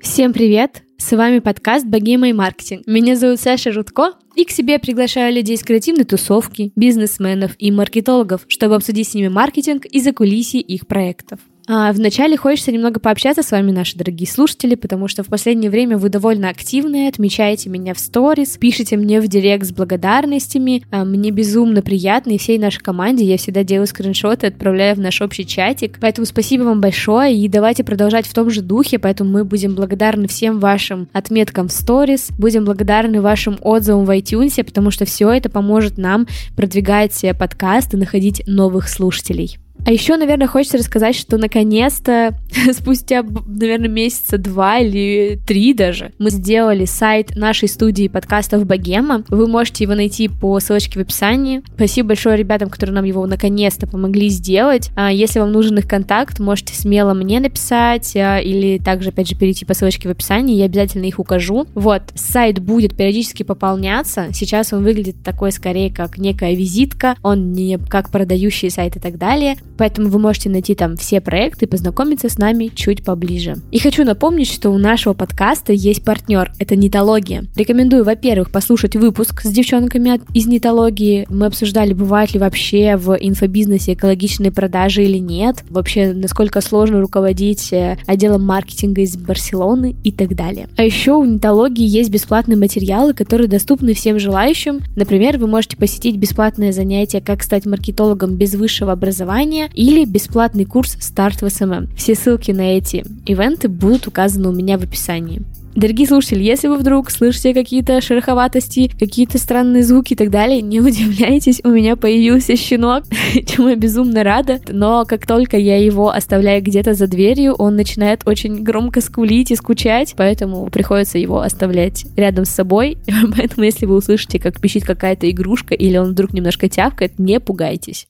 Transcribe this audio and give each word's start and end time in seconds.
Всем 0.00 0.32
привет! 0.32 0.82
С 0.96 1.14
вами 1.14 1.40
подкаст 1.40 1.84
«Богема 1.84 2.30
и 2.30 2.32
маркетинг». 2.32 2.86
Меня 2.86 3.16
зовут 3.16 3.40
Саша 3.40 3.72
Рудко, 3.72 4.12
и 4.34 4.46
к 4.46 4.50
себе 4.50 4.74
я 4.74 4.78
приглашаю 4.78 5.34
людей 5.34 5.58
с 5.58 5.62
креативной 5.62 6.04
тусовки, 6.04 6.72
бизнесменов 6.76 7.52
и 7.58 7.70
маркетологов, 7.70 8.46
чтобы 8.48 8.76
обсудить 8.76 9.08
с 9.10 9.14
ними 9.14 9.28
маркетинг 9.28 9.84
и 9.84 10.00
закулисье 10.00 10.62
их 10.62 10.86
проектов. 10.86 11.40
А 11.68 11.92
вначале 11.92 12.36
хочется 12.36 12.70
немного 12.70 13.00
пообщаться 13.00 13.42
с 13.42 13.50
вами, 13.50 13.72
наши 13.72 13.98
дорогие 13.98 14.28
слушатели, 14.28 14.76
потому 14.76 15.08
что 15.08 15.24
в 15.24 15.26
последнее 15.26 15.68
время 15.68 15.98
вы 15.98 16.10
довольно 16.10 16.48
активны, 16.48 17.08
отмечаете 17.08 17.70
меня 17.70 17.92
в 17.92 17.98
сторис, 17.98 18.56
пишите 18.56 18.96
мне 18.96 19.20
в 19.20 19.26
директ 19.26 19.66
с 19.66 19.72
благодарностями. 19.72 20.84
А, 20.92 21.04
мне 21.04 21.32
безумно 21.32 21.82
приятно, 21.82 22.32
и 22.32 22.38
всей 22.38 22.58
нашей 22.58 22.82
команде 22.82 23.24
я 23.24 23.36
всегда 23.36 23.64
делаю 23.64 23.88
скриншоты, 23.88 24.46
отправляю 24.46 24.94
в 24.94 25.00
наш 25.00 25.20
общий 25.20 25.44
чатик. 25.44 25.98
Поэтому 26.00 26.24
спасибо 26.24 26.62
вам 26.62 26.80
большое, 26.80 27.36
и 27.36 27.48
давайте 27.48 27.82
продолжать 27.82 28.28
в 28.28 28.34
том 28.34 28.48
же 28.48 28.62
духе, 28.62 29.00
поэтому 29.00 29.30
мы 29.30 29.44
будем 29.44 29.74
благодарны 29.74 30.28
всем 30.28 30.60
вашим 30.60 31.08
отметкам 31.12 31.66
в 31.66 31.72
сторис, 31.72 32.28
будем 32.38 32.64
благодарны 32.64 33.20
вашим 33.20 33.58
отзывам 33.60 34.04
в 34.04 34.10
iTunes, 34.10 34.62
потому 34.62 34.92
что 34.92 35.04
все 35.04 35.32
это 35.32 35.50
поможет 35.50 35.98
нам 35.98 36.28
продвигать 36.56 37.24
подкаст 37.36 37.94
и 37.94 37.96
находить 37.96 38.44
новых 38.46 38.88
слушателей. 38.88 39.58
А 39.86 39.92
еще, 39.92 40.16
наверное, 40.16 40.48
хочется 40.48 40.78
рассказать, 40.78 41.14
что 41.14 41.38
наконец-то, 41.38 42.36
спустя, 42.72 43.22
наверное, 43.22 43.88
месяца 43.88 44.36
два 44.36 44.78
или 44.78 45.38
три 45.46 45.74
даже, 45.74 46.10
мы 46.18 46.30
сделали 46.30 46.84
сайт 46.86 47.36
нашей 47.36 47.68
студии 47.68 48.08
подкастов 48.08 48.66
Богема. 48.66 49.22
Вы 49.28 49.46
можете 49.46 49.84
его 49.84 49.94
найти 49.94 50.26
по 50.26 50.58
ссылочке 50.58 50.98
в 50.98 51.02
описании. 51.02 51.62
Спасибо 51.76 52.08
большое 52.08 52.36
ребятам, 52.36 52.68
которые 52.68 52.96
нам 52.96 53.04
его 53.04 53.24
наконец-то 53.28 53.86
помогли 53.86 54.28
сделать. 54.28 54.90
А 54.96 55.12
если 55.12 55.38
вам 55.38 55.52
нужен 55.52 55.78
их 55.78 55.86
контакт, 55.86 56.40
можете 56.40 56.74
смело 56.74 57.14
мне 57.14 57.38
написать 57.38 58.16
а, 58.16 58.40
или 58.40 58.78
также, 58.78 59.10
опять 59.10 59.28
же, 59.28 59.36
перейти 59.36 59.64
по 59.64 59.74
ссылочке 59.74 60.08
в 60.08 60.10
описании, 60.10 60.56
я 60.56 60.64
обязательно 60.64 61.04
их 61.04 61.20
укажу. 61.20 61.64
Вот, 61.74 62.02
сайт 62.16 62.58
будет 62.58 62.96
периодически 62.96 63.44
пополняться. 63.44 64.30
Сейчас 64.32 64.72
он 64.72 64.82
выглядит 64.82 65.22
такой 65.22 65.52
скорее 65.52 65.94
как 65.94 66.18
некая 66.18 66.56
визитка, 66.56 67.14
он 67.22 67.52
не 67.52 67.78
как 67.78 68.10
продающий 68.10 68.68
сайт 68.68 68.96
и 68.96 68.98
так 68.98 69.16
далее. 69.16 69.54
Поэтому 69.78 70.08
вы 70.08 70.18
можете 70.18 70.50
найти 70.50 70.74
там 70.74 70.96
все 70.96 71.20
проекты 71.20 71.66
и 71.66 71.68
познакомиться 71.68 72.28
с 72.28 72.38
нами 72.38 72.70
чуть 72.74 73.04
поближе. 73.04 73.56
И 73.70 73.78
хочу 73.78 74.04
напомнить, 74.04 74.50
что 74.50 74.70
у 74.70 74.78
нашего 74.78 75.14
подкаста 75.14 75.72
есть 75.72 76.04
партнер, 76.04 76.52
это 76.58 76.76
Нетология. 76.76 77.44
Рекомендую, 77.56 78.04
во-первых, 78.04 78.50
послушать 78.50 78.96
выпуск 78.96 79.42
с 79.42 79.50
девчонками 79.50 80.20
из 80.34 80.46
Нетологии. 80.46 81.26
Мы 81.28 81.46
обсуждали, 81.46 81.92
бывают 81.92 82.32
ли 82.34 82.40
вообще 82.40 82.96
в 82.96 83.16
инфобизнесе 83.16 83.94
экологичные 83.94 84.52
продажи 84.52 85.04
или 85.04 85.18
нет, 85.18 85.64
вообще 85.68 86.12
насколько 86.12 86.60
сложно 86.60 87.00
руководить 87.00 87.72
э, 87.72 87.98
отделом 88.06 88.44
маркетинга 88.44 89.02
из 89.02 89.16
Барселоны 89.16 89.96
и 90.04 90.12
так 90.12 90.34
далее. 90.34 90.68
А 90.76 90.82
еще 90.82 91.12
у 91.12 91.24
Нетологии 91.24 91.86
есть 91.86 92.10
бесплатные 92.10 92.56
материалы, 92.56 93.14
которые 93.14 93.48
доступны 93.48 93.94
всем 93.94 94.18
желающим. 94.18 94.80
Например, 94.94 95.38
вы 95.38 95.46
можете 95.46 95.76
посетить 95.76 96.16
бесплатное 96.16 96.72
занятие 96.72 97.20
«Как 97.20 97.42
стать 97.42 97.66
маркетологом 97.66 98.36
без 98.36 98.54
высшего 98.54 98.92
образования», 98.92 99.65
или 99.74 100.04
бесплатный 100.04 100.64
курс 100.64 100.96
«Старт 101.00 101.42
в 101.42 101.48
SMM». 101.48 101.88
Все 101.96 102.14
ссылки 102.14 102.50
на 102.50 102.76
эти 102.76 103.04
ивенты 103.26 103.68
будут 103.68 104.06
указаны 104.06 104.48
у 104.48 104.52
меня 104.52 104.78
в 104.78 104.82
описании. 104.82 105.42
Дорогие 105.76 106.08
слушатели, 106.08 106.42
если 106.42 106.68
вы 106.68 106.78
вдруг 106.78 107.10
слышите 107.10 107.52
какие-то 107.52 108.00
шероховатости, 108.00 108.90
какие-то 108.98 109.36
странные 109.36 109.82
звуки 109.82 110.14
и 110.14 110.16
так 110.16 110.30
далее, 110.30 110.62
не 110.62 110.80
удивляйтесь, 110.80 111.60
у 111.64 111.68
меня 111.68 111.96
появился 111.96 112.56
щенок, 112.56 113.04
чему 113.46 113.68
я 113.68 113.76
безумно 113.76 114.24
рада, 114.24 114.58
но 114.68 115.04
как 115.04 115.26
только 115.26 115.58
я 115.58 115.76
его 115.76 116.08
оставляю 116.08 116.62
где-то 116.62 116.94
за 116.94 117.06
дверью, 117.06 117.52
он 117.52 117.76
начинает 117.76 118.22
очень 118.24 118.62
громко 118.62 119.02
скулить 119.02 119.50
и 119.50 119.56
скучать, 119.56 120.14
поэтому 120.16 120.70
приходится 120.70 121.18
его 121.18 121.40
оставлять 121.40 122.06
рядом 122.16 122.46
с 122.46 122.50
собой, 122.50 122.96
поэтому 123.36 123.66
если 123.66 123.84
вы 123.84 123.96
услышите, 123.96 124.38
как 124.38 124.58
пищит 124.58 124.84
какая-то 124.86 125.30
игрушка 125.30 125.74
или 125.74 125.98
он 125.98 126.12
вдруг 126.12 126.32
немножко 126.32 126.70
тявкает, 126.70 127.18
не 127.18 127.38
пугайтесь. 127.38 128.06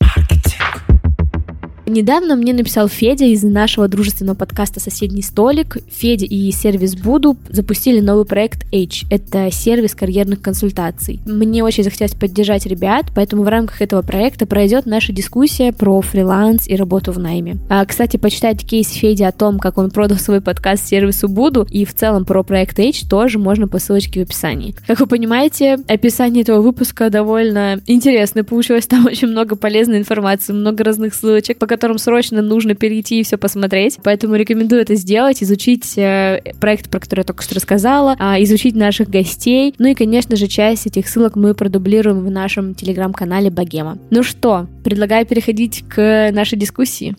Недавно 1.89 2.35
мне 2.35 2.53
написал 2.53 2.89
Федя 2.89 3.27
из 3.27 3.45
нашего 3.45 3.87
дружественного 3.87 4.35
подкаста 4.35 4.81
«Соседний 4.81 5.23
столик». 5.23 5.77
Федя 5.89 6.27
и 6.27 6.51
сервис 6.51 6.97
Буду 6.97 7.37
запустили 7.49 8.01
новый 8.01 8.25
проект 8.25 8.67
H. 8.75 9.05
Это 9.09 9.53
сервис 9.53 9.95
карьерных 9.95 10.43
консультаций. 10.43 11.21
Мне 11.27 11.63
очень 11.63 11.85
захотелось 11.85 12.15
поддержать 12.15 12.67
ребят, 12.67 13.07
поэтому 13.15 13.45
в 13.45 13.49
рамках 13.49 13.83
этого 13.83 14.03
проекта 14.03 14.47
пройдет 14.47 14.85
наша 14.87 15.13
дискуссия 15.13 15.73
про 15.73 16.01
фриланс 16.01 16.67
и 16.67 16.75
работу 16.75 17.13
в 17.13 17.21
найме. 17.21 17.57
А, 17.69 17.85
кстати, 17.85 18.17
почитайте 18.17 18.67
кейс 18.67 18.91
Феди 18.91 19.23
о 19.23 19.31
том, 19.31 19.61
как 19.61 19.79
он 19.79 19.93
продал 19.93 20.19
свой 20.19 20.41
подкаст 20.41 20.89
сервису 20.89 21.29
Буду, 21.29 21.69
и 21.71 21.85
в 21.85 21.95
целом 21.95 22.25
про 22.25 22.43
проект 22.43 22.81
H 22.81 23.09
тоже 23.09 23.39
можно 23.39 23.69
по 23.69 23.79
ссылочке 23.79 24.19
в 24.19 24.23
описании. 24.25 24.75
Как 24.89 24.99
вы 24.99 25.07
понимаете, 25.07 25.79
описание 25.87 26.43
этого 26.43 26.61
выпуска 26.63 27.11
довольно 27.11 27.81
интересное 27.87 28.43
получилось. 28.43 28.89
Там 28.89 29.07
очень 29.07 29.29
много 29.29 29.55
полезной 29.55 29.99
информации, 29.99 30.53
много 30.53 30.83
разных 30.83 31.15
ссылочек, 31.15 31.59
по 31.59 31.76
которым 31.77 31.99
срочно 31.99 32.41
нужно 32.41 32.75
перейти 32.75 33.21
и 33.21 33.23
все 33.23 33.37
посмотреть. 33.37 33.99
Поэтому 34.03 34.35
рекомендую 34.35 34.81
это 34.81 34.95
сделать, 34.95 35.43
изучить 35.43 35.97
э, 35.99 36.41
проект, 36.59 36.91
про 36.91 37.01
который 37.01 37.21
я 37.21 37.25
только 37.25 37.43
что 37.43 37.55
рассказала, 37.55 38.17
э, 38.19 38.43
изучить 38.45 38.75
наших 38.75 39.11
гостей. 39.11 39.75
Ну 39.79 39.89
и, 39.89 39.95
конечно 39.95 40.37
же, 40.37 40.47
часть 40.47 40.87
этих 40.87 41.07
ссылок 41.07 41.37
мы 41.37 41.55
продублируем 41.55 42.25
в 42.25 42.31
нашем 42.31 42.75
телеграм-канале 42.75 43.51
Богема. 43.51 43.99
Ну 44.11 44.23
что, 44.23 44.67
предлагаю 44.83 45.27
переходить 45.27 45.85
к 45.87 46.31
нашей 46.33 46.59
дискуссии. 46.59 47.15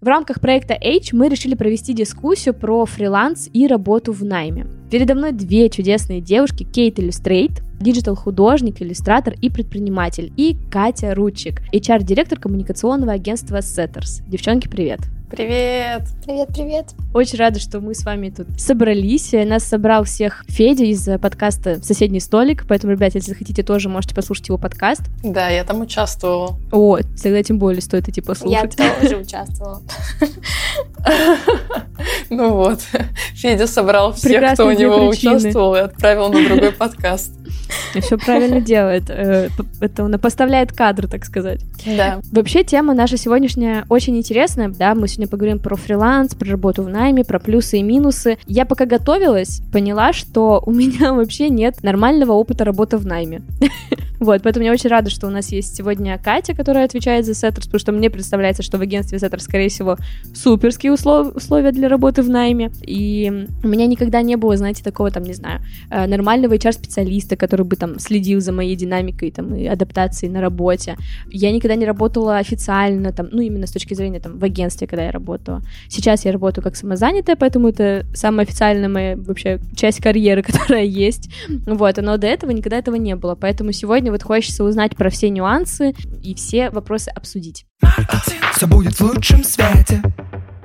В 0.00 0.06
рамках 0.08 0.40
проекта 0.40 0.74
H 0.74 1.12
мы 1.12 1.28
решили 1.28 1.54
провести 1.54 1.92
дискуссию 1.92 2.54
про 2.54 2.84
фриланс 2.86 3.48
и 3.52 3.68
работу 3.68 4.12
в 4.12 4.24
найме. 4.24 4.66
Передо 4.90 5.14
мной 5.14 5.30
две 5.30 5.70
чудесные 5.70 6.20
девушки, 6.20 6.64
Кейт 6.64 6.98
Иллюстрейт, 6.98 7.62
digital-художник, 7.82 8.80
иллюстратор 8.80 9.34
и 9.40 9.50
предприниматель, 9.50 10.32
и 10.36 10.56
Катя 10.70 11.14
Рудчик, 11.14 11.60
HR-директор 11.72 12.38
коммуникационного 12.38 13.12
агентства 13.12 13.58
Setters. 13.58 14.22
Девчонки, 14.26 14.68
привет! 14.68 15.00
Привет! 15.32 16.02
Привет, 16.26 16.48
привет! 16.48 16.86
Очень 17.14 17.38
рада, 17.38 17.58
что 17.58 17.80
мы 17.80 17.94
с 17.94 18.04
вами 18.04 18.28
тут 18.28 18.48
собрались. 18.58 19.32
Нас 19.32 19.64
собрал 19.64 20.04
всех 20.04 20.44
Федя 20.46 20.84
из 20.84 21.08
подкаста 21.22 21.82
«Соседний 21.82 22.20
столик», 22.20 22.66
поэтому, 22.68 22.92
ребят, 22.92 23.14
если 23.14 23.30
захотите, 23.30 23.62
тоже 23.62 23.88
можете 23.88 24.14
послушать 24.14 24.48
его 24.48 24.58
подкаст. 24.58 25.00
Да, 25.24 25.48
я 25.48 25.64
там 25.64 25.80
участвовала. 25.80 26.58
О, 26.70 26.98
тогда 26.98 27.42
тем 27.42 27.58
более 27.58 27.80
стоит 27.80 28.10
идти 28.10 28.20
послушать. 28.20 28.78
Я 28.78 29.00
тоже 29.00 29.16
участвовала. 29.16 29.82
Ну 32.30 32.54
вот, 32.54 32.80
Федя 33.34 33.66
собрал 33.66 34.12
всех, 34.12 34.54
кто 34.54 34.66
у 34.66 34.72
него 34.72 35.06
участвовал, 35.08 35.74
и 35.76 35.80
отправил 35.80 36.32
на 36.32 36.44
другой 36.48 36.72
подкаст. 36.72 37.32
Все 38.00 38.18
правильно 38.18 38.60
делает. 38.60 39.04
Э, 39.08 39.48
это 39.80 40.04
он 40.04 40.18
поставляет 40.18 40.72
кадры, 40.72 41.08
так 41.08 41.24
сказать. 41.24 41.60
Да. 41.84 42.20
Вообще 42.30 42.64
тема 42.64 42.94
наша 42.94 43.16
сегодняшняя 43.16 43.84
очень 43.88 44.16
интересная. 44.16 44.68
Да, 44.68 44.94
мы 44.94 45.08
сегодня 45.08 45.28
поговорим 45.28 45.58
про 45.58 45.76
фриланс, 45.76 46.34
про 46.34 46.50
работу 46.50 46.82
в 46.82 46.88
найме, 46.88 47.24
про 47.24 47.38
плюсы 47.38 47.78
и 47.78 47.82
минусы. 47.82 48.38
Я 48.46 48.64
пока 48.64 48.86
готовилась, 48.86 49.60
поняла, 49.72 50.12
что 50.12 50.62
у 50.64 50.72
меня 50.72 51.12
вообще 51.12 51.48
нет 51.48 51.82
нормального 51.82 52.32
опыта 52.32 52.64
работы 52.64 52.96
в 52.96 53.06
найме. 53.06 53.42
Вот, 54.22 54.40
поэтому 54.44 54.64
я 54.64 54.70
очень 54.70 54.88
рада, 54.88 55.10
что 55.10 55.26
у 55.26 55.30
нас 55.30 55.50
есть 55.50 55.74
сегодня 55.74 56.16
Катя, 56.16 56.54
которая 56.54 56.84
отвечает 56.84 57.26
за 57.26 57.34
Setters, 57.34 57.66
потому 57.66 57.80
что 57.80 57.90
мне 57.90 58.08
представляется, 58.08 58.62
что 58.62 58.78
в 58.78 58.80
агентстве 58.80 59.18
Setters, 59.18 59.42
скорее 59.42 59.68
всего, 59.68 59.96
суперские 60.32 60.92
услов- 60.92 61.34
условия 61.34 61.72
для 61.72 61.88
работы 61.88 62.22
в 62.22 62.28
найме. 62.28 62.70
И 62.86 63.48
у 63.64 63.66
меня 63.66 63.86
никогда 63.86 64.22
не 64.22 64.36
было, 64.36 64.56
знаете, 64.56 64.84
такого, 64.84 65.10
там, 65.10 65.24
не 65.24 65.34
знаю, 65.34 65.60
э, 65.90 66.06
нормального 66.06 66.54
HR-специалиста, 66.54 67.34
который 67.34 67.66
бы 67.66 67.74
там 67.74 67.98
следил 67.98 68.40
за 68.40 68.52
моей 68.52 68.76
динамикой 68.76 69.32
там, 69.32 69.56
и 69.56 69.66
адаптацией 69.66 70.30
на 70.32 70.40
работе. 70.40 70.96
Я 71.28 71.50
никогда 71.50 71.74
не 71.74 71.84
работала 71.84 72.38
официально, 72.38 73.12
там, 73.12 73.26
ну, 73.32 73.40
именно 73.40 73.66
с 73.66 73.72
точки 73.72 73.94
зрения 73.94 74.20
там, 74.20 74.38
в 74.38 74.44
агентстве, 74.44 74.86
когда 74.86 75.06
я 75.06 75.10
работала. 75.10 75.62
Сейчас 75.88 76.24
я 76.24 76.30
работаю 76.30 76.62
как 76.62 76.76
самозанятая, 76.76 77.34
поэтому 77.34 77.70
это 77.70 78.06
самая 78.14 78.46
официальная 78.46 78.88
моя 78.88 79.16
вообще 79.16 79.58
часть 79.74 80.00
карьеры, 80.00 80.42
которая 80.46 80.84
есть. 80.84 81.28
Вот, 81.66 81.96
но 81.96 82.16
до 82.18 82.28
этого 82.28 82.52
никогда 82.52 82.78
этого 82.78 82.94
не 82.94 83.16
было. 83.16 83.34
Поэтому 83.34 83.72
сегодня 83.72 84.11
вот 84.12 84.22
хочется 84.22 84.62
узнать 84.64 84.96
про 84.96 85.10
все 85.10 85.28
нюансы 85.28 85.94
и 86.22 86.34
все 86.34 86.70
вопросы 86.70 87.08
обсудить. 87.08 87.66
Все 88.54 88.66
будет 88.66 88.94
в 88.94 89.00
лучшем 89.00 89.42
свете. 89.42 90.02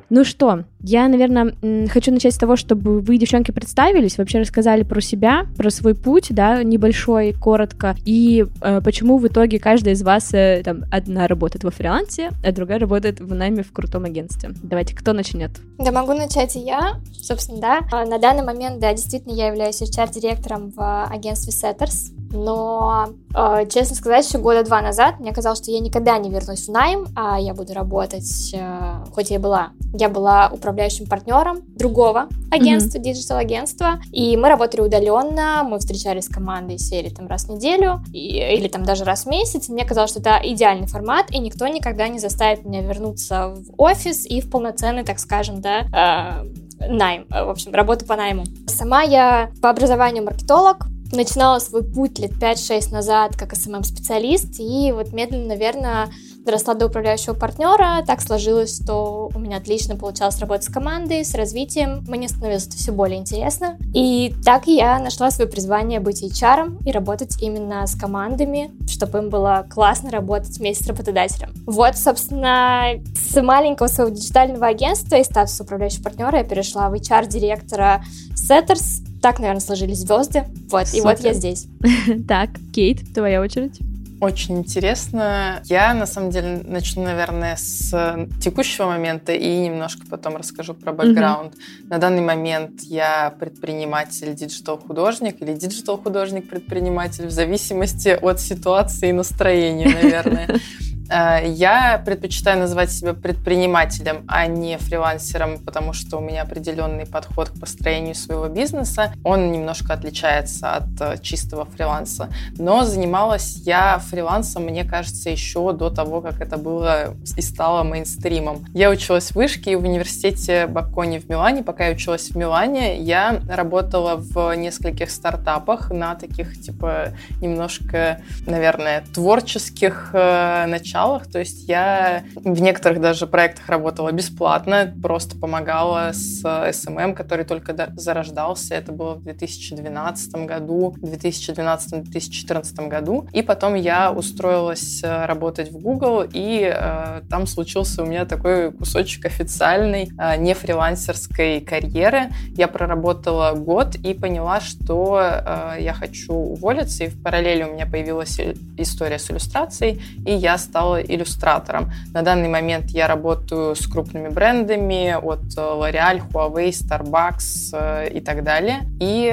Ну 0.10 0.24
что, 0.24 0.64
Я, 0.80 1.08
наверное, 1.10 1.54
хочу 1.90 2.12
начать 2.12 2.34
с 2.34 2.38
того, 2.38 2.56
чтобы 2.56 3.02
вы, 3.02 3.18
девчонки, 3.18 3.52
представились, 3.52 4.18
вообще 4.18 4.40
рассказали 4.40 4.84
про 4.84 5.02
себя, 5.02 5.46
про 5.58 5.70
свой 5.70 5.96
путь, 5.96 6.28
да, 6.30 6.64
небольшой, 6.64 7.34
коротко, 7.34 7.96
и 8.06 8.46
э, 8.62 8.82
почему 8.82 9.18
в 9.18 9.28
итоге 9.28 9.60
каждая 9.60 9.96
из 9.96 10.04
вас, 10.04 10.34
э, 10.34 10.62
там, 10.64 10.84
одна 10.92 11.28
работает 11.28 11.64
во 11.64 11.72
фрилансе, 11.72 12.30
а 12.44 12.52
другая 12.52 12.80
работает 12.80 13.20
в 13.20 13.34
найме 13.34 13.64
в 13.64 13.72
крутом 13.74 14.06
агентстве. 14.06 14.52
Давайте, 14.64 14.96
кто 14.96 15.14
начнет? 15.14 15.52
Да, 15.78 15.92
могу 15.92 16.14
начать 16.14 16.56
и 16.56 16.60
я, 16.60 17.02
собственно, 17.20 17.60
да. 17.60 17.80
А, 17.92 18.06
на 18.06 18.18
данный 18.18 18.44
момент, 18.44 18.80
да, 18.80 18.94
действительно, 18.94 19.34
я 19.34 19.48
являюсь 19.48 19.82
HR-директором 19.82 20.72
в 20.72 21.06
агентстве 21.06 21.52
Setters, 21.52 22.14
но, 22.32 23.10
э, 23.36 23.66
честно 23.70 23.96
сказать, 23.96 24.28
еще 24.28 24.38
года 24.38 24.64
два 24.64 24.82
назад 24.82 25.20
мне 25.20 25.34
казалось, 25.34 25.60
что 25.60 25.72
я 25.72 25.80
никогда 25.80 26.18
не 26.18 26.30
вернусь 26.30 26.68
в 26.68 26.72
найм, 26.72 27.08
а 27.16 27.40
я 27.40 27.54
буду 27.54 27.74
работать, 27.74 28.54
э, 28.54 29.06
хоть 29.14 29.32
я 29.32 29.40
была, 29.40 29.72
я 30.00 30.10
была 30.10 30.50
управляющим 30.52 31.06
партнером 31.08 31.62
другого 31.76 32.28
агентства, 32.52 32.98
mm-hmm. 32.98 33.04
digital-агентства, 33.04 34.00
и 34.12 34.38
мы 34.38 34.50
работали 34.50 34.82
удаленно, 34.82 35.64
мы 35.64 35.80
встречались 35.80 36.26
с 36.26 36.30
командой 36.30 36.78
серии 36.78 37.10
там 37.10 37.28
раз 37.28 37.46
в 37.46 37.50
неделю, 37.50 38.02
и, 38.14 38.38
или 38.38 38.68
там 38.68 38.84
даже 38.84 39.04
раз 39.04 39.24
в 39.24 39.28
месяц, 39.28 39.70
и 39.70 39.72
мне 39.72 39.86
казалось, 39.86 40.12
что 40.12 40.20
это 40.20 40.40
идеальный 40.44 40.88
формат, 40.88 41.32
и 41.32 41.40
никто 41.40 41.68
никогда 41.68 42.08
не 42.08 42.20
заставит 42.20 42.66
меня 42.66 42.82
вернуться 42.82 43.50
в 43.50 43.74
офис 43.78 44.26
и 44.26 44.42
в 44.42 44.50
полноценный, 44.50 45.04
так 45.04 45.20
скажем, 45.20 45.62
да, 45.62 46.44
э, 46.80 46.88
найм, 46.88 47.26
в 47.30 47.50
общем, 47.50 47.74
работу 47.74 48.06
по 48.06 48.16
найму. 48.16 48.44
Сама 48.68 49.04
я 49.04 49.52
по 49.62 49.70
образованию 49.70 50.24
маркетолог, 50.24 50.88
начинала 51.12 51.60
свой 51.60 51.84
путь 51.84 52.20
лет 52.20 52.32
5-6 52.32 52.92
назад 52.92 53.36
как 53.38 53.56
SMM-специалист, 53.56 54.60
и 54.60 54.92
вот 54.92 55.14
медленно, 55.14 55.48
наверное, 55.48 56.10
доросла 56.48 56.74
до 56.74 56.88
управляющего 56.88 57.34
партнера. 57.34 58.04
Так 58.08 58.22
сложилось, 58.22 58.82
что 58.82 59.30
у 59.36 59.40
меня 59.40 59.58
отлично 59.58 59.98
получалось 59.98 60.40
работать 60.40 60.64
с 60.64 60.70
командой, 60.70 61.24
с 61.24 61.36
развитием. 61.36 62.04
Мне 62.08 62.30
становилось 62.30 62.68
это 62.68 62.78
все 62.78 62.92
более 62.92 63.20
интересно. 63.20 63.78
И 63.94 64.34
так 64.44 64.66
я 64.66 64.98
нашла 65.00 65.30
свое 65.30 65.50
призвание 65.50 66.00
быть 66.00 66.24
HR 66.24 66.86
и 66.86 66.92
работать 66.92 67.42
именно 67.42 67.86
с 67.86 67.96
командами, 67.96 68.72
чтобы 68.88 69.20
им 69.20 69.30
было 69.30 69.66
классно 69.70 70.10
работать 70.10 70.58
вместе 70.58 70.86
с 70.86 70.88
работодателем. 70.88 71.54
Вот, 71.66 71.98
собственно, 71.98 72.94
с 73.14 73.40
маленького 73.42 73.88
своего 73.88 74.16
диджитального 74.16 74.68
агентства 74.68 75.18
и 75.18 75.24
статуса 75.24 75.64
управляющего 75.64 76.04
партнера 76.04 76.38
я 76.38 76.44
перешла 76.46 76.90
в 76.90 76.94
HR-директора 76.94 78.04
Setters, 78.34 79.04
так, 79.22 79.40
наверное, 79.40 79.60
сложились 79.60 80.00
звезды. 80.00 80.46
Вот, 80.70 80.88
Супер. 80.88 81.00
и 81.00 81.02
вот 81.02 81.20
я 81.20 81.34
здесь. 81.34 81.68
Так, 82.28 82.52
Кейт, 82.74 83.14
твоя 83.14 83.42
очередь. 83.42 83.80
Очень 84.20 84.60
интересно. 84.60 85.62
Я, 85.66 85.94
на 85.94 86.08
самом 86.08 86.32
деле, 86.32 86.62
начну, 86.66 87.04
наверное, 87.04 87.56
с 87.56 88.28
текущего 88.42 88.88
момента 88.88 89.34
и 89.34 89.58
немножко 89.58 90.08
потом 90.10 90.38
расскажу 90.38 90.74
про 90.74 90.92
бэкграунд. 90.92 91.54
Mm-hmm. 91.54 91.90
На 91.90 91.98
данный 92.00 92.22
момент 92.22 92.82
я 92.82 93.34
предприниматель, 93.40 94.34
digital-художник 94.34 95.42
или 95.42 95.54
digital-художник-предприниматель 95.54 97.28
в 97.28 97.32
зависимости 97.32 98.10
от 98.10 98.40
ситуации 98.40 99.10
и 99.10 99.14
настроения, 99.14 99.90
наверное. 99.90 100.60
Э, 101.10 101.40
я 101.46 102.02
предпочитаю 102.04 102.60
называть 102.60 102.92
себя 102.92 103.14
предпринимателем, 103.14 104.24
а 104.28 104.48
не 104.48 104.78
фрилансером, 104.78 105.60
потому 105.60 105.94
что 105.94 106.18
у 106.18 106.20
меня 106.20 106.44
определенный 106.44 107.06
подход 107.06 107.50
к 107.50 107.60
построению 107.60 108.16
своего 108.16 108.48
бизнеса. 108.48 109.14
Он 109.24 109.52
немножко 109.52 109.94
отличается 109.94 110.76
от 110.76 110.90
э, 111.00 111.18
чистого 111.22 111.66
фриланса. 111.66 112.30
Но 112.58 112.84
занималась 112.84 113.62
я 113.66 114.00
фрилансом, 114.00 114.64
мне 114.64 114.84
кажется, 114.84 115.30
еще 115.30 115.72
до 115.74 115.90
того, 115.90 116.22
как 116.22 116.42
это 116.42 116.58
было 116.58 117.16
и 117.36 117.42
стало 117.42 117.84
мейнстримом. 117.84 118.66
Я 118.74 118.90
училась 118.90 119.32
в 119.32 119.36
вышке 119.36 119.72
и 119.72 119.76
в 119.76 119.84
университете 119.84 120.68
Бакони 120.68 121.20
в 121.20 121.30
Милане. 121.30 121.64
Пока 121.64 121.88
я 121.88 121.94
училась 121.94 122.30
в 122.30 122.36
Милане, 122.36 123.00
я 123.02 123.40
работала 123.50 124.16
в 124.18 124.56
нескольких 124.56 125.10
стартапах 125.10 125.92
на 125.92 126.16
таких, 126.16 126.60
типа, 126.60 127.14
немножко, 127.42 128.22
наверное, 128.46 129.04
творческих 129.14 130.10
э, 130.14 130.66
началах 130.68 130.97
началах. 130.98 131.28
То 131.28 131.40
есть 131.40 131.68
я 131.68 132.24
в 132.36 132.62
некоторых 132.62 133.02
даже 133.02 133.28
проектах 133.28 133.70
работала 133.70 134.12
бесплатно, 134.12 134.94
просто 135.02 135.38
помогала 135.38 136.12
с 136.14 136.44
SMM, 136.44 137.14
который 137.14 137.46
только 137.46 137.92
зарождался. 137.96 138.76
Это 138.76 138.92
было 138.92 139.14
в 139.16 139.24
2012 139.24 140.46
году, 140.46 140.96
2012-2014 141.02 142.88
году. 142.88 143.28
И 143.34 143.42
потом 143.42 143.76
я 143.76 144.12
устроилась 144.12 145.02
э, 145.04 145.26
работать 145.26 145.72
в 145.72 145.80
Google, 145.80 146.24
и 146.32 146.72
э, 146.74 147.22
там 147.30 147.48
случился 147.48 148.04
у 148.04 148.06
меня 148.06 148.26
такой 148.26 148.72
кусочек 148.72 149.26
официальной, 149.26 150.10
э, 150.18 150.38
не 150.38 150.54
фрилансерской 150.54 151.62
карьеры. 151.62 152.30
Я 152.56 152.68
проработала 152.68 153.54
год 153.54 153.96
и 153.96 154.14
поняла, 154.14 154.60
что 154.62 155.20
э, 155.22 155.78
я 155.80 155.94
хочу 155.94 156.34
уволиться, 156.34 157.04
и 157.04 157.08
в 157.08 157.22
параллели 157.22 157.64
у 157.64 157.74
меня 157.74 157.86
появилась 157.86 158.40
история 158.78 159.20
с 159.20 159.30
иллюстрацией, 159.30 160.02
и 160.26 160.34
я 160.34 160.58
стала 160.58 160.87
стала 160.88 161.02
иллюстратором. 161.02 161.92
На 162.14 162.22
данный 162.22 162.48
момент 162.48 162.92
я 162.92 163.08
работаю 163.08 163.76
с 163.76 163.86
крупными 163.88 164.30
брендами 164.30 165.16
от 165.22 165.44
э, 165.58 165.62
L'Oreal, 165.62 166.22
Huawei, 166.32 166.70
Starbucks 166.70 167.74
э, 167.74 168.18
и 168.18 168.22
так 168.22 168.44
далее. 168.44 168.82
И, 169.02 169.32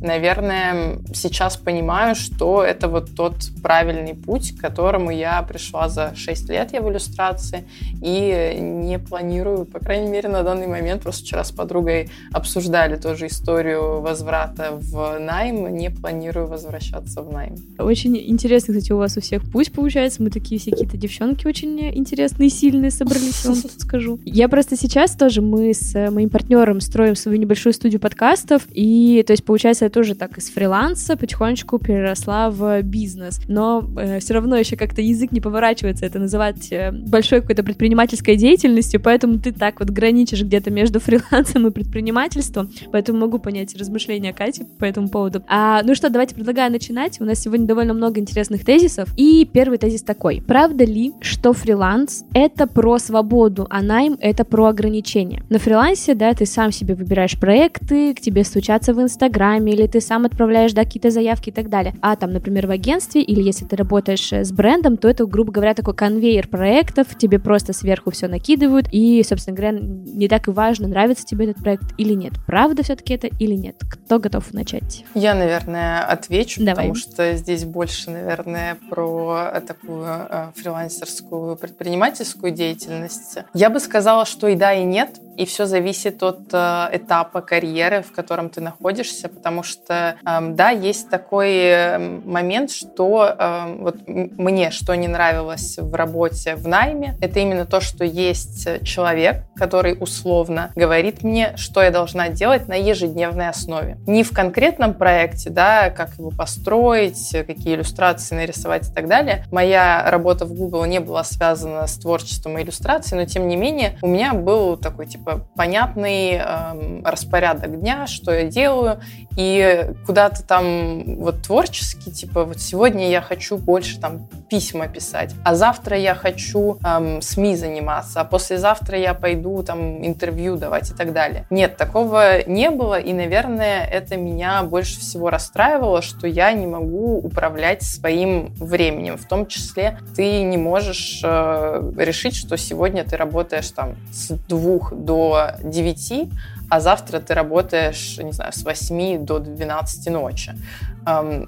наверное, 0.00 0.98
сейчас 1.12 1.56
понимаю, 1.56 2.14
что 2.14 2.62
это 2.62 2.88
вот 2.88 3.14
тот 3.14 3.34
правильный 3.62 4.14
путь, 4.14 4.56
к 4.56 4.60
которому 4.60 5.10
я 5.10 5.42
пришла 5.42 5.88
за 5.88 6.14
6 6.14 6.48
лет 6.48 6.72
я 6.72 6.80
в 6.80 6.90
иллюстрации 6.90 7.64
и 8.02 8.56
не 8.60 8.98
планирую, 8.98 9.64
по 9.64 9.78
крайней 9.78 10.08
мере, 10.08 10.28
на 10.28 10.42
данный 10.42 10.66
момент, 10.66 11.02
просто 11.02 11.22
вчера 11.22 11.44
с 11.44 11.50
подругой 11.50 12.08
обсуждали 12.32 12.96
тоже 12.96 13.26
историю 13.26 14.00
возврата 14.00 14.70
в 14.72 15.18
найм, 15.18 15.76
не 15.76 15.90
планирую 15.90 16.46
возвращаться 16.46 17.22
в 17.22 17.32
найм. 17.32 17.56
Очень 17.78 18.16
интересно, 18.16 18.74
кстати, 18.74 18.92
у 18.92 18.98
вас 18.98 19.16
у 19.16 19.20
всех 19.20 19.42
путь 19.50 19.72
получается, 19.72 20.22
мы 20.22 20.30
такие 20.30 20.60
все 20.60 20.70
какие-то 20.78 20.96
девчонки 20.96 21.46
очень 21.46 21.80
интересные, 21.96 22.50
сильные 22.50 22.90
собрались, 22.90 23.44
я 23.44 23.50
вам 23.50 23.62
тут 23.62 23.72
скажу. 23.80 24.20
Я 24.24 24.48
просто 24.48 24.76
сейчас 24.76 25.16
тоже, 25.16 25.42
мы 25.42 25.74
с 25.74 25.94
э, 25.94 26.10
моим 26.10 26.30
партнером 26.30 26.80
строим 26.80 27.16
свою 27.16 27.38
небольшую 27.38 27.72
студию 27.72 28.00
подкастов, 28.00 28.62
и, 28.70 29.24
то 29.26 29.32
есть, 29.32 29.44
получается, 29.44 29.86
я 29.86 29.90
тоже 29.90 30.14
так 30.14 30.38
из 30.38 30.48
фриланса 30.50 31.16
потихонечку 31.16 31.78
переросла 31.78 32.50
в 32.50 32.82
бизнес, 32.82 33.40
но 33.48 33.84
э, 33.96 34.20
все 34.20 34.34
равно 34.34 34.56
еще 34.56 34.76
как-то 34.76 35.02
язык 35.02 35.32
не 35.32 35.40
поворачивается 35.40 36.06
это 36.06 36.20
называть 36.20 36.70
э, 36.70 36.92
большой 36.92 37.40
какой-то 37.40 37.64
предпринимательской 37.64 38.36
деятельностью, 38.36 39.00
поэтому 39.00 39.40
ты 39.40 39.52
так 39.52 39.80
вот 39.80 39.90
граничишь 39.90 40.42
где-то 40.42 40.70
между 40.70 41.00
фрилансом 41.00 41.66
и 41.66 41.70
предпринимательством, 41.72 42.70
поэтому 42.92 43.18
могу 43.18 43.38
понять 43.38 43.76
размышления 43.76 44.32
Кати 44.32 44.64
по 44.78 44.84
этому 44.84 45.08
поводу. 45.08 45.42
А, 45.48 45.82
ну 45.82 45.96
что, 45.96 46.08
давайте 46.08 46.36
предлагаю 46.36 46.70
начинать. 46.70 47.20
У 47.20 47.24
нас 47.24 47.40
сегодня 47.40 47.66
довольно 47.66 47.94
много 47.94 48.20
интересных 48.20 48.64
тезисов, 48.64 49.08
и 49.16 49.48
первый 49.50 49.78
тезис 49.78 50.02
такой. 50.02 50.40
Правда 50.46 50.67
ли, 50.84 51.12
что 51.20 51.52
фриланс— 51.52 52.24
это 52.34 52.66
про 52.66 52.98
свободу, 52.98 53.66
а 53.70 53.82
найм— 53.82 54.16
это 54.20 54.44
про 54.44 54.66
ограничения? 54.66 55.42
На 55.48 55.58
фрилансе, 55.58 56.14
да, 56.14 56.32
ты 56.34 56.46
сам 56.46 56.72
себе 56.72 56.94
выбираешь 56.94 57.38
проекты, 57.38 58.14
к 58.14 58.20
тебе 58.20 58.44
стучатся 58.44 58.94
в 58.94 59.00
Инстаграме, 59.00 59.72
или 59.72 59.86
ты 59.86 60.00
сам 60.00 60.24
отправляешь, 60.24 60.72
да, 60.72 60.84
какие-то 60.84 61.10
заявки 61.10 61.50
и 61.50 61.52
так 61.52 61.68
далее. 61.68 61.94
А 62.00 62.16
там, 62.16 62.32
например, 62.32 62.66
в 62.66 62.70
агентстве, 62.70 63.22
или 63.22 63.42
если 63.42 63.64
ты 63.64 63.76
работаешь 63.76 64.32
э, 64.32 64.44
с 64.44 64.52
брендом, 64.52 64.96
то 64.96 65.08
это, 65.08 65.26
грубо 65.26 65.52
говоря, 65.52 65.74
такой 65.74 65.94
конвейер 65.94 66.48
проектов, 66.48 67.06
тебе 67.16 67.38
просто 67.38 67.72
сверху 67.72 68.10
все 68.10 68.28
накидывают, 68.28 68.88
и, 68.92 69.22
собственно 69.26 69.56
говоря, 69.56 69.78
не 69.80 70.28
так 70.28 70.48
и 70.48 70.50
важно, 70.50 70.88
нравится 70.88 71.24
тебе 71.24 71.46
этот 71.46 71.62
проект 71.62 71.94
или 71.98 72.14
нет. 72.14 72.34
Правда 72.46 72.82
все-таки 72.82 73.14
это 73.14 73.26
или 73.26 73.54
нет? 73.54 73.76
Кто 73.88 74.18
готов 74.18 74.52
начать? 74.52 75.04
Я, 75.14 75.34
наверное, 75.34 76.02
отвечу, 76.02 76.60
Давай. 76.60 76.74
потому 76.74 76.94
что 76.94 77.36
здесь 77.36 77.64
больше, 77.64 78.10
наверное, 78.10 78.76
про 78.88 79.62
такую 79.66 80.04
э, 80.06 80.50
фрилансерскую 80.58 81.56
предпринимательскую 81.56 82.52
деятельность, 82.52 83.38
я 83.54 83.70
бы 83.70 83.80
сказала, 83.80 84.24
что 84.26 84.48
и 84.48 84.54
да, 84.54 84.74
и 84.74 84.84
нет 84.84 85.20
и 85.38 85.46
все 85.46 85.66
зависит 85.66 86.20
от 86.24 86.52
э, 86.52 86.88
этапа 86.92 87.40
карьеры, 87.40 88.02
в 88.02 88.10
котором 88.10 88.50
ты 88.50 88.60
находишься, 88.60 89.28
потому 89.28 89.62
что, 89.62 90.16
э, 90.26 90.40
да, 90.50 90.70
есть 90.70 91.08
такой 91.10 91.54
эм, 91.54 92.28
момент, 92.28 92.72
что 92.72 93.36
э, 93.38 93.76
вот 93.78 93.96
мне 94.08 94.72
что 94.72 94.96
не 94.96 95.06
нравилось 95.06 95.78
в 95.78 95.94
работе 95.94 96.56
в 96.56 96.66
найме, 96.66 97.16
это 97.20 97.38
именно 97.38 97.66
то, 97.66 97.80
что 97.80 98.04
есть 98.04 98.82
человек, 98.82 99.44
который 99.54 99.96
условно 100.00 100.72
говорит 100.74 101.22
мне, 101.22 101.56
что 101.56 101.82
я 101.82 101.92
должна 101.92 102.30
делать 102.30 102.66
на 102.66 102.74
ежедневной 102.74 103.48
основе. 103.48 103.96
Не 104.08 104.24
в 104.24 104.32
конкретном 104.32 104.92
проекте, 104.92 105.50
да, 105.50 105.90
как 105.90 106.14
его 106.18 106.30
построить, 106.30 107.30
какие 107.46 107.76
иллюстрации 107.76 108.34
нарисовать 108.34 108.90
и 108.90 108.92
так 108.92 109.06
далее. 109.06 109.44
Моя 109.52 110.04
работа 110.10 110.46
в 110.46 110.52
Google 110.52 110.84
не 110.86 110.98
была 110.98 111.22
связана 111.22 111.86
с 111.86 111.96
творчеством 111.96 112.58
и 112.58 112.62
иллюстрацией, 112.62 113.20
но 113.20 113.26
тем 113.26 113.46
не 113.46 113.54
менее 113.54 113.96
у 114.02 114.08
меня 114.08 114.34
был 114.34 114.76
такой 114.76 115.06
типа 115.06 115.27
понятный 115.36 116.40
э, 116.42 117.02
распорядок 117.04 117.80
дня, 117.80 118.06
что 118.06 118.32
я 118.32 118.44
делаю, 118.44 119.00
и 119.36 119.90
куда-то 120.04 120.42
там 120.42 121.16
вот 121.16 121.42
творчески, 121.42 122.10
типа, 122.10 122.44
вот 122.44 122.60
сегодня 122.60 123.08
я 123.08 123.20
хочу 123.20 123.56
больше 123.56 124.00
там 124.00 124.28
письма 124.50 124.88
писать, 124.88 125.34
а 125.44 125.54
завтра 125.54 125.96
я 125.96 126.14
хочу 126.14 126.78
эм, 126.84 127.22
СМИ 127.22 127.56
заниматься, 127.56 128.20
а 128.20 128.24
послезавтра 128.24 128.98
я 128.98 129.14
пойду 129.14 129.62
там 129.62 130.04
интервью 130.04 130.56
давать 130.56 130.90
и 130.90 130.94
так 130.94 131.12
далее. 131.12 131.46
Нет, 131.50 131.76
такого 131.76 132.46
не 132.48 132.70
было, 132.70 132.98
и, 132.98 133.12
наверное, 133.12 133.84
это 133.84 134.16
меня 134.16 134.62
больше 134.62 135.00
всего 135.00 135.30
расстраивало, 135.30 136.02
что 136.02 136.26
я 136.26 136.52
не 136.52 136.66
могу 136.66 137.18
управлять 137.18 137.82
своим 137.82 138.52
временем. 138.54 139.16
В 139.18 139.26
том 139.26 139.46
числе 139.46 139.98
ты 140.16 140.42
не 140.42 140.56
можешь 140.56 141.20
э, 141.22 141.92
решить, 141.96 142.36
что 142.36 142.56
сегодня 142.56 143.04
ты 143.04 143.16
работаешь 143.16 143.70
там 143.70 143.96
с 144.10 144.30
двух 144.48 144.92
до 144.94 145.17
девяти, 145.62 146.30
а 146.70 146.80
завтра 146.80 147.20
ты 147.20 147.34
работаешь, 147.34 148.18
не 148.18 148.32
знаю, 148.32 148.52
с 148.52 148.62
8 148.62 149.24
до 149.24 149.38
12 149.38 150.12
ночи. 150.12 150.54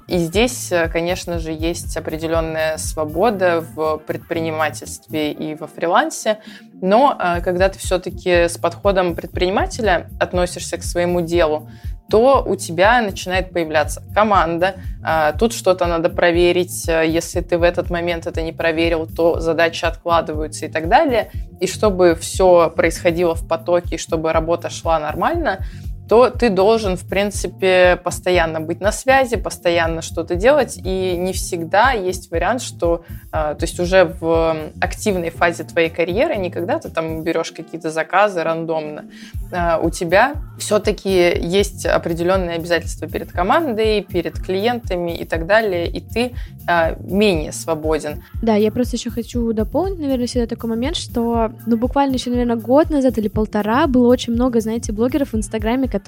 И 0.07 0.17
здесь, 0.17 0.71
э, 0.71 0.87
конечно 0.87 1.37
же, 1.39 1.51
есть 1.51 1.95
определенная 1.95 2.77
свобода 2.77 3.63
в 3.75 3.97
предпринимательстве 3.99 5.31
и 5.31 5.55
во 5.55 5.67
фрилансе, 5.67 6.39
но 6.81 7.15
э, 7.19 7.41
когда 7.41 7.69
ты 7.69 7.77
все-таки 7.77 8.47
с 8.47 8.57
подходом 8.57 9.15
предпринимателя 9.15 10.09
относишься 10.19 10.77
к 10.77 10.83
своему 10.83 11.21
делу, 11.21 11.69
то 12.11 12.43
у 12.45 12.57
тебя 12.57 13.01
начинает 13.01 13.51
появляться 13.51 14.03
команда, 14.13 14.75
а, 15.01 15.31
тут 15.31 15.53
что-то 15.53 15.85
надо 15.87 16.09
проверить, 16.09 16.87
э, 16.89 17.07
если 17.07 17.39
ты 17.39 17.57
в 17.57 17.63
этот 17.63 17.89
момент 17.89 18.27
это 18.27 18.41
не 18.41 18.51
проверил, 18.51 19.07
то 19.07 19.39
задачи 19.39 19.85
откладываются 19.85 20.65
и 20.65 20.69
так 20.69 20.89
далее. 20.89 21.31
И 21.61 21.67
чтобы 21.67 22.15
все 22.15 22.69
происходило 22.69 23.33
в 23.33 23.47
потоке, 23.47 23.97
чтобы 23.97 24.33
работа 24.33 24.69
шла 24.69 24.99
нормально, 24.99 25.65
то 26.11 26.29
ты 26.29 26.49
должен, 26.49 26.97
в 26.97 27.07
принципе, 27.07 27.97
постоянно 28.03 28.59
быть 28.59 28.81
на 28.81 28.91
связи, 28.91 29.37
постоянно 29.37 30.01
что-то 30.01 30.35
делать, 30.35 30.77
и 30.83 31.15
не 31.15 31.31
всегда 31.31 31.91
есть 31.91 32.31
вариант, 32.31 32.61
что, 32.61 33.05
э, 33.27 33.29
то 33.31 33.57
есть 33.61 33.79
уже 33.79 34.03
в 34.19 34.57
активной 34.81 35.29
фазе 35.29 35.63
твоей 35.63 35.89
карьеры, 35.89 36.35
не 36.35 36.51
когда 36.51 36.79
ты 36.79 36.89
там 36.89 37.23
берешь 37.23 37.53
какие-то 37.53 37.91
заказы 37.91 38.43
рандомно, 38.43 39.05
э, 39.53 39.79
у 39.81 39.89
тебя 39.89 40.33
все-таки 40.59 41.31
есть 41.39 41.85
определенные 41.85 42.57
обязательства 42.57 43.07
перед 43.07 43.31
командой, 43.31 44.01
перед 44.01 44.37
клиентами 44.37 45.15
и 45.15 45.23
так 45.23 45.47
далее, 45.47 45.87
и 45.89 46.01
ты 46.01 46.33
э, 46.67 46.95
менее 46.99 47.53
свободен. 47.53 48.21
Да, 48.41 48.55
я 48.55 48.73
просто 48.73 48.97
еще 48.97 49.11
хочу 49.11 49.53
дополнить, 49.53 49.99
наверное, 49.99 50.27
всегда 50.27 50.45
такой 50.45 50.69
момент, 50.69 50.97
что, 50.97 51.53
ну, 51.65 51.77
буквально 51.77 52.15
еще, 52.15 52.31
наверное, 52.31 52.57
год 52.57 52.89
назад 52.89 53.17
или 53.17 53.29
полтора 53.29 53.87
было 53.87 54.09
очень 54.09 54.33
много, 54.33 54.59
знаете, 54.59 54.91
блогеров 54.91 55.31
в 55.31 55.37
Инстаграме, 55.37 55.87
которые 55.87 56.00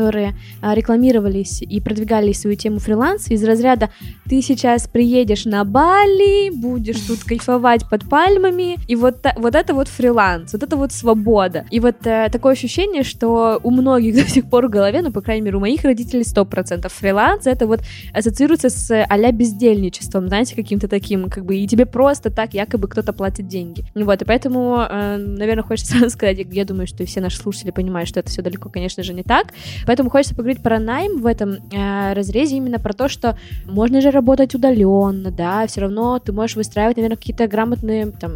а, 0.62 0.73
рекламировались 0.73 1.62
и 1.62 1.79
продвигали 1.79 2.31
свою 2.33 2.55
тему 2.55 2.79
фриланса 2.79 3.33
из 3.33 3.43
разряда 3.43 3.89
«ты 4.29 4.41
сейчас 4.41 4.88
приедешь 4.88 5.45
на 5.45 5.63
Бали, 5.63 6.50
будешь 6.50 7.00
тут 7.01 7.23
кайфовать 7.25 7.89
под 7.89 8.07
пальмами», 8.09 8.77
и 8.88 8.95
вот, 8.95 9.25
вот 9.35 9.55
это 9.55 9.73
вот 9.73 9.88
фриланс, 9.88 10.53
вот 10.53 10.63
это 10.63 10.75
вот 10.75 10.91
свобода. 10.91 11.65
И 11.71 11.79
вот 11.79 12.05
э, 12.05 12.29
такое 12.31 12.53
ощущение, 12.53 13.03
что 13.03 13.59
у 13.63 13.71
многих 13.71 14.15
до 14.23 14.27
сих 14.27 14.50
пор 14.50 14.67
в 14.67 14.69
голове, 14.69 15.01
ну, 15.01 15.12
по 15.12 15.21
крайней 15.21 15.41
мере, 15.41 15.57
у 15.57 15.59
моих 15.59 15.83
родителей 15.83 16.23
100% 16.23 16.89
фриланс, 16.89 17.47
это 17.47 17.67
вот 17.67 17.81
ассоциируется 18.13 18.69
с 18.69 19.03
а 19.03 19.31
бездельничеством, 19.31 20.27
знаете, 20.27 20.55
каким-то 20.55 20.88
таким, 20.88 21.29
как 21.29 21.45
бы, 21.45 21.55
и 21.55 21.67
тебе 21.67 21.85
просто 21.85 22.29
так 22.29 22.53
якобы 22.53 22.88
кто-то 22.88 23.13
платит 23.13 23.47
деньги. 23.47 23.85
Вот, 23.95 24.21
и 24.21 24.25
поэтому, 24.25 24.85
э, 24.89 25.17
наверное, 25.17 25.63
хочется 25.63 26.09
сказать, 26.09 26.39
я 26.51 26.65
думаю, 26.65 26.88
что 26.88 27.05
все 27.05 27.21
наши 27.21 27.38
слушатели 27.38 27.71
понимают, 27.71 28.09
что 28.09 28.19
это 28.19 28.29
все 28.29 28.41
далеко, 28.41 28.69
конечно 28.69 29.03
же, 29.03 29.13
не 29.13 29.23
так. 29.23 29.47
Поэтому 29.86 30.10
хочется 30.10 30.36
поговорить 30.36 30.62
про 30.62 30.80
найм 30.80 31.22
в 31.22 31.25
этом 31.25 31.58
э, 31.72 32.13
разрезе 32.13 32.58
именно 32.58 32.80
про 32.80 32.94
то, 32.94 33.10
что 33.10 33.38
можно 33.66 34.02
же 34.02 34.12
работать 34.12 34.56
удаленно, 34.56 35.32
да, 35.32 35.66
все 35.68 35.82
равно 35.82 36.20
ты 36.20 36.32
можешь 36.32 36.56
выстраивать, 36.56 36.98
наверное, 36.98 37.18
какие-то 37.18 37.48
грамотные 37.48 38.12
там 38.12 38.32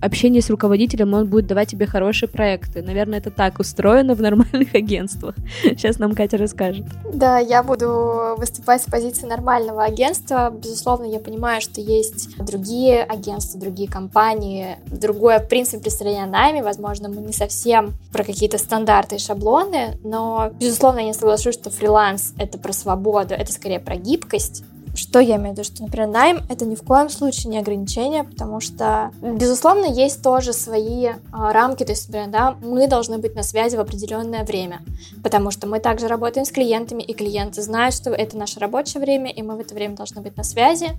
общения 0.00 0.40
с 0.40 0.50
руководителем, 0.50 1.14
он 1.14 1.26
будет 1.26 1.46
давать 1.46 1.68
тебе 1.70 1.86
хорошие 1.86 2.28
проекты. 2.28 2.82
Наверное, 2.82 3.18
это 3.18 3.30
так 3.30 3.58
устроено 3.58 4.14
в 4.14 4.20
нормальных 4.20 4.74
агентствах. 4.74 5.34
Сейчас 5.62 5.98
нам 5.98 6.14
Катя 6.14 6.36
расскажет. 6.36 6.86
Да, 7.12 7.38
я 7.38 7.62
буду 7.62 8.34
выступать 8.36 8.82
с 8.82 8.84
позиции 8.84 9.26
нормального 9.26 9.84
агентства. 9.84 10.50
Безусловно, 10.50 11.06
я 11.06 11.18
понимаю, 11.18 11.60
что 11.60 11.80
есть 11.80 12.36
другие 12.38 13.02
агентства, 13.02 13.60
другие 13.60 13.88
компании, 13.88 14.76
другое 14.86 15.40
принцип 15.40 15.82
представления 15.82 16.26
найме. 16.26 16.62
Возможно, 16.62 17.08
мы 17.08 17.20
не 17.22 17.32
совсем 17.32 17.94
про 18.12 18.24
какие-то 18.24 18.58
стандарты 18.58 19.16
и 19.16 19.18
шаблоны, 19.18 19.98
но, 20.02 20.50
безусловно, 20.60 20.83
безусловно, 20.84 20.98
я 21.00 21.06
не 21.06 21.14
соглашусь, 21.14 21.54
что 21.54 21.70
фриланс— 21.70 22.34
это 22.38 22.58
про 22.58 22.74
свободу, 22.74 23.32
это 23.32 23.50
скорее 23.50 23.80
про 23.80 23.96
гибкость. 23.96 24.64
Что 24.94 25.18
я 25.18 25.36
имею 25.36 25.50
в 25.54 25.58
виду? 25.58 25.64
Что, 25.64 25.82
например, 25.82 26.08
найм— 26.08 26.38
это 26.48 26.64
ни 26.64 26.74
в 26.74 26.82
коем 26.82 27.10
случае 27.10 27.50
не 27.50 27.58
ограничение, 27.58 28.24
потому 28.24 28.60
что, 28.60 29.10
безусловно, 29.20 29.86
есть 29.86 30.22
тоже 30.22 30.52
свои 30.52 31.08
а, 31.32 31.52
рамки. 31.52 31.84
То 31.84 31.92
есть, 31.92 32.08
например, 32.08 32.28
да, 32.30 32.56
мы 32.62 32.86
должны 32.86 33.18
быть 33.18 33.34
на 33.34 33.42
связи 33.42 33.76
в 33.76 33.80
определенное 33.80 34.44
время, 34.44 34.80
потому 35.22 35.50
что 35.50 35.66
мы 35.66 35.80
также 35.80 36.06
работаем 36.06 36.46
с 36.46 36.50
клиентами, 36.50 37.02
и 37.02 37.12
клиенты 37.12 37.62
знают, 37.62 37.94
что 37.94 38.10
это 38.10 38.36
наше 38.36 38.60
рабочее 38.60 39.00
время, 39.00 39.30
и 39.30 39.42
мы 39.42 39.56
в 39.56 39.60
это 39.60 39.74
время 39.74 39.96
должны 39.96 40.20
быть 40.20 40.36
на 40.36 40.44
связи. 40.44 40.90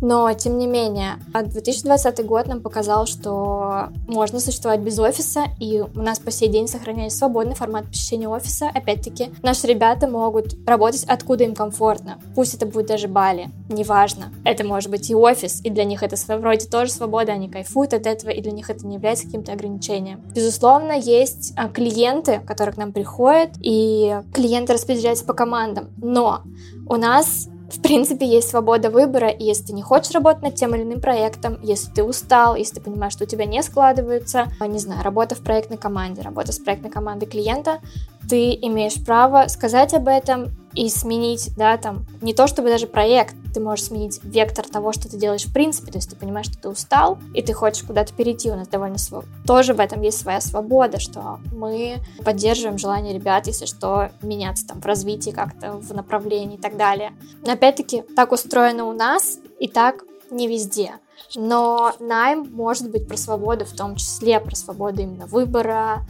Но, 0.00 0.32
тем 0.32 0.58
не 0.58 0.66
менее, 0.66 1.18
2020 1.32 2.26
год 2.26 2.46
нам 2.46 2.60
показал, 2.60 3.06
что 3.06 3.88
можно 4.08 4.40
существовать 4.40 4.80
без 4.80 4.98
офиса, 4.98 5.44
и 5.60 5.80
у 5.80 6.02
нас 6.02 6.18
по 6.18 6.30
сей 6.30 6.48
день 6.48 6.68
сохраняется 6.68 7.18
свободный 7.18 7.54
формат 7.54 7.86
посещения 7.86 8.28
офиса. 8.28 8.68
Опять-таки, 8.74 9.30
наши 9.42 9.66
ребята 9.66 10.08
могут 10.08 10.54
работать 10.66 11.04
откуда 11.04 11.44
им 11.44 11.54
комфортно. 11.54 12.18
Пусть 12.34 12.54
это 12.54 12.66
будет 12.66 12.86
даже 12.86 13.08
Бали, 13.08 13.41
неважно. 13.68 14.32
Это 14.44 14.64
может 14.64 14.90
быть 14.90 15.10
и 15.10 15.14
офис, 15.14 15.60
и 15.64 15.70
для 15.70 15.84
них 15.84 16.02
это 16.02 16.16
вроде 16.38 16.66
тоже 16.66 16.90
свобода, 16.90 17.32
они 17.32 17.48
кайфуют 17.48 17.94
от 17.94 18.06
этого, 18.06 18.30
и 18.30 18.40
для 18.40 18.52
них 18.52 18.70
это 18.70 18.86
не 18.86 18.96
является 18.96 19.26
каким-то 19.26 19.52
ограничением. 19.52 20.20
Безусловно, 20.34 20.92
есть 20.92 21.52
а, 21.56 21.68
клиенты, 21.68 22.40
которые 22.46 22.74
к 22.74 22.78
нам 22.78 22.92
приходят, 22.92 23.50
и 23.60 24.20
клиенты 24.32 24.72
распределяются 24.72 25.24
по 25.24 25.34
командам. 25.34 25.90
Но 25.96 26.42
у 26.88 26.96
нас 26.96 27.48
в 27.72 27.80
принципе, 27.80 28.26
есть 28.26 28.50
свобода 28.50 28.90
выбора, 28.90 29.28
и 29.28 29.44
если 29.44 29.68
ты 29.68 29.72
не 29.72 29.80
хочешь 29.80 30.12
работать 30.12 30.42
над 30.42 30.54
тем 30.56 30.74
или 30.74 30.82
иным 30.82 31.00
проектом, 31.00 31.58
если 31.62 31.90
ты 31.90 32.04
устал, 32.04 32.54
если 32.54 32.74
ты 32.74 32.80
понимаешь, 32.82 33.14
что 33.14 33.24
у 33.24 33.26
тебя 33.26 33.46
не 33.46 33.62
складывается, 33.62 34.48
не 34.60 34.78
знаю, 34.78 35.02
работа 35.02 35.34
в 35.34 35.40
проектной 35.40 35.78
команде, 35.78 36.20
работа 36.20 36.52
с 36.52 36.58
проектной 36.58 36.90
командой 36.90 37.24
клиента, 37.24 37.80
ты 38.28 38.52
имеешь 38.52 39.02
право 39.02 39.48
сказать 39.48 39.94
об 39.94 40.08
этом 40.08 40.50
и 40.74 40.88
сменить, 40.88 41.50
да, 41.56 41.76
там, 41.76 42.06
не 42.20 42.34
то 42.34 42.46
чтобы 42.46 42.68
даже 42.68 42.86
проект, 42.86 43.34
ты 43.52 43.60
можешь 43.60 43.86
сменить 43.86 44.20
вектор 44.22 44.66
того, 44.66 44.92
что 44.92 45.08
ты 45.08 45.16
делаешь 45.16 45.44
в 45.44 45.52
принципе, 45.52 45.92
то 45.92 45.98
есть 45.98 46.10
ты 46.10 46.16
понимаешь, 46.16 46.46
что 46.46 46.58
ты 46.58 46.68
устал, 46.68 47.18
и 47.34 47.42
ты 47.42 47.52
хочешь 47.52 47.82
куда-то 47.82 48.12
перейти, 48.14 48.50
у 48.50 48.56
нас 48.56 48.68
довольно 48.68 48.98
своб... 48.98 49.24
тоже 49.46 49.74
в 49.74 49.80
этом 49.80 50.00
есть 50.02 50.18
своя 50.18 50.40
свобода, 50.40 50.98
что 50.98 51.38
мы 51.52 51.98
поддерживаем 52.24 52.78
желание 52.78 53.14
ребят, 53.14 53.46
если 53.46 53.66
что, 53.66 54.10
меняться 54.22 54.66
там 54.66 54.80
в 54.80 54.86
развитии 54.86 55.30
как-то, 55.30 55.72
в 55.72 55.94
направлении 55.94 56.56
и 56.56 56.60
так 56.60 56.76
далее. 56.76 57.12
Но 57.44 57.52
опять-таки, 57.52 58.02
так 58.16 58.32
устроено 58.32 58.86
у 58.86 58.92
нас, 58.92 59.38
и 59.60 59.68
так 59.68 60.04
не 60.30 60.48
везде. 60.48 60.94
Но 61.34 61.92
найм 62.00 62.48
может 62.52 62.90
быть 62.90 63.06
про 63.06 63.16
свободу, 63.16 63.64
в 63.64 63.72
том 63.72 63.96
числе 63.96 64.40
про 64.40 64.54
свободу 64.56 65.02
именно 65.02 65.26
выбора, 65.26 66.06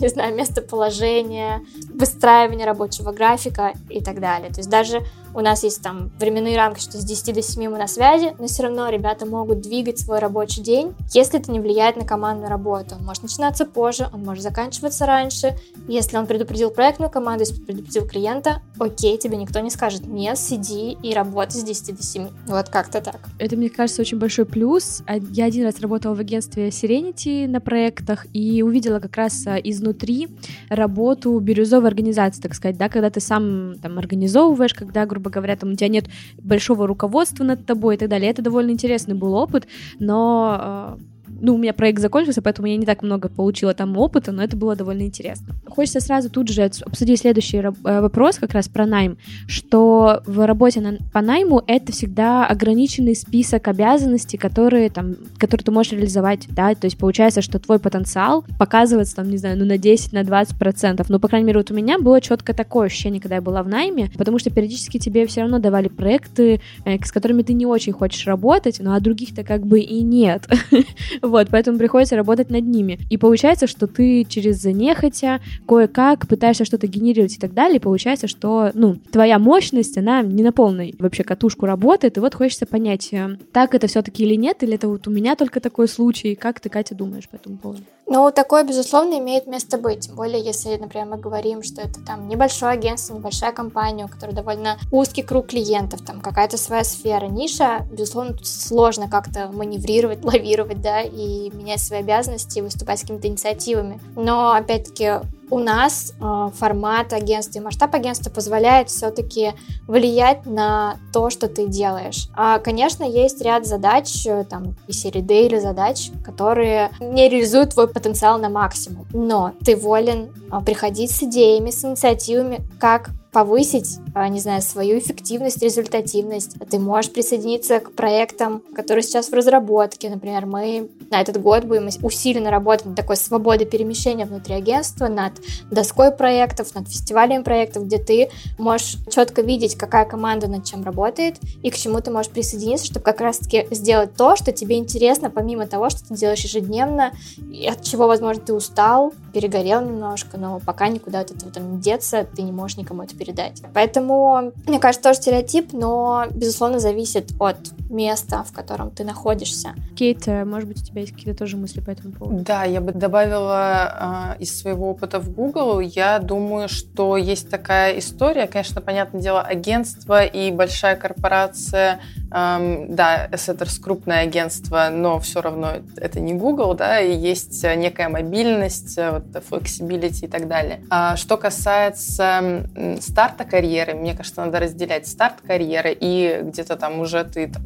не 0.00 0.08
знаю, 0.08 0.34
местоположение, 0.34 1.64
выстраивание 1.94 2.66
рабочего 2.66 3.12
графика 3.12 3.72
и 3.88 4.02
так 4.02 4.20
далее. 4.20 4.50
То 4.50 4.58
есть 4.58 4.70
даже 4.70 5.02
у 5.36 5.40
нас 5.40 5.62
есть 5.64 5.82
там 5.82 6.10
временные 6.18 6.56
рамки, 6.56 6.80
что 6.80 6.96
с 6.96 7.04
10 7.04 7.34
до 7.34 7.42
7 7.42 7.68
мы 7.68 7.76
на 7.76 7.86
связи, 7.86 8.34
но 8.38 8.46
все 8.46 8.62
равно 8.62 8.88
ребята 8.88 9.26
могут 9.26 9.60
двигать 9.60 9.98
свой 9.98 10.18
рабочий 10.18 10.62
день, 10.62 10.94
если 11.12 11.38
это 11.38 11.52
не 11.52 11.60
влияет 11.60 11.96
на 11.96 12.06
командную 12.06 12.48
работу. 12.48 12.94
Он 12.98 13.04
может 13.04 13.22
начинаться 13.22 13.66
позже, 13.66 14.08
он 14.14 14.24
может 14.24 14.42
заканчиваться 14.42 15.04
раньше. 15.04 15.54
Если 15.88 16.16
он 16.16 16.26
предупредил 16.26 16.70
проектную 16.70 17.10
команду, 17.10 17.40
если 17.40 17.60
предупредил 17.60 18.08
клиента, 18.08 18.62
окей, 18.78 19.18
тебе 19.18 19.36
никто 19.36 19.60
не 19.60 19.68
скажет, 19.68 20.06
нет, 20.06 20.38
сиди 20.38 20.96
и 21.02 21.12
работай 21.12 21.60
с 21.60 21.64
10 21.64 21.96
до 21.96 22.02
7. 22.02 22.28
Вот 22.46 22.70
как-то 22.70 23.02
так. 23.02 23.20
Это, 23.38 23.56
мне 23.56 23.68
кажется, 23.68 24.00
очень 24.00 24.18
большой 24.18 24.46
плюс. 24.46 25.02
А, 25.06 25.16
я 25.16 25.44
один 25.44 25.64
раз 25.64 25.80
работала 25.80 26.14
в 26.14 26.20
агентстве 26.20 26.68
Serenity 26.68 27.46
на 27.46 27.60
проектах 27.60 28.26
и 28.32 28.62
увидела 28.62 29.00
как 29.00 29.14
раз 29.16 29.46
а, 29.46 29.56
изнутри 29.56 30.28
работу 30.70 31.38
бирюзовой 31.38 31.88
организации, 31.88 32.40
так 32.40 32.54
сказать, 32.54 32.78
да, 32.78 32.88
когда 32.88 33.10
ты 33.10 33.20
сам 33.20 33.74
там 33.82 33.98
организовываешь, 33.98 34.72
когда, 34.72 35.04
грубо 35.04 35.25
грубо 35.26 35.34
говоря, 35.34 35.56
там 35.56 35.72
у 35.72 35.76
тебя 35.76 35.88
нет 35.88 36.06
большого 36.38 36.86
руководства 36.86 37.44
над 37.44 37.66
тобой 37.66 37.94
и 37.94 37.98
так 37.98 38.08
далее. 38.08 38.30
Это 38.30 38.42
довольно 38.42 38.70
интересный 38.70 39.14
был 39.14 39.34
опыт, 39.34 39.66
но 40.00 40.96
э, 40.98 41.02
ну, 41.40 41.54
у 41.54 41.58
меня 41.58 41.72
проект 41.72 42.00
закончился, 42.00 42.42
поэтому 42.42 42.68
я 42.68 42.76
не 42.76 42.86
так 42.86 43.02
много 43.02 43.28
получила 43.28 43.74
там 43.74 43.96
опыта, 43.96 44.32
но 44.32 44.42
это 44.42 44.56
было 44.56 44.76
довольно 44.76 45.02
интересно. 45.02 45.54
Хочется 45.66 46.00
сразу 46.00 46.30
тут 46.30 46.48
же 46.48 46.62
обсудить 46.62 47.20
следующий 47.20 47.58
э, 47.58 47.72
вопрос 47.82 48.36
как 48.38 48.52
раз 48.52 48.68
про 48.68 48.86
найм, 48.86 49.18
что 49.46 50.22
в 50.26 50.46
работе 50.46 50.80
на, 50.80 50.98
по 51.12 51.20
найму 51.20 51.62
это 51.66 51.92
всегда 51.92 52.46
ограниченный 52.46 53.14
список 53.14 53.68
обязанностей, 53.68 54.36
которые 54.36 54.90
там, 54.90 55.16
которые 55.38 55.64
ты 55.64 55.70
можешь 55.70 55.92
реализовать, 55.92 56.46
да, 56.48 56.74
то 56.74 56.86
есть 56.86 56.98
получается, 56.98 57.42
что 57.42 57.58
твой 57.58 57.78
потенциал 57.78 58.44
показывается 58.58 59.16
там, 59.16 59.30
не 59.30 59.36
знаю, 59.36 59.58
ну 59.58 59.64
на 59.64 59.78
10, 59.78 60.12
на 60.12 60.24
20 60.24 60.58
процентов, 60.58 61.10
но, 61.10 61.18
по 61.18 61.28
крайней 61.28 61.46
мере, 61.46 61.58
вот 61.58 61.70
у 61.70 61.74
меня 61.74 61.98
было 61.98 62.20
четко 62.20 62.54
такое 62.54 62.86
ощущение, 62.86 63.20
когда 63.20 63.36
я 63.36 63.42
была 63.42 63.62
в 63.62 63.68
найме, 63.68 64.10
потому 64.16 64.38
что 64.38 64.50
периодически 64.50 64.98
тебе 64.98 65.26
все 65.26 65.42
равно 65.42 65.58
давали 65.58 65.88
проекты, 65.88 66.60
э, 66.84 66.98
с 67.04 67.12
которыми 67.12 67.42
ты 67.42 67.52
не 67.52 67.66
очень 67.66 67.92
хочешь 67.92 68.26
работать, 68.26 68.78
но 68.80 68.94
а 68.94 69.00
других-то 69.00 69.44
как 69.44 69.66
бы 69.66 69.80
и 69.80 70.02
нет. 70.02 70.48
вот, 71.26 71.48
поэтому 71.50 71.78
приходится 71.78 72.16
работать 72.16 72.50
над 72.50 72.64
ними. 72.64 72.98
И 73.10 73.16
получается, 73.16 73.66
что 73.66 73.86
ты 73.86 74.24
через 74.24 74.64
нехотя 74.64 75.40
кое-как 75.66 76.26
пытаешься 76.28 76.64
что-то 76.64 76.86
генерировать 76.86 77.36
и 77.36 77.38
так 77.38 77.54
далее, 77.54 77.76
и 77.76 77.80
получается, 77.80 78.28
что, 78.28 78.70
ну, 78.74 78.96
твоя 79.10 79.38
мощность, 79.38 79.98
она 79.98 80.22
не 80.22 80.42
на 80.42 80.52
полной 80.52 80.94
вообще 80.98 81.24
катушку 81.24 81.66
работает, 81.66 82.16
и 82.16 82.20
вот 82.20 82.34
хочется 82.34 82.66
понять, 82.66 83.12
э, 83.12 83.36
так 83.52 83.74
это 83.74 83.86
все-таки 83.86 84.24
или 84.24 84.34
нет, 84.34 84.62
или 84.62 84.74
это 84.74 84.88
вот 84.88 85.06
у 85.08 85.10
меня 85.10 85.36
только 85.36 85.60
такой 85.60 85.88
случай, 85.88 86.34
как 86.34 86.60
ты, 86.60 86.68
Катя, 86.68 86.94
думаешь 86.94 87.28
по 87.28 87.36
этому 87.36 87.58
поводу? 87.58 87.82
Ну, 88.08 88.30
такое, 88.30 88.62
безусловно, 88.62 89.18
имеет 89.18 89.48
место 89.48 89.78
быть. 89.78 90.06
Тем 90.06 90.14
более, 90.14 90.40
если, 90.40 90.76
например, 90.76 91.06
мы 91.06 91.16
говорим, 91.16 91.64
что 91.64 91.82
это 91.82 92.00
там 92.04 92.28
небольшое 92.28 92.72
агентство, 92.72 93.14
небольшая 93.14 93.50
компания, 93.50 94.04
у 94.04 94.08
которой 94.08 94.30
довольно 94.30 94.78
узкий 94.92 95.22
круг 95.22 95.48
клиентов, 95.48 96.02
там 96.02 96.20
какая-то 96.20 96.56
своя 96.56 96.84
сфера, 96.84 97.26
ниша, 97.26 97.84
безусловно, 97.90 98.34
тут 98.34 98.46
сложно 98.46 99.10
как-то 99.10 99.48
маневрировать, 99.52 100.24
лавировать, 100.24 100.80
да, 100.80 101.00
и 101.02 101.50
менять 101.50 101.82
свои 101.82 101.98
обязанности, 101.98 102.60
выступать 102.60 103.00
с 103.00 103.02
какими-то 103.02 103.26
инициативами. 103.26 103.98
Но, 104.14 104.52
опять-таки, 104.52 105.14
у 105.50 105.58
нас 105.58 106.12
э, 106.20 106.48
формат 106.54 107.12
агентства 107.12 107.58
и 107.58 107.62
масштаб 107.62 107.94
агентства 107.94 108.30
позволяет 108.30 108.88
все-таки 108.88 109.52
влиять 109.86 110.46
на 110.46 110.96
то, 111.12 111.30
что 111.30 111.48
ты 111.48 111.66
делаешь. 111.66 112.28
А, 112.34 112.58
конечно, 112.58 113.04
есть 113.04 113.40
ряд 113.42 113.66
задач, 113.66 114.26
э, 114.26 114.44
там, 114.44 114.76
и 114.88 114.92
серии 114.92 115.20
дейли 115.20 115.58
задач, 115.58 116.10
которые 116.24 116.90
не 117.00 117.28
реализуют 117.28 117.74
твой 117.74 117.88
потенциал 117.88 118.38
на 118.38 118.48
максимум. 118.48 119.06
Но 119.12 119.52
ты 119.64 119.76
волен 119.76 120.30
э, 120.50 120.60
приходить 120.64 121.10
с 121.10 121.22
идеями, 121.22 121.70
с 121.70 121.84
инициативами, 121.84 122.60
как 122.78 123.10
повысить, 123.36 123.98
а, 124.14 124.30
не 124.30 124.40
знаю, 124.40 124.62
свою 124.62 124.98
эффективность, 124.98 125.62
результативность. 125.62 126.56
Ты 126.70 126.78
можешь 126.78 127.12
присоединиться 127.12 127.80
к 127.80 127.92
проектам, 127.92 128.62
которые 128.74 129.02
сейчас 129.02 129.28
в 129.28 129.34
разработке. 129.34 130.08
Например, 130.08 130.46
мы 130.46 130.88
на 131.10 131.20
этот 131.20 131.42
год 131.42 131.64
будем 131.64 131.90
усиленно 132.02 132.50
работать 132.50 132.86
над 132.86 132.96
такой 132.96 133.18
свободой 133.18 133.66
перемещения 133.66 134.24
внутри 134.24 134.54
агентства, 134.54 135.08
над 135.08 135.34
доской 135.70 136.12
проектов, 136.12 136.74
над 136.74 136.88
фестивалем 136.88 137.44
проектов, 137.44 137.84
где 137.84 137.98
ты 137.98 138.30
можешь 138.56 138.96
четко 139.10 139.42
видеть, 139.42 139.76
какая 139.76 140.06
команда 140.06 140.46
над 140.46 140.64
чем 140.64 140.82
работает 140.82 141.36
и 141.62 141.68
к 141.68 141.76
чему 141.76 142.00
ты 142.00 142.10
можешь 142.10 142.32
присоединиться, 142.32 142.86
чтобы 142.86 143.04
как 143.04 143.20
раз-таки 143.20 143.66
сделать 143.70 144.14
то, 144.14 144.36
что 144.36 144.50
тебе 144.50 144.78
интересно, 144.78 145.28
помимо 145.28 145.66
того, 145.66 145.90
что 145.90 146.08
ты 146.08 146.14
делаешь 146.14 146.40
ежедневно, 146.40 147.12
и 147.52 147.66
от 147.66 147.82
чего, 147.82 148.06
возможно, 148.06 148.42
ты 148.42 148.54
устал, 148.54 149.12
перегорел 149.34 149.82
немножко, 149.82 150.38
но 150.38 150.58
пока 150.64 150.88
никуда 150.88 151.20
от 151.20 151.32
этого 151.32 151.52
там 151.52 151.74
не 151.74 151.82
деться, 151.82 152.26
ты 152.34 152.40
не 152.40 152.50
можешь 152.50 152.78
никому 152.78 153.02
это 153.02 153.14
передать 153.14 153.25
передать. 153.26 153.62
Поэтому, 153.74 154.52
мне 154.66 154.78
кажется, 154.78 155.08
тоже 155.08 155.20
стереотип, 155.20 155.72
но, 155.72 156.26
безусловно, 156.30 156.78
зависит 156.78 157.32
от 157.40 157.56
места, 157.90 158.44
в 158.44 158.52
котором 158.52 158.90
ты 158.90 159.04
находишься. 159.04 159.74
Кейт, 159.96 160.26
э, 160.26 160.44
может 160.44 160.68
быть, 160.68 160.82
у 160.82 160.84
тебя 160.84 161.00
есть 161.00 161.12
какие-то 161.12 161.38
тоже 161.38 161.56
мысли 161.56 161.80
по 161.80 161.90
этому 161.90 162.12
поводу? 162.12 162.42
Да, 162.44 162.64
я 162.64 162.80
бы 162.80 162.92
добавила 162.92 164.34
э, 164.38 164.42
из 164.42 164.58
своего 164.58 164.90
опыта 164.90 165.18
в 165.18 165.32
Google. 165.32 165.80
Я 165.80 166.18
думаю, 166.18 166.68
что 166.68 167.16
есть 167.16 167.50
такая 167.50 167.98
история. 167.98 168.46
Конечно, 168.46 168.80
понятное 168.80 169.20
дело, 169.20 169.40
агентство 169.40 170.24
и 170.24 170.50
большая 170.50 170.96
корпорация 170.96 172.00
эм, 172.32 172.94
да, 172.94 173.28
Эссетерс 173.32 173.78
крупное 173.78 174.20
агентство, 174.20 174.88
но 174.90 175.18
все 175.20 175.40
равно 175.40 175.72
это 175.96 176.20
не 176.20 176.34
Google, 176.34 176.74
да, 176.74 177.00
и 177.00 177.14
есть 177.14 177.64
некая 177.64 178.08
мобильность, 178.08 178.96
вот, 178.96 179.24
flexibility 179.50 180.26
и 180.26 180.28
так 180.28 180.48
далее. 180.48 180.80
А 180.90 181.16
что 181.16 181.36
касается 181.36 182.66
старта 183.00 183.44
карьеры, 183.44 183.94
мне 183.94 184.14
кажется, 184.14 184.44
надо 184.44 184.60
разделять 184.60 185.06
старт 185.06 185.36
карьеры 185.46 185.96
и 185.98 186.40
где-то 186.42 186.76
там 186.76 187.00
уже 187.00 187.24
ты, 187.24 187.48
там, 187.48 187.62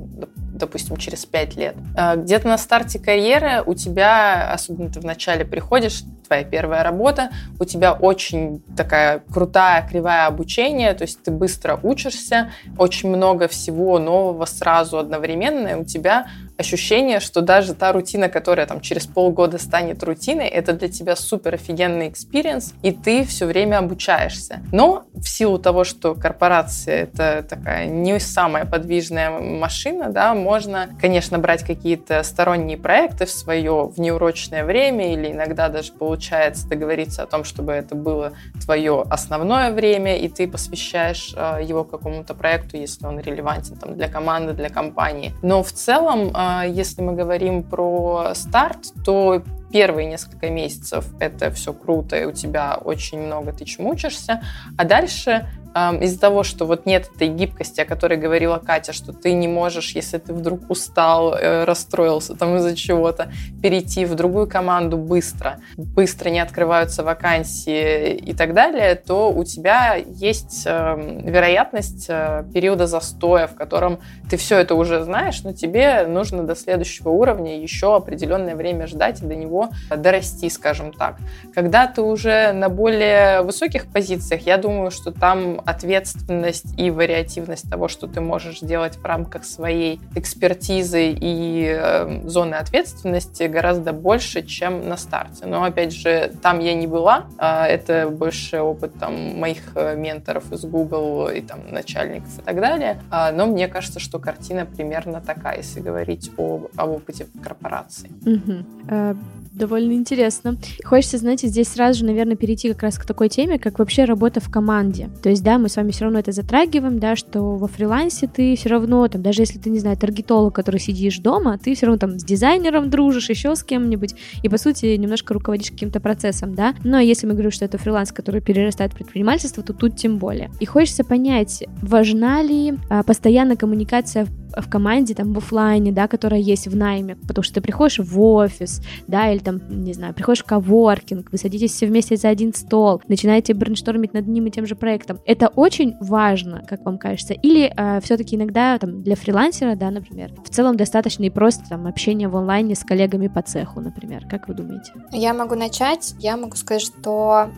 допустим, 0.60 0.96
через 0.96 1.26
пять 1.26 1.56
лет. 1.56 1.74
А, 1.96 2.16
где-то 2.16 2.48
на 2.48 2.58
старте 2.58 2.98
карьеры 2.98 3.62
у 3.66 3.74
тебя, 3.74 4.52
особенно 4.52 4.90
ты 4.90 5.00
вначале 5.00 5.44
приходишь, 5.44 6.04
твоя 6.26 6.44
первая 6.44 6.84
работа, 6.84 7.30
у 7.58 7.64
тебя 7.64 7.92
очень 7.92 8.62
такая 8.76 9.18
крутая 9.32 9.86
кривая 9.88 10.26
обучения, 10.26 10.94
то 10.94 11.02
есть 11.02 11.20
ты 11.24 11.32
быстро 11.32 11.78
учишься, 11.82 12.52
очень 12.78 13.08
много 13.08 13.48
всего 13.48 13.98
нового 13.98 14.44
сразу 14.44 14.98
одновременно, 14.98 15.68
и 15.68 15.74
у 15.74 15.84
тебя 15.84 16.28
ощущение, 16.60 17.20
что 17.20 17.40
даже 17.40 17.74
та 17.74 17.92
рутина, 17.92 18.28
которая 18.28 18.66
там 18.66 18.80
через 18.80 19.06
полгода 19.06 19.58
станет 19.58 20.02
рутиной, 20.02 20.46
это 20.46 20.72
для 20.72 20.88
тебя 20.88 21.16
супер 21.16 21.54
офигенный 21.54 22.08
experience, 22.08 22.74
и 22.82 22.92
ты 22.92 23.24
все 23.24 23.46
время 23.46 23.78
обучаешься. 23.78 24.60
Но 24.72 25.04
в 25.14 25.28
силу 25.28 25.58
того, 25.58 25.84
что 25.84 26.14
корпорация 26.14 27.02
это 27.02 27.44
такая 27.48 27.86
не 27.86 28.18
самая 28.20 28.64
подвижная 28.64 29.30
машина, 29.30 30.10
да, 30.10 30.34
можно, 30.34 30.90
конечно, 31.00 31.38
брать 31.38 31.64
какие-то 31.64 32.22
сторонние 32.22 32.78
проекты 32.78 33.26
в 33.26 33.30
свое 33.30 33.90
внеурочное 33.96 34.64
время 34.64 35.12
или 35.12 35.32
иногда 35.32 35.68
даже 35.68 35.92
получается 35.92 36.68
договориться 36.68 37.22
о 37.22 37.26
том, 37.26 37.44
чтобы 37.44 37.72
это 37.72 37.94
было 37.94 38.32
твое 38.64 39.04
основное 39.10 39.72
время, 39.72 40.16
и 40.16 40.28
ты 40.28 40.46
посвящаешь 40.46 41.34
э, 41.36 41.60
его 41.62 41.84
какому-то 41.84 42.34
проекту, 42.34 42.76
если 42.76 43.06
он 43.06 43.20
релевантен 43.20 43.76
там, 43.76 43.96
для 43.96 44.08
команды, 44.08 44.52
для 44.52 44.68
компании. 44.68 45.32
Но 45.42 45.62
в 45.62 45.72
целом 45.72 46.28
э, 46.28 46.32
если 46.64 47.02
мы 47.02 47.14
говорим 47.14 47.62
про 47.62 48.32
старт, 48.34 48.92
то 49.04 49.42
первые 49.72 50.06
несколько 50.06 50.50
месяцев 50.50 51.06
это 51.20 51.50
все 51.50 51.72
круто, 51.72 52.16
и 52.16 52.24
у 52.24 52.32
тебя 52.32 52.76
очень 52.76 53.20
много 53.20 53.52
ты 53.52 53.64
чему 53.64 53.90
учишься, 53.90 54.42
а 54.76 54.84
дальше 54.84 55.48
из-за 55.74 56.18
того, 56.18 56.42
что 56.42 56.66
вот 56.66 56.86
нет 56.86 57.08
этой 57.14 57.28
гибкости, 57.28 57.80
о 57.80 57.84
которой 57.84 58.18
говорила 58.18 58.58
Катя, 58.58 58.92
что 58.92 59.12
ты 59.12 59.32
не 59.32 59.48
можешь, 59.48 59.94
если 59.94 60.18
ты 60.18 60.32
вдруг 60.32 60.68
устал, 60.68 61.34
э, 61.34 61.64
расстроился 61.64 62.34
там 62.34 62.56
из-за 62.56 62.74
чего-то, 62.74 63.30
перейти 63.62 64.04
в 64.04 64.14
другую 64.14 64.48
команду 64.48 64.96
быстро, 64.96 65.58
быстро 65.76 66.30
не 66.30 66.40
открываются 66.40 67.04
вакансии 67.04 68.14
и 68.14 68.34
так 68.34 68.54
далее, 68.54 68.94
то 68.96 69.30
у 69.30 69.44
тебя 69.44 69.94
есть 69.94 70.64
эм, 70.66 71.24
вероятность 71.26 72.06
э, 72.08 72.44
периода 72.52 72.86
застоя, 72.86 73.46
в 73.46 73.54
котором 73.54 74.00
ты 74.28 74.36
все 74.36 74.58
это 74.58 74.74
уже 74.74 75.04
знаешь, 75.04 75.42
но 75.44 75.52
тебе 75.52 76.06
нужно 76.06 76.42
до 76.42 76.56
следующего 76.56 77.10
уровня 77.10 77.60
еще 77.60 77.94
определенное 77.94 78.56
время 78.56 78.86
ждать 78.86 79.22
и 79.22 79.26
до 79.26 79.36
него 79.36 79.70
дорасти, 79.94 80.50
скажем 80.50 80.92
так. 80.92 81.16
Когда 81.54 81.86
ты 81.86 82.02
уже 82.02 82.52
на 82.52 82.68
более 82.68 83.42
высоких 83.42 83.86
позициях, 83.86 84.46
я 84.46 84.56
думаю, 84.56 84.90
что 84.90 85.12
там 85.12 85.59
ответственность 85.64 86.78
и 86.78 86.90
вариативность 86.90 87.70
того, 87.70 87.88
что 87.88 88.06
ты 88.06 88.20
можешь 88.20 88.60
делать 88.60 88.96
в 88.96 89.04
рамках 89.04 89.44
своей 89.44 90.00
экспертизы 90.14 91.10
и 91.10 91.66
э, 91.68 92.28
зоны 92.28 92.54
ответственности 92.54 93.44
гораздо 93.44 93.92
больше, 93.92 94.42
чем 94.42 94.88
на 94.88 94.96
старте. 94.96 95.46
Но, 95.46 95.64
опять 95.64 95.92
же, 95.92 96.32
там 96.42 96.58
я 96.60 96.74
не 96.74 96.86
была. 96.86 97.26
Э, 97.38 97.64
это 97.64 98.08
больше 98.08 98.60
опыт 98.60 98.94
там, 98.98 99.38
моих 99.38 99.72
э, 99.74 99.96
менторов 99.96 100.52
из 100.52 100.64
Google 100.64 101.28
и 101.28 101.40
там, 101.40 101.70
начальников 101.70 102.38
и 102.38 102.42
так 102.42 102.56
далее. 102.60 103.02
Э, 103.10 103.32
но 103.32 103.46
мне 103.46 103.68
кажется, 103.68 104.00
что 104.00 104.18
картина 104.18 104.66
примерно 104.66 105.20
такая, 105.20 105.58
если 105.58 105.80
говорить 105.80 106.30
о, 106.36 106.68
об 106.76 106.90
опыте 106.90 107.26
корпорации. 107.42 108.10
Угу 108.24 109.16
довольно 109.52 109.92
интересно. 109.92 110.56
Хочется, 110.84 111.18
знаете, 111.18 111.48
здесь 111.48 111.68
сразу 111.68 112.00
же, 112.00 112.04
наверное, 112.04 112.36
перейти 112.36 112.68
как 112.72 112.82
раз 112.82 112.98
к 112.98 113.04
такой 113.04 113.28
теме, 113.28 113.58
как 113.58 113.78
вообще 113.78 114.04
работа 114.04 114.40
в 114.40 114.50
команде. 114.50 115.10
То 115.22 115.28
есть, 115.28 115.42
да, 115.42 115.58
мы 115.58 115.68
с 115.68 115.76
вами 115.76 115.90
все 115.90 116.04
равно 116.04 116.18
это 116.18 116.32
затрагиваем, 116.32 116.98
да, 116.98 117.16
что 117.16 117.56
во 117.56 117.66
фрилансе 117.66 118.26
ты 118.26 118.56
все 118.56 118.68
равно, 118.68 119.06
там, 119.08 119.22
даже 119.22 119.42
если 119.42 119.58
ты, 119.58 119.70
не 119.70 119.78
знаю, 119.78 119.96
таргетолог, 119.96 120.54
который 120.54 120.80
сидишь 120.80 121.18
дома, 121.18 121.58
ты 121.58 121.74
все 121.74 121.86
равно 121.86 121.98
там 121.98 122.18
с 122.18 122.24
дизайнером 122.24 122.90
дружишь, 122.90 123.30
еще 123.30 123.54
с 123.54 123.62
кем-нибудь, 123.62 124.14
и, 124.42 124.48
по 124.48 124.58
сути, 124.58 124.96
немножко 124.96 125.34
руководишь 125.34 125.70
каким-то 125.70 126.00
процессом, 126.00 126.54
да. 126.54 126.74
Но 126.84 126.98
если 126.98 127.26
мы 127.26 127.32
говорим, 127.32 127.50
что 127.50 127.64
это 127.64 127.78
фриланс, 127.78 128.12
который 128.12 128.40
перерастает 128.40 128.92
в 128.92 128.96
предпринимательство, 128.96 129.62
то 129.62 129.72
тут 129.72 129.96
тем 129.96 130.18
более. 130.18 130.50
И 130.60 130.66
хочется 130.66 131.04
понять, 131.04 131.64
важна 131.82 132.42
ли 132.42 132.74
а, 132.88 133.02
постоянная 133.02 133.56
коммуникация 133.56 134.26
в 134.26 134.39
команде, 134.68 135.14
там, 135.14 135.32
в 135.32 135.38
офлайне, 135.38 135.92
да, 135.92 136.08
которая 136.08 136.40
есть 136.40 136.66
в 136.66 136.76
найме, 136.76 137.16
потому 137.16 137.42
что 137.42 137.54
ты 137.54 137.60
приходишь 137.60 137.98
в 137.98 138.20
офис, 138.20 138.80
да, 139.06 139.30
или 139.30 139.38
там, 139.38 139.60
не 139.68 139.92
знаю, 139.92 140.14
приходишь 140.14 140.42
в 140.42 140.46
коворкинг, 140.46 141.30
вы 141.30 141.38
садитесь 141.38 141.72
все 141.72 141.86
вместе 141.86 142.16
за 142.16 142.28
один 142.28 142.54
стол, 142.54 143.02
начинаете 143.08 143.54
брейнштормить 143.54 144.12
над 144.12 144.24
одним 144.30 144.46
и 144.46 144.50
тем 144.50 144.66
же 144.66 144.76
проектом. 144.76 145.18
Это 145.26 145.48
очень 145.48 145.96
важно, 146.00 146.62
как 146.68 146.84
вам 146.84 146.98
кажется? 146.98 147.34
Или 147.34 147.72
э, 147.76 148.00
все-таки 148.00 148.36
иногда 148.36 148.78
там 148.78 149.02
для 149.02 149.16
фрилансера, 149.16 149.74
да, 149.74 149.90
например, 149.90 150.32
в 150.44 150.48
целом 150.48 150.76
достаточно 150.76 151.24
и 151.24 151.30
просто 151.30 151.68
там 151.68 151.86
общение 151.86 152.28
в 152.28 152.36
онлайне 152.36 152.74
с 152.74 152.84
коллегами 152.84 153.28
по 153.28 153.42
цеху, 153.42 153.80
например. 153.80 154.26
Как 154.28 154.48
вы 154.48 154.54
думаете? 154.54 154.92
Я 155.12 155.34
могу 155.34 155.54
начать. 155.54 156.14
Я 156.18 156.36
могу 156.36 156.56
сказать, 156.56 156.82
что 156.82 157.50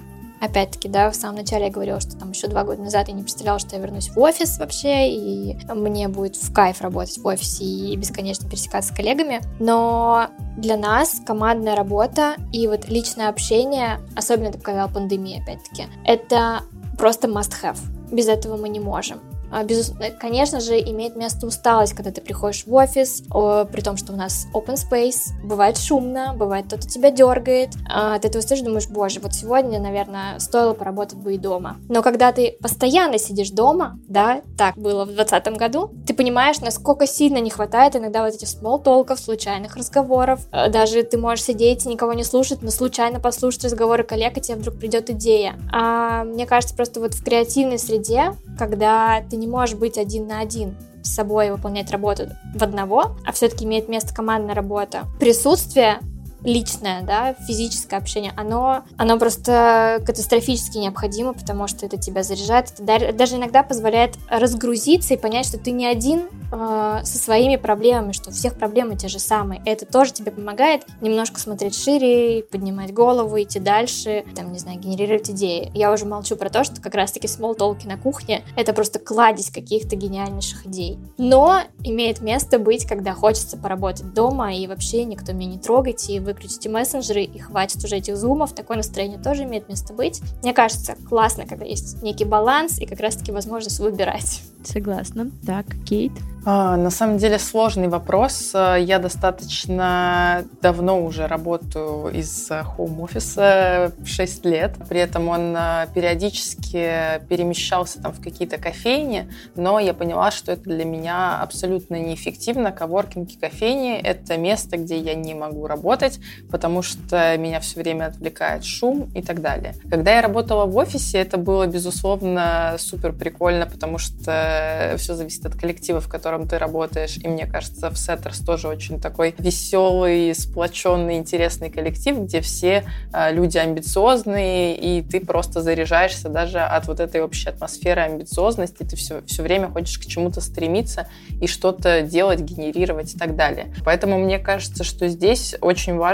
Опять-таки, 0.42 0.88
да, 0.88 1.08
в 1.08 1.14
самом 1.14 1.36
начале 1.36 1.66
я 1.66 1.70
говорила, 1.70 2.00
что 2.00 2.18
там 2.18 2.32
еще 2.32 2.48
два 2.48 2.64
года 2.64 2.82
назад 2.82 3.06
я 3.06 3.14
не 3.14 3.22
представляла, 3.22 3.60
что 3.60 3.76
я 3.76 3.80
вернусь 3.80 4.08
в 4.08 4.18
офис 4.18 4.58
вообще, 4.58 5.08
и 5.08 5.56
мне 5.72 6.08
будет 6.08 6.34
в 6.34 6.52
кайф 6.52 6.80
работать 6.80 7.16
в 7.16 7.24
офисе 7.24 7.64
и 7.64 7.96
бесконечно 7.96 8.50
пересекаться 8.50 8.92
с 8.92 8.96
коллегами. 8.96 9.40
Но 9.60 10.26
для 10.56 10.76
нас 10.76 11.20
командная 11.24 11.76
работа 11.76 12.34
и 12.52 12.66
вот 12.66 12.88
личное 12.88 13.28
общение, 13.28 14.00
особенно 14.16 14.48
это 14.48 14.58
показала 14.58 14.88
пандемия, 14.88 15.40
опять-таки, 15.40 15.84
это 16.04 16.62
просто 16.98 17.28
must-have. 17.28 17.78
Без 18.10 18.26
этого 18.26 18.56
мы 18.56 18.68
не 18.68 18.80
можем. 18.80 19.20
А, 19.52 19.64
безусловно, 19.64 20.10
конечно 20.10 20.60
же, 20.60 20.80
имеет 20.80 21.14
место 21.14 21.46
усталость, 21.46 21.92
когда 21.92 22.10
ты 22.10 22.20
приходишь 22.20 22.64
в 22.66 22.74
офис, 22.74 23.22
при 23.30 23.80
том, 23.82 23.96
что 23.96 24.12
у 24.14 24.16
нас 24.16 24.46
open 24.54 24.74
space, 24.74 25.32
бывает 25.44 25.76
шумно, 25.78 26.34
бывает 26.34 26.66
кто-то 26.66 26.88
тебя 26.88 27.10
дергает, 27.10 27.70
а, 27.88 28.18
ты 28.18 28.28
этого 28.28 28.40
стоишь, 28.42 28.62
думаешь, 28.62 28.88
боже, 28.88 29.20
вот 29.20 29.34
сегодня, 29.34 29.78
наверное, 29.78 30.38
стоило 30.38 30.72
поработать 30.72 31.18
бы 31.18 31.34
и 31.34 31.38
дома. 31.38 31.76
Но 31.88 32.02
когда 32.02 32.32
ты 32.32 32.56
постоянно 32.60 33.18
сидишь 33.18 33.50
дома, 33.50 33.98
да, 34.08 34.40
так 34.56 34.76
было 34.76 35.04
в 35.04 35.08
2020 35.08 35.58
году, 35.58 35.90
ты 36.06 36.14
понимаешь, 36.14 36.60
насколько 36.60 37.06
сильно 37.06 37.38
не 37.38 37.50
хватает 37.50 37.94
иногда 37.94 38.24
вот 38.24 38.34
этих 38.34 38.48
small 38.48 38.82
толков, 38.82 39.20
случайных 39.20 39.76
разговоров, 39.76 40.40
а, 40.50 40.68
даже 40.68 41.02
ты 41.02 41.18
можешь 41.18 41.44
сидеть 41.44 41.84
и 41.84 41.88
никого 41.88 42.14
не 42.14 42.24
слушать, 42.24 42.62
но 42.62 42.70
случайно 42.70 43.20
послушать 43.20 43.64
разговоры 43.64 44.04
коллег, 44.04 44.38
и 44.38 44.40
тебе 44.40 44.56
вдруг 44.56 44.78
придет 44.78 45.10
идея. 45.10 45.58
А 45.72 46.24
мне 46.24 46.46
кажется, 46.46 46.74
просто 46.74 47.00
вот 47.00 47.14
в 47.14 47.22
креативной 47.22 47.78
среде, 47.78 48.32
когда 48.58 49.22
ты 49.28 49.36
не 49.42 49.48
можешь 49.48 49.76
быть 49.76 49.98
один 49.98 50.26
на 50.26 50.40
один 50.40 50.76
с 51.02 51.14
собой 51.14 51.50
выполнять 51.50 51.90
работу 51.90 52.28
в 52.54 52.62
одного, 52.62 53.16
а 53.26 53.32
все-таки 53.32 53.64
имеет 53.64 53.88
место 53.88 54.14
командная 54.14 54.54
работа. 54.54 55.04
Присутствие 55.18 55.98
личное, 56.44 57.02
да, 57.02 57.34
физическое 57.46 57.96
общение, 57.96 58.32
оно, 58.36 58.84
оно 58.96 59.18
просто 59.18 60.02
катастрофически 60.04 60.78
необходимо, 60.78 61.32
потому 61.32 61.66
что 61.66 61.86
это 61.86 61.96
тебя 61.96 62.22
заряжает, 62.22 62.72
это 62.78 63.12
даже 63.12 63.36
иногда 63.36 63.62
позволяет 63.62 64.16
разгрузиться 64.28 65.14
и 65.14 65.16
понять, 65.16 65.46
что 65.46 65.58
ты 65.58 65.70
не 65.70 65.86
один 65.86 66.24
э, 66.52 67.00
со 67.04 67.18
своими 67.18 67.56
проблемами, 67.56 68.12
что 68.12 68.30
у 68.30 68.32
всех 68.32 68.58
проблемы 68.58 68.96
те 68.96 69.08
же 69.08 69.18
самые. 69.18 69.62
Это 69.64 69.86
тоже 69.86 70.12
тебе 70.12 70.32
помогает 70.32 70.84
немножко 71.00 71.38
смотреть 71.38 71.76
шире, 71.76 72.42
поднимать 72.42 72.92
голову, 72.92 73.40
идти 73.40 73.58
дальше, 73.58 74.24
там, 74.34 74.52
не 74.52 74.58
знаю, 74.58 74.78
генерировать 74.78 75.30
идеи. 75.30 75.70
Я 75.74 75.92
уже 75.92 76.04
молчу 76.04 76.36
про 76.36 76.50
то, 76.50 76.64
что 76.64 76.80
как 76.80 76.94
раз-таки 76.94 77.26
small 77.26 77.54
толки 77.54 77.86
на 77.86 77.96
кухне— 77.96 78.42
это 78.56 78.72
просто 78.72 78.98
кладезь 78.98 79.50
каких-то 79.50 79.96
гениальнейших 79.96 80.66
идей. 80.66 80.98
Но 81.18 81.60
имеет 81.84 82.20
место 82.20 82.58
быть, 82.58 82.86
когда 82.86 83.14
хочется 83.14 83.56
поработать 83.56 84.12
дома, 84.12 84.54
и 84.54 84.66
вообще 84.66 85.04
никто 85.04 85.32
меня 85.32 85.52
не 85.52 85.58
трогайте, 85.58 86.14
и 86.14 86.20
вы 86.20 86.31
выключите 86.32 86.68
мессенджеры 86.68 87.22
и 87.22 87.38
хватит 87.38 87.84
уже 87.84 87.96
этих 87.96 88.16
зумов, 88.16 88.54
такое 88.54 88.76
настроение 88.76 89.18
тоже 89.18 89.44
имеет 89.44 89.68
место 89.68 89.92
быть. 89.92 90.20
Мне 90.42 90.52
кажется, 90.52 90.96
классно, 91.08 91.46
когда 91.46 91.64
есть 91.64 92.02
некий 92.02 92.24
баланс 92.24 92.78
и 92.78 92.86
как 92.86 93.00
раз-таки 93.00 93.32
возможность 93.32 93.78
выбирать. 93.78 94.42
Согласна. 94.64 95.30
Так, 95.46 95.66
Кейт? 95.86 96.12
А, 96.44 96.76
на 96.76 96.90
самом 96.90 97.18
деле 97.18 97.38
сложный 97.38 97.86
вопрос. 97.86 98.52
Я 98.54 98.98
достаточно 98.98 100.44
давно 100.60 101.04
уже 101.04 101.28
работаю 101.28 102.08
из 102.08 102.48
хоум-офиса, 102.48 103.92
6 104.04 104.44
лет. 104.46 104.74
При 104.88 104.98
этом 104.98 105.28
он 105.28 105.54
а, 105.56 105.86
периодически 105.94 107.20
перемещался 107.28 108.02
там 108.02 108.12
в 108.12 108.20
какие-то 108.20 108.58
кофейни, 108.58 109.30
но 109.54 109.78
я 109.78 109.94
поняла, 109.94 110.32
что 110.32 110.52
это 110.52 110.64
для 110.64 110.84
меня 110.84 111.40
абсолютно 111.40 112.00
неэффективно. 112.00 112.72
Коворкинг 112.72 113.30
и 113.30 113.36
кофейни— 113.36 113.96
это 114.02 114.36
место, 114.36 114.78
где 114.78 114.98
я 114.98 115.14
не 115.14 115.34
могу 115.34 115.68
работать, 115.68 116.18
потому 116.50 116.82
что 116.82 117.36
меня 117.36 117.60
все 117.60 117.80
время 117.80 118.06
отвлекает 118.06 118.64
шум 118.64 119.10
и 119.14 119.22
так 119.22 119.40
далее. 119.40 119.74
Когда 119.90 120.16
я 120.16 120.22
работала 120.22 120.66
в 120.66 120.76
офисе, 120.76 121.18
это 121.18 121.36
было, 121.36 121.66
безусловно, 121.66 122.76
супер 122.78 123.12
прикольно, 123.12 123.66
потому 123.66 123.98
что 123.98 124.94
все 124.98 125.14
зависит 125.14 125.44
от 125.46 125.54
коллектива, 125.56 126.00
в 126.00 126.08
котором 126.08 126.48
ты 126.48 126.58
работаешь. 126.58 127.16
И 127.16 127.28
мне 127.28 127.46
кажется, 127.46 127.90
в 127.90 127.94
Setters 127.94 128.44
тоже 128.44 128.68
очень 128.68 129.00
такой 129.00 129.34
веселый, 129.38 130.34
сплоченный, 130.34 131.16
интересный 131.16 131.70
коллектив, 131.70 132.18
где 132.18 132.40
все 132.40 132.84
э, 133.12 133.32
люди 133.32 133.58
амбициозные, 133.58 134.76
и 134.76 135.02
ты 135.02 135.20
просто 135.20 135.60
заряжаешься 135.60 136.28
даже 136.28 136.60
от 136.60 136.86
вот 136.86 137.00
этой 137.00 137.20
общей 137.22 137.48
атмосферы 137.48 138.02
амбициозности. 138.02 138.82
Ты 138.82 138.96
все, 138.96 139.22
все 139.26 139.42
время 139.42 139.68
хочешь 139.68 139.98
к 139.98 140.06
чему-то 140.06 140.40
стремиться 140.40 141.08
и 141.40 141.46
что-то 141.46 142.02
делать, 142.02 142.40
генерировать 142.40 143.14
и 143.14 143.18
так 143.18 143.36
далее. 143.36 143.74
Поэтому 143.84 144.18
мне 144.18 144.38
кажется, 144.38 144.84
что 144.84 145.08
здесь 145.08 145.54
очень 145.60 145.96
важно 145.96 146.11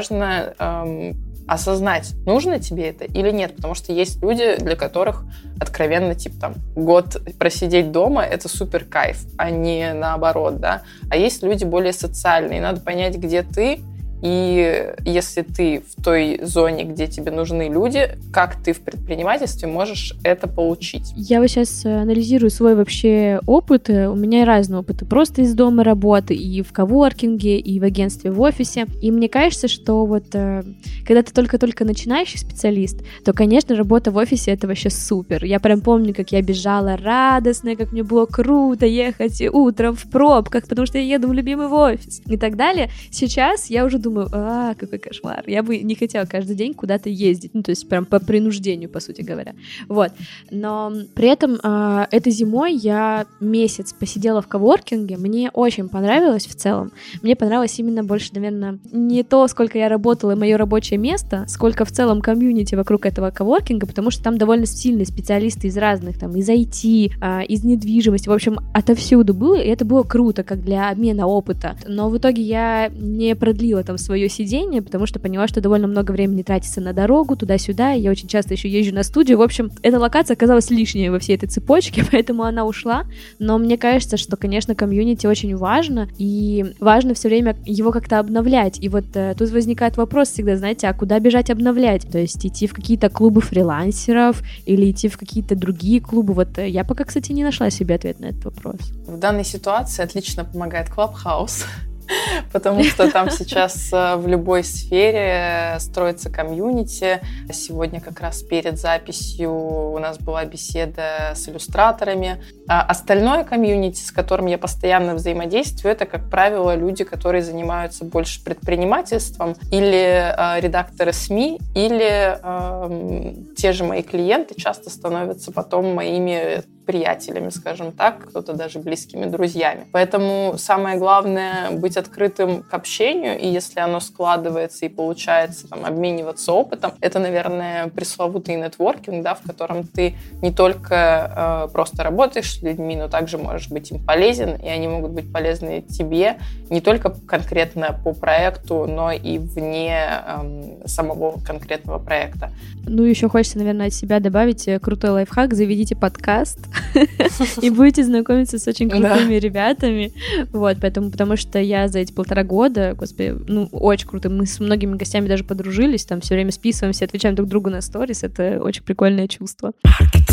эм, 0.59 1.17
осознать, 1.49 2.15
нужно 2.27 2.61
тебе 2.61 2.91
это 2.91 3.05
или 3.05 3.31
нет, 3.31 3.57
потому 3.57 3.75
что 3.75 3.93
есть 3.93 4.23
люди, 4.23 4.57
для 4.59 4.77
которых 4.77 5.25
откровенно, 5.59 6.15
типа, 6.15 6.39
там, 6.39 6.55
год 6.77 7.21
просидеть 7.39 7.91
дома— 7.91 8.23
это 8.25 8.49
супер 8.49 8.85
кайф, 8.85 9.25
а 9.39 9.51
не 9.51 9.95
наоборот, 9.95 10.61
да. 10.61 10.83
А 11.11 11.17
есть 11.17 11.43
люди 11.43 11.65
более 11.65 11.95
социальные, 11.95 12.61
надо 12.61 12.81
понять, 12.81 13.17
где 13.17 13.43
ты, 13.43 13.81
и 14.23 14.95
если 15.05 15.43
ты 15.43 15.83
в 15.87 16.03
той 16.03 16.41
зоне, 16.43 16.85
где 16.85 17.07
тебе 17.07 17.31
нужны 17.31 17.69
люди, 17.69 18.11
как 18.33 18.63
ты 18.63 18.73
в 18.73 18.81
предпринимательстве 18.81 19.69
можешь 19.69 20.15
это 20.25 20.49
получить? 20.49 21.13
Я 21.17 21.41
вот 21.41 21.49
сейчас 21.49 21.85
э, 21.85 22.01
анализирую 22.01 22.51
свой 22.51 22.75
вообще 22.75 23.41
опыт. 23.47 23.89
У 23.89 24.15
меня 24.15 24.45
разные 24.45 24.81
опыты. 24.81 25.05
Просто 25.05 25.43
из 25.43 25.55
дома 25.55 25.85
работы, 25.85 26.35
и 26.35 26.63
в 26.63 26.73
коворкинге, 26.73 27.59
и 27.59 27.79
в 27.79 27.85
агентстве 27.85 28.31
в 28.31 28.41
офисе. 28.41 28.87
И 29.01 29.11
мне 29.11 29.29
кажется, 29.29 29.69
что 29.69 30.05
вот 30.05 30.35
э, 30.35 30.63
когда 31.07 31.23
ты 31.23 31.33
только-только 31.33 31.85
начинающий 31.85 32.39
специалист, 32.39 33.01
то, 33.25 33.33
конечно, 33.33 33.77
работа 33.77 34.11
в 34.11 34.17
офисе— 34.17 34.51
это 34.53 34.67
вообще 34.67 34.91
супер. 34.91 35.45
Я 35.45 35.61
прям 35.61 35.81
помню, 35.81 36.13
как 36.15 36.33
я 36.33 36.43
бежала 36.43 36.97
радостная, 36.97 37.77
как 37.77 37.93
мне 37.93 38.03
было 38.03 38.27
круто 38.27 38.85
ехать 38.87 39.41
утром 39.53 39.95
в 39.95 40.11
пробках, 40.11 40.67
потому 40.67 40.87
что 40.87 40.99
я 40.99 41.15
еду 41.15 41.29
в 41.29 41.33
любимый 41.33 41.69
офис 41.69 42.21
и 42.27 42.37
так 42.37 42.57
далее. 42.57 42.91
Сейчас 43.11 43.71
я 43.71 43.85
уже 43.85 43.99
думаю, 44.09 44.29
а, 44.33 44.75
какой 44.75 44.99
кошмар. 44.99 45.45
Я 45.47 45.63
бы 45.63 45.79
не 45.79 45.95
хотела 45.95 46.25
каждый 46.25 46.57
день 46.57 46.75
куда-то 46.75 47.09
ездить, 47.09 47.53
ну, 47.55 47.63
то 47.63 47.71
есть 47.71 47.89
прям 47.89 48.05
по 48.05 48.19
принуждению, 48.21 48.89
по 48.89 49.01
сути 49.01 49.23
говоря. 49.23 49.55
Вот. 49.89 50.13
Но 50.51 50.93
при 51.15 51.29
этом 51.29 51.59
э, 51.63 52.07
этой 52.11 52.33
зимой 52.33 52.75
я 52.75 53.27
месяц 53.41 53.93
посидела 53.93 54.41
в 54.41 54.49
коворкинге, 54.49 55.17
мне 55.17 55.51
очень 55.53 55.89
понравилось 55.89 56.47
в 56.47 56.55
целом. 56.55 56.93
Мне 57.23 57.37
понравилось 57.37 57.79
именно 57.79 58.03
больше, 58.03 58.31
наверное, 58.35 58.79
не 58.93 59.23
то, 59.23 59.47
сколько 59.49 59.79
я 59.79 59.89
работала 59.89 60.33
и 60.33 60.37
мое 60.37 60.57
рабочее 60.57 60.99
место, 60.99 61.45
сколько 61.49 61.85
в 61.85 61.93
целом 61.93 62.21
комьюнити 62.21 62.75
вокруг 62.75 63.07
этого 63.07 63.31
коворкинга, 63.31 63.87
потому 63.87 64.11
что 64.11 64.23
там 64.23 64.39
довольно 64.39 64.67
сильные 64.67 65.07
специалисты 65.07 65.69
из 65.69 65.77
разных, 65.77 66.19
там, 66.19 66.35
из 66.37 66.49
IT, 66.49 67.13
э, 67.21 67.45
из 67.47 67.65
недвижимости, 67.65 68.29
в 68.29 68.33
общем, 68.33 68.59
отовсюду 68.73 69.35
было, 69.35 69.57
и 69.57 69.69
это 69.69 69.85
было 69.85 70.03
круто, 70.03 70.43
как 70.43 70.63
для 70.65 70.91
обмена 70.91 71.27
опыта. 71.27 71.77
Но 71.87 72.09
в 72.09 72.17
итоге 72.17 72.43
я 72.43 72.89
не 72.89 73.35
продлила 73.35 73.83
там 73.83 73.98
свое 73.99 74.29
сидение, 74.29 74.83
потому 74.83 75.07
что 75.07 75.19
поняла, 75.19 75.49
что 75.49 75.61
довольно 75.61 75.87
много 75.87 76.13
времени 76.13 76.43
тратится 76.43 76.81
на 76.81 76.93
дорогу 76.93 77.37
туда-сюда. 77.37 77.93
Я 77.93 78.11
очень 78.11 78.29
часто 78.29 78.55
еще 78.55 78.69
езжу 78.69 78.95
на 78.95 79.03
студию. 79.03 79.39
В 79.39 79.43
общем, 79.43 79.71
эта 79.83 79.99
локация 79.99 80.35
оказалась 80.35 80.71
лишняя 80.71 81.11
во 81.11 81.19
всей 81.19 81.37
этой 81.37 81.49
цепочке, 81.49 82.05
поэтому 82.11 82.45
она 82.45 82.65
ушла. 82.65 83.05
Но 83.39 83.59
мне 83.59 83.77
кажется, 83.77 84.17
что, 84.17 84.37
конечно, 84.37 84.75
комьюнити 84.75 85.27
очень 85.27 85.57
важно, 85.57 86.09
и 86.19 86.75
важно 86.81 87.15
все 87.15 87.29
время 87.29 87.57
его 87.65 87.93
как-то 87.93 88.19
обновлять. 88.19 88.79
И 88.83 88.89
вот 88.89 89.05
э, 89.15 89.35
тут 89.37 89.51
возникает 89.51 89.97
вопрос 89.97 90.31
всегда, 90.31 90.57
знаете, 90.57 90.89
а 90.89 90.95
куда 90.95 91.19
бежать 91.19 91.51
обновлять? 91.51 92.11
То 92.11 92.19
есть 92.19 92.45
идти 92.45 92.67
в 92.67 92.75
какие-то 92.75 93.09
клубы 93.09 93.41
фрилансеров 93.41 94.43
или 94.67 94.91
идти 94.91 95.09
в 95.09 95.19
какие-то 95.19 95.55
другие 95.55 96.01
клубы? 96.01 96.35
Вот 96.35 96.59
э, 96.59 96.69
я 96.69 96.85
пока, 96.85 97.05
кстати, 97.05 97.33
не 97.33 97.45
нашла 97.45 97.71
себе 97.71 97.95
ответ 97.95 98.21
на 98.21 98.27
этот 98.27 98.45
вопрос. 98.45 98.81
В 99.07 99.19
данной 99.19 99.45
ситуации 99.45 100.03
отлично 100.03 100.45
помогает 100.45 100.89
Clubhouse. 100.89 101.65
потому 102.53 102.83
что 102.85 103.11
там 103.11 103.31
сейчас 103.31 103.93
э, 103.93 104.17
в 104.17 104.27
любой 104.27 104.65
сфере 104.65 105.77
строится 105.79 106.31
комьюнити. 106.31 107.21
Сегодня 107.53 108.01
как 108.01 108.21
раз 108.21 108.43
перед 108.43 108.79
записью 108.79 109.53
у 109.53 109.99
нас 109.99 110.19
была 110.19 110.45
беседа 110.45 111.33
с 111.35 111.49
иллюстраторами. 111.49 112.43
А 112.69 112.83
остальное 112.83 113.45
комьюнити, 113.45 114.01
с 114.01 114.11
которым 114.11 114.47
я 114.47 114.59
постоянно 114.59 115.15
взаимодействую, 115.15 115.93
это, 115.93 116.07
как 116.07 116.29
правило, 116.31 116.75
люди, 116.75 117.05
которые 117.05 117.43
занимаются 117.43 118.05
больше 118.05 118.43
предпринимательством, 118.45 119.55
или 119.71 120.35
э, 120.37 120.61
редакторы 120.61 121.13
СМИ, 121.13 121.61
или 121.75 122.39
э, 122.43 123.35
те 123.57 123.73
же 123.73 123.85
мои 123.85 124.03
клиенты 124.03 124.55
часто 124.55 124.91
становятся 124.91 125.53
потом 125.53 125.95
моими 125.95 126.63
приятелями, 126.89 127.51
скажем 127.51 127.93
так, 127.93 128.31
кто-то 128.31 128.55
даже 128.55 128.79
близкими 128.79 129.27
друзьями. 129.27 129.87
Поэтому 129.93 130.55
самое 130.57 130.97
главное 130.97 131.71
быть 131.71 131.99
открытым 131.99 132.63
к 132.63 132.73
общению, 132.73 133.39
и 133.39 133.47
если 133.47 133.81
оно 133.81 134.01
складывается 134.01 134.87
и 134.87 134.89
получается 134.89 135.69
там, 135.69 135.85
обмениваться 135.85 136.51
опытом, 136.51 136.93
это, 137.03 137.19
наверное, 137.19 137.89
пресловутый 137.89 138.57
нетворкинг, 138.57 139.23
да, 139.23 139.35
в 139.35 139.43
котором 139.43 139.87
ты 139.87 140.15
не 140.41 140.51
только 140.51 141.67
э, 141.69 141.73
просто 141.75 142.03
работаешь 142.03 142.59
с 142.59 142.63
людьми, 142.63 142.97
но 142.97 143.09
также 143.09 143.37
можешь 143.37 143.69
быть 143.69 143.91
им 143.91 144.03
полезен, 144.03 144.57
и 144.57 144.69
они 144.69 144.89
могут 144.89 145.11
быть 145.11 145.31
полезны 145.31 145.83
тебе 145.83 146.39
не 146.71 146.81
только 146.81 147.11
конкретно 147.11 148.01
по 148.03 148.15
проекту, 148.15 148.87
но 148.87 149.13
и 149.13 149.37
вне 149.37 150.09
э, 150.27 150.87
самого 150.87 151.39
конкретного 151.45 151.99
проекта. 151.99 152.51
Ну, 152.87 153.03
еще 153.03 153.29
хочется, 153.29 153.59
наверное, 153.59 153.89
от 153.89 153.93
себя 153.93 154.21
добавить 154.21 154.67
э, 154.69 154.79
крутой 154.79 155.11
лайфхак. 155.11 155.53
Заведите 155.53 155.95
подкаст 155.95 156.61
и 157.63 157.71
будете 157.71 158.05
знакомиться 158.05 158.59
с 158.59 158.67
очень 158.67 158.89
крутыми 158.89 159.35
ребятами. 159.35 160.13
Вот, 160.53 160.79
поэтому, 160.81 161.11
потому 161.11 161.37
что 161.37 161.59
я 161.59 161.89
за 161.89 162.01
эти 162.01 162.13
полтора 162.13 162.45
года, 162.45 162.95
господи, 162.97 163.37
ну, 163.47 163.69
очень 163.73 164.09
круто. 164.09 164.31
Мы 164.31 164.47
с 164.47 164.61
многими 164.61 164.97
гостями 164.97 165.29
даже 165.29 165.45
подружились, 165.45 166.05
там 166.05 166.21
все 166.21 166.35
время 166.35 166.53
списываемся, 166.53 167.05
отвечаем 167.05 167.35
друг 167.35 167.49
другу 167.49 167.71
на 167.71 167.81
сторис. 167.81 168.23
Это 168.23 168.61
очень 168.63 168.83
прикольное 168.83 169.29
чувство. 169.29 169.73
Маркетинг. 169.85 170.28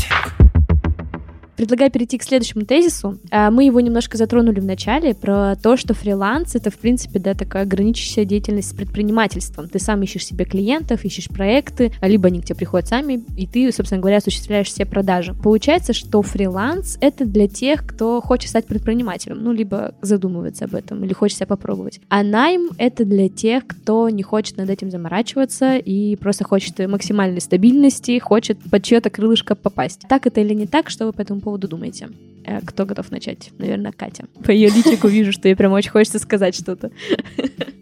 Предлагаю 1.55 1.89
перейти 1.91 2.17
к 2.17 2.23
следующему 2.23 2.65
тезису. 2.65 3.17
А, 3.31 3.49
мы 3.49 3.65
его 3.65 3.79
немножко 3.79 4.17
затронули 4.17 4.59
в 4.59 4.65
начале, 4.65 5.13
про 5.13 5.55
то, 5.55 5.77
что 5.77 5.93
фриланс— 5.93 6.55
это, 6.55 6.69
в 6.69 6.77
принципе, 6.77 7.19
да, 7.19 7.33
такая 7.33 7.65
граничащая 7.65 8.25
деятельность 8.25 8.71
с 8.71 8.73
предпринимательством. 8.73 9.69
Ты 9.69 9.79
сам 9.79 10.03
ищешь 10.03 10.25
себе 10.25 10.45
клиентов, 10.45 11.05
ищешь 11.05 11.27
проекты, 11.27 11.93
либо 12.01 12.27
они 12.27 12.41
к 12.41 12.45
тебе 12.45 12.55
приходят 12.55 12.87
сами, 12.87 13.23
и 13.37 13.47
ты, 13.47 13.71
собственно 13.71 14.01
говоря, 14.01 14.17
осуществляешь 14.17 14.67
все 14.67 14.85
продажи. 14.85 15.33
Получается, 15.33 15.93
что 15.93 16.21
фриланс— 16.21 16.97
это 17.01 17.25
для 17.25 17.47
тех, 17.47 17.85
кто 17.85 18.21
хочет 18.21 18.49
стать 18.49 18.65
предпринимателем, 18.65 19.41
ну, 19.41 19.51
либо 19.51 19.95
задумывается 20.01 20.65
об 20.65 20.75
этом, 20.75 21.03
или 21.03 21.13
хочет 21.13 21.37
себя 21.37 21.47
попробовать. 21.47 22.01
А 22.09 22.23
найм— 22.23 22.69
это 22.77 23.05
для 23.05 23.29
тех, 23.29 23.65
кто 23.65 24.09
не 24.09 24.23
хочет 24.23 24.57
над 24.57 24.69
этим 24.69 24.91
заморачиваться 24.91 25.77
и 25.77 26.15
просто 26.17 26.43
хочет 26.43 26.79
максимальной 26.79 27.41
стабильности, 27.41 28.19
хочет 28.19 28.57
под 28.69 28.83
чье-то 28.83 29.09
крылышко 29.09 29.55
попасть. 29.55 30.01
Так 30.09 30.27
это 30.27 30.41
или 30.41 30.53
не 30.53 30.67
так, 30.67 30.89
что 30.89 31.05
вы 31.05 31.13
по 31.13 31.21
этому 31.21 31.39
поводу 31.45 31.67
думаете? 31.67 32.09
Э, 32.45 32.61
кто 32.61 32.85
готов 32.85 33.11
начать? 33.11 33.49
Наверное, 33.57 33.91
Катя. 33.91 34.25
По 34.43 34.51
ее 34.51 34.69
личику 34.69 35.07
вижу, 35.07 35.31
что 35.31 35.47
ей 35.47 35.55
прям 35.55 35.73
очень 35.73 35.91
хочется 35.91 36.19
сказать 36.19 36.55
что-то. 36.55 36.91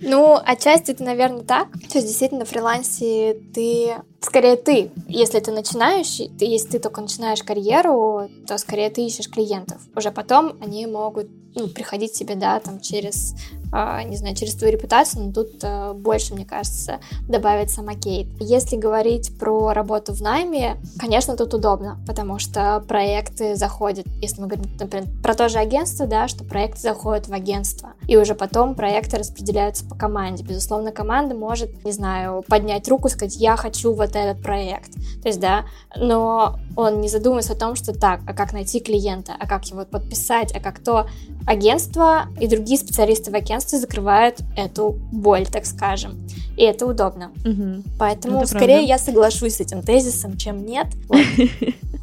Ну, 0.01 0.37
отчасти 0.43 0.91
это, 0.91 1.03
наверное, 1.03 1.43
так. 1.43 1.71
То 1.71 1.97
есть, 1.97 2.07
действительно, 2.07 2.41
на 2.41 2.45
фрилансе 2.45 3.37
ты 3.53 3.95
скорее 4.19 4.57
ты. 4.57 4.91
Если 5.07 5.39
ты 5.39 5.51
начинающий, 5.51 6.29
ты, 6.37 6.45
если 6.45 6.71
ты 6.71 6.79
только 6.79 7.01
начинаешь 7.01 7.43
карьеру, 7.43 8.29
то 8.47 8.57
скорее 8.57 8.89
ты 8.89 9.05
ищешь 9.05 9.29
клиентов. 9.29 9.81
Уже 9.95 10.11
потом 10.11 10.57
они 10.61 10.85
могут 10.87 11.27
ну, 11.55 11.67
приходить 11.67 12.13
тебе, 12.13 12.35
да, 12.35 12.59
там 12.59 12.79
через 12.81 13.35
а, 13.75 14.03
не 14.03 14.17
знаю, 14.17 14.35
через 14.35 14.53
твою 14.53 14.73
репутацию, 14.73 15.25
но 15.25 15.33
тут 15.33 15.63
э, 15.63 15.93
больше, 15.93 16.35
мне 16.35 16.45
кажется, 16.45 16.99
добавит 17.27 17.71
сама 17.71 17.95
Кейт. 17.95 18.27
Если 18.39 18.75
говорить 18.75 19.35
про 19.39 19.73
работу 19.73 20.13
в 20.13 20.21
найме, 20.21 20.77
конечно, 20.99 21.35
тут 21.35 21.55
удобно, 21.55 21.97
потому 22.05 22.37
что 22.37 22.83
проекты 22.87 23.55
заходят, 23.55 24.05
если 24.21 24.41
мы 24.41 24.47
говорим, 24.55 24.77
например, 24.79 25.07
про 25.21 25.35
то 25.35 25.49
же 25.49 25.59
агентство, 25.59 26.05
да, 26.05 26.27
что 26.27 26.43
проекты 26.43 26.81
заходят 26.81 27.27
в 27.27 27.33
агентство, 27.33 27.93
и 28.07 28.17
уже 28.17 28.35
потом 28.35 28.75
проекты 28.75 29.17
распределяются 29.17 29.85
по 29.85 29.95
команде. 29.95 30.43
Безусловно, 30.43 30.91
команда 30.91 31.35
может, 31.35 31.83
не 31.85 31.91
знаю, 31.91 32.43
поднять 32.47 32.87
руку 32.87 33.09
сказать, 33.09 33.35
я 33.37 33.55
хочу 33.55 33.93
вот 33.93 34.15
этот 34.15 34.41
проект. 34.41 34.93
То 35.21 35.27
есть, 35.27 35.39
да, 35.39 35.65
но 35.95 36.59
он 36.75 37.01
не 37.01 37.09
задумывается 37.09 37.53
о 37.53 37.55
том, 37.55 37.75
что 37.75 37.93
так, 37.93 38.21
а 38.27 38.33
как 38.33 38.53
найти 38.53 38.79
клиента, 38.79 39.33
а 39.39 39.47
как 39.47 39.65
его 39.65 39.85
подписать, 39.85 40.53
а 40.55 40.59
как 40.59 40.79
то 40.79 41.07
агентство 41.45 42.27
и 42.39 42.47
другие 42.47 42.77
специалисты 42.77 43.31
в 43.31 43.35
агентстве 43.35 43.79
закрывают 43.79 44.39
эту 44.55 44.97
боль, 45.11 45.45
так 45.45 45.65
скажем. 45.65 46.17
И 46.57 46.63
это 46.63 46.85
удобно. 46.85 47.31
Угу. 47.45 47.83
Поэтому 47.99 48.37
это 48.39 48.47
скорее 48.47 48.77
правда. 48.77 48.87
я 48.87 48.97
соглашусь 48.99 49.55
с 49.55 49.59
этим 49.59 49.81
тезисом, 49.81 50.37
чем 50.37 50.65
нет. 50.65 50.87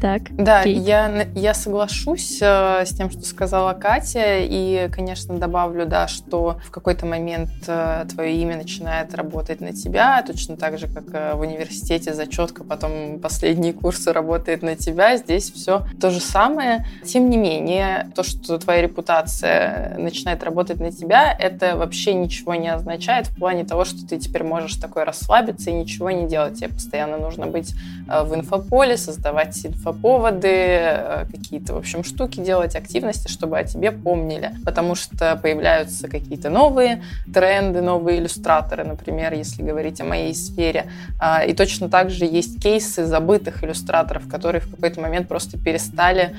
Так. 0.00 0.22
Да, 0.36 0.62
я, 0.62 1.26
я 1.34 1.54
соглашусь 1.54 2.38
э, 2.42 2.84
с 2.84 2.90
тем, 2.90 3.10
что 3.10 3.22
сказала 3.22 3.72
Катя, 3.72 4.40
и, 4.40 4.88
конечно, 4.92 5.38
добавлю, 5.38 5.86
да, 5.86 6.08
что 6.08 6.58
в 6.64 6.70
какой-то 6.70 7.06
момент 7.06 7.50
э, 7.66 8.04
твое 8.10 8.36
имя 8.36 8.56
начинает 8.56 9.14
работать 9.14 9.60
на 9.60 9.72
тебя, 9.72 10.22
точно 10.26 10.56
так 10.56 10.78
же, 10.78 10.88
как 10.88 11.04
э, 11.12 11.34
в 11.34 11.40
университете 11.40 12.12
зачетка, 12.12 12.64
потом 12.64 13.18
последние 13.18 13.72
курсы 13.72 14.12
работает 14.12 14.62
на 14.62 14.76
тебя, 14.76 15.16
здесь 15.16 15.50
все 15.50 15.86
то 16.00 16.10
же 16.10 16.20
самое. 16.20 16.86
Тем 17.04 17.30
не 17.30 17.36
менее, 17.36 18.10
то, 18.14 18.22
что 18.22 18.58
твоя 18.58 18.82
репутация 18.82 19.96
начинает 19.98 20.42
работать 20.42 20.80
на 20.80 20.92
тебя, 20.92 21.32
это 21.32 21.76
вообще 21.76 22.14
ничего 22.14 22.54
не 22.54 22.68
означает 22.68 23.28
в 23.28 23.36
плане 23.36 23.64
того, 23.64 23.84
что 23.84 24.06
ты 24.06 24.18
теперь 24.18 24.42
можешь 24.42 24.74
такой 24.74 25.04
расслабиться 25.04 25.70
и 25.70 25.72
ничего 25.72 26.10
не 26.10 26.28
делать. 26.28 26.58
Тебе 26.58 26.68
постоянно 26.68 27.16
нужно 27.16 27.46
быть 27.46 27.74
в 28.06 28.34
инфополе, 28.34 28.98
создавать 29.14 29.64
инфоповоды, 29.64 30.48
э, 30.48 31.26
какие-то, 31.30 31.74
в 31.74 31.78
общем, 31.78 32.04
штуки 32.04 32.40
делать, 32.40 32.74
активности, 32.74 33.28
чтобы 33.28 33.58
о 33.58 33.64
тебе 33.64 33.92
помнили. 33.92 34.52
Потому 34.64 34.94
что 34.94 35.36
появляются 35.36 36.08
какие-то 36.08 36.50
новые 36.50 37.02
тренды, 37.32 37.80
новые 37.80 38.18
иллюстраторы, 38.18 38.84
например, 38.84 39.32
если 39.32 39.62
говорить 39.62 40.00
о 40.00 40.04
моей 40.04 40.34
сфере. 40.34 40.86
А, 41.20 41.44
и 41.44 41.54
точно 41.54 41.88
так 41.88 42.10
же 42.10 42.24
есть 42.24 42.62
кейсы 42.62 43.06
забытых 43.06 43.62
иллюстраторов, 43.62 44.28
которые 44.28 44.60
в 44.60 44.70
какой-то 44.70 45.00
момент 45.00 45.28
просто 45.28 45.58
перестали 45.58 46.34